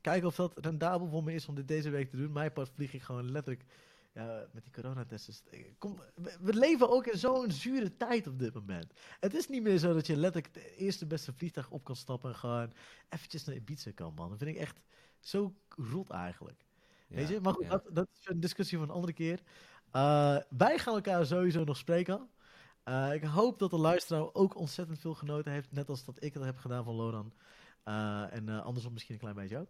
[0.00, 2.32] Kijken of dat rendabel voor me is om dit deze week te doen.
[2.32, 3.64] Mijn part vlieg ik gewoon letterlijk
[4.12, 5.34] ja, met die coronatesten.
[5.78, 6.00] Kom,
[6.40, 8.92] we leven ook in zo'n zure tijd op dit moment.
[9.20, 12.30] Het is niet meer zo dat je letterlijk het eerste beste vliegtuig op kan stappen
[12.30, 12.72] en gewoon
[13.08, 14.28] eventjes naar Ibiza kan, man.
[14.28, 14.80] Dat vind ik echt
[15.20, 16.64] zo rot eigenlijk.
[17.08, 17.40] Ja, Weet je?
[17.40, 19.40] Maar goed, dat, dat, is een discussie van een andere keer.
[19.92, 22.28] Uh, wij gaan elkaar sowieso nog spreken.
[22.84, 26.34] Uh, ik hoop dat de luisteraar ook ontzettend veel genoten heeft, net als dat ik
[26.34, 27.32] dat heb gedaan van Loran.
[27.84, 29.68] Uh, en andersom misschien een klein beetje ook.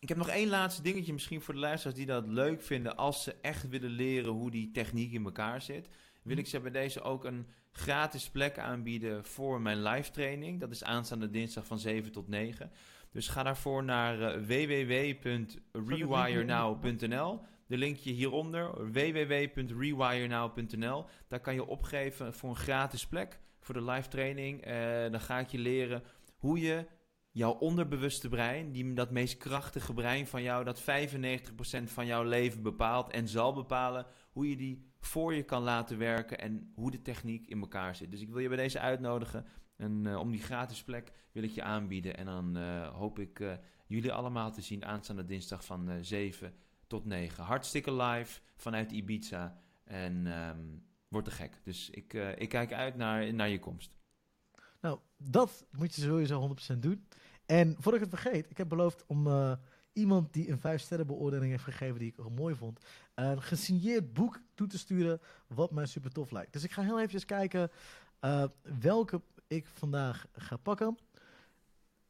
[0.00, 2.96] Ik heb nog één laatste dingetje misschien voor de luisteraars die dat leuk vinden.
[2.96, 5.88] Als ze echt willen leren hoe die techniek in elkaar zit.
[6.22, 10.60] Wil ik ze bij deze ook een gratis plek aanbieden voor mijn live training.
[10.60, 12.70] Dat is aanstaande dinsdag van 7 tot 9.
[13.10, 17.40] Dus ga daarvoor naar uh, www.rewirenow.nl.
[17.66, 21.06] De linkje hieronder, www.rewirenow.nl.
[21.28, 24.66] Daar kan je opgeven voor een gratis plek voor de live training.
[24.66, 24.74] Uh,
[25.10, 26.02] dan ga ik je leren
[26.36, 26.86] hoe je
[27.34, 30.84] jouw onderbewuste brein, die, dat meest krachtige brein van jou, dat 95%
[31.84, 36.38] van jouw leven bepaalt en zal bepalen, hoe je die voor je kan laten werken
[36.38, 38.10] en hoe de techniek in elkaar zit.
[38.10, 39.46] Dus ik wil je bij deze uitnodigen.
[39.76, 42.16] En uh, om die gratis plek wil ik je aanbieden.
[42.16, 43.52] En dan uh, hoop ik uh,
[43.86, 46.54] jullie allemaal te zien aanstaande dinsdag van 7
[46.86, 47.44] tot 9.
[47.44, 49.60] Hartstikke live vanuit Ibiza.
[49.84, 51.60] En um, wordt te gek.
[51.64, 53.94] Dus ik, ik kijk uit naar, naar je komst.
[54.80, 57.06] Nou, dat moet je sowieso 100% doen.
[57.46, 59.52] En voordat ik het vergeet, ik heb beloofd om uh,
[59.92, 62.84] iemand die een 5 sterren beoordeling heeft gegeven die ik mooi vond,
[63.14, 66.52] een gesigneerd boek toe te sturen wat mij super tof lijkt.
[66.52, 67.70] Dus ik ga heel even kijken
[68.20, 68.44] uh,
[68.80, 70.98] welke ik vandaag ga pakken.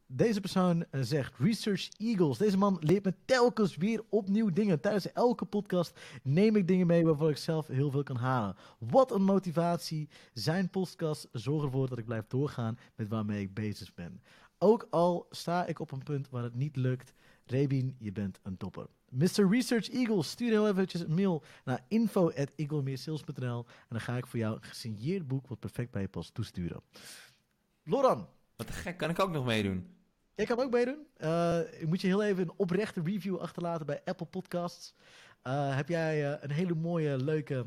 [0.07, 2.37] Deze persoon uh, zegt Research Eagles.
[2.37, 4.79] Deze man leert me telkens weer opnieuw dingen.
[4.79, 8.55] Tijdens elke podcast neem ik dingen mee waarvan ik zelf heel veel kan halen.
[8.79, 10.09] Wat een motivatie.
[10.33, 14.21] Zijn podcast zorgt ervoor dat ik blijf doorgaan met waarmee ik bezig ben.
[14.57, 17.13] Ook al sta ik op een punt waar het niet lukt.
[17.45, 18.87] Rebien, je bent een topper.
[19.09, 19.49] Mr.
[19.49, 24.55] Research Eagle, stuur heel eventjes een mail naar info.eaglemeersales.nl en dan ga ik voor jou
[24.55, 26.81] een gesigneerd boek wat perfect bij je past toesturen.
[27.83, 28.27] Loran.
[28.55, 29.95] Wat gek, kan ik ook nog meedoen?
[30.35, 31.07] Jij kan ook meedoen.
[31.17, 34.93] Uh, ik moet je heel even een oprechte review achterlaten bij Apple Podcasts.
[35.43, 37.65] Uh, heb jij uh, een hele mooie, leuke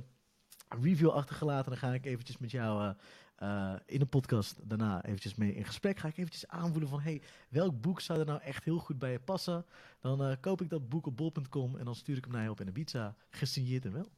[0.83, 2.95] review achtergelaten, dan ga ik eventjes met jou
[3.43, 5.99] uh, in de podcast daarna eventjes mee in gesprek.
[5.99, 9.13] Ga ik eventjes aanvoelen van, hey, welk boek zou er nou echt heel goed bij
[9.13, 9.67] je passen?
[10.01, 12.51] Dan uh, koop ik dat boek op bol.com en dan stuur ik hem naar je
[12.51, 13.17] op in pizza.
[13.31, 14.13] Gesigneerd en wel.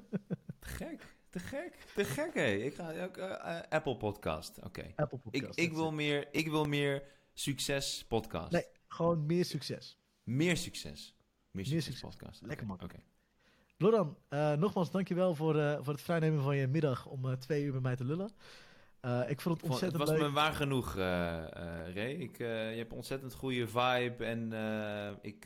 [0.60, 2.52] te gek, te gek, te gek, hé.
[2.52, 4.66] Ik ga ook uh, Apple Podcast, oké.
[4.66, 4.92] Okay.
[4.96, 5.58] Apple Podcast.
[5.58, 7.02] Ik, ik wil meer, ik wil meer
[7.32, 8.52] succes podcast.
[8.52, 9.98] Nee, gewoon meer succes.
[10.22, 11.14] Meer succes.
[11.50, 12.00] Meer succes, meer succes.
[12.00, 12.42] podcast.
[12.42, 12.94] Lekker makkelijk.
[12.94, 13.02] Oké.
[13.02, 13.15] Okay.
[13.78, 17.64] Loran, uh, nogmaals dankjewel voor, uh, voor het vrijnemen van je middag om uh, twee
[17.64, 18.30] uur met mij te lullen.
[19.28, 20.28] ik vond het ontzettend Het was leuk.
[20.28, 22.12] me waar genoeg, Ray.
[22.12, 22.44] Ik, je
[22.76, 24.52] hebt een ontzettend goede vibe en
[25.22, 25.44] ik,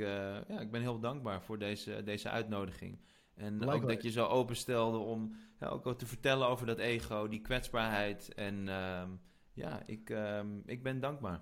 [0.48, 3.00] ja, ik ben heel dankbaar voor deze, deze uitnodiging.
[3.34, 3.76] En Likewise.
[3.76, 8.34] ook dat je zo openstelde om ja, ook te vertellen over dat ego, die kwetsbaarheid
[8.34, 8.68] en...
[8.68, 9.08] Ehm,
[9.52, 11.40] ja, ik, ehm, ik ben dankbaar.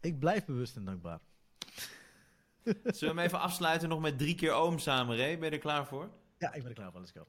[0.00, 1.20] Ik blijf bewust en dankbaar.
[2.64, 5.38] Zullen we hem even afsluiten nog met drie keer oom samen, Ray?
[5.38, 6.10] Ben je er klaar voor?
[6.44, 7.00] Ja, ik ben er klaar voor.
[7.00, 7.24] Let's go.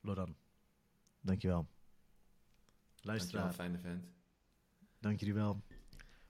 [0.00, 0.36] Loran,
[1.20, 1.56] dankjewel.
[1.56, 1.68] Dankjewel,
[3.02, 4.04] Luisteraar, fijne vent.
[4.98, 5.62] dank jullie wel.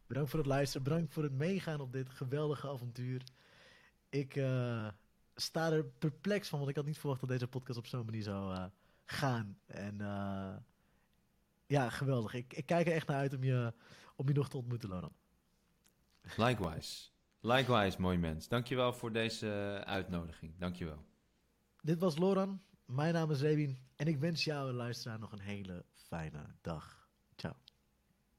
[0.06, 3.22] Bedankt voor het luisteren, bedankt voor het meegaan op dit geweldige avontuur.
[4.08, 4.88] Ik eh,
[5.34, 8.22] sta er perplex van, want ik had niet verwacht dat deze podcast op zo'n manier
[8.22, 8.64] zou eh,
[9.04, 9.58] gaan.
[9.66, 10.56] En eh,
[11.66, 12.34] ja, geweldig.
[12.34, 13.74] Ik, ik kijk er echt naar uit om je,
[14.16, 15.12] om je nog te ontmoeten, Loran.
[16.36, 17.08] Likewise.
[17.40, 18.48] Likewise, mooi mens.
[18.48, 20.58] Dankjewel voor deze uitnodiging.
[20.58, 21.04] Dankjewel.
[21.80, 25.84] Dit was Loran, mijn naam is Rebien en ik wens jou, luisteraar, nog een hele
[25.94, 27.08] fijne dag.
[27.36, 27.54] Ciao.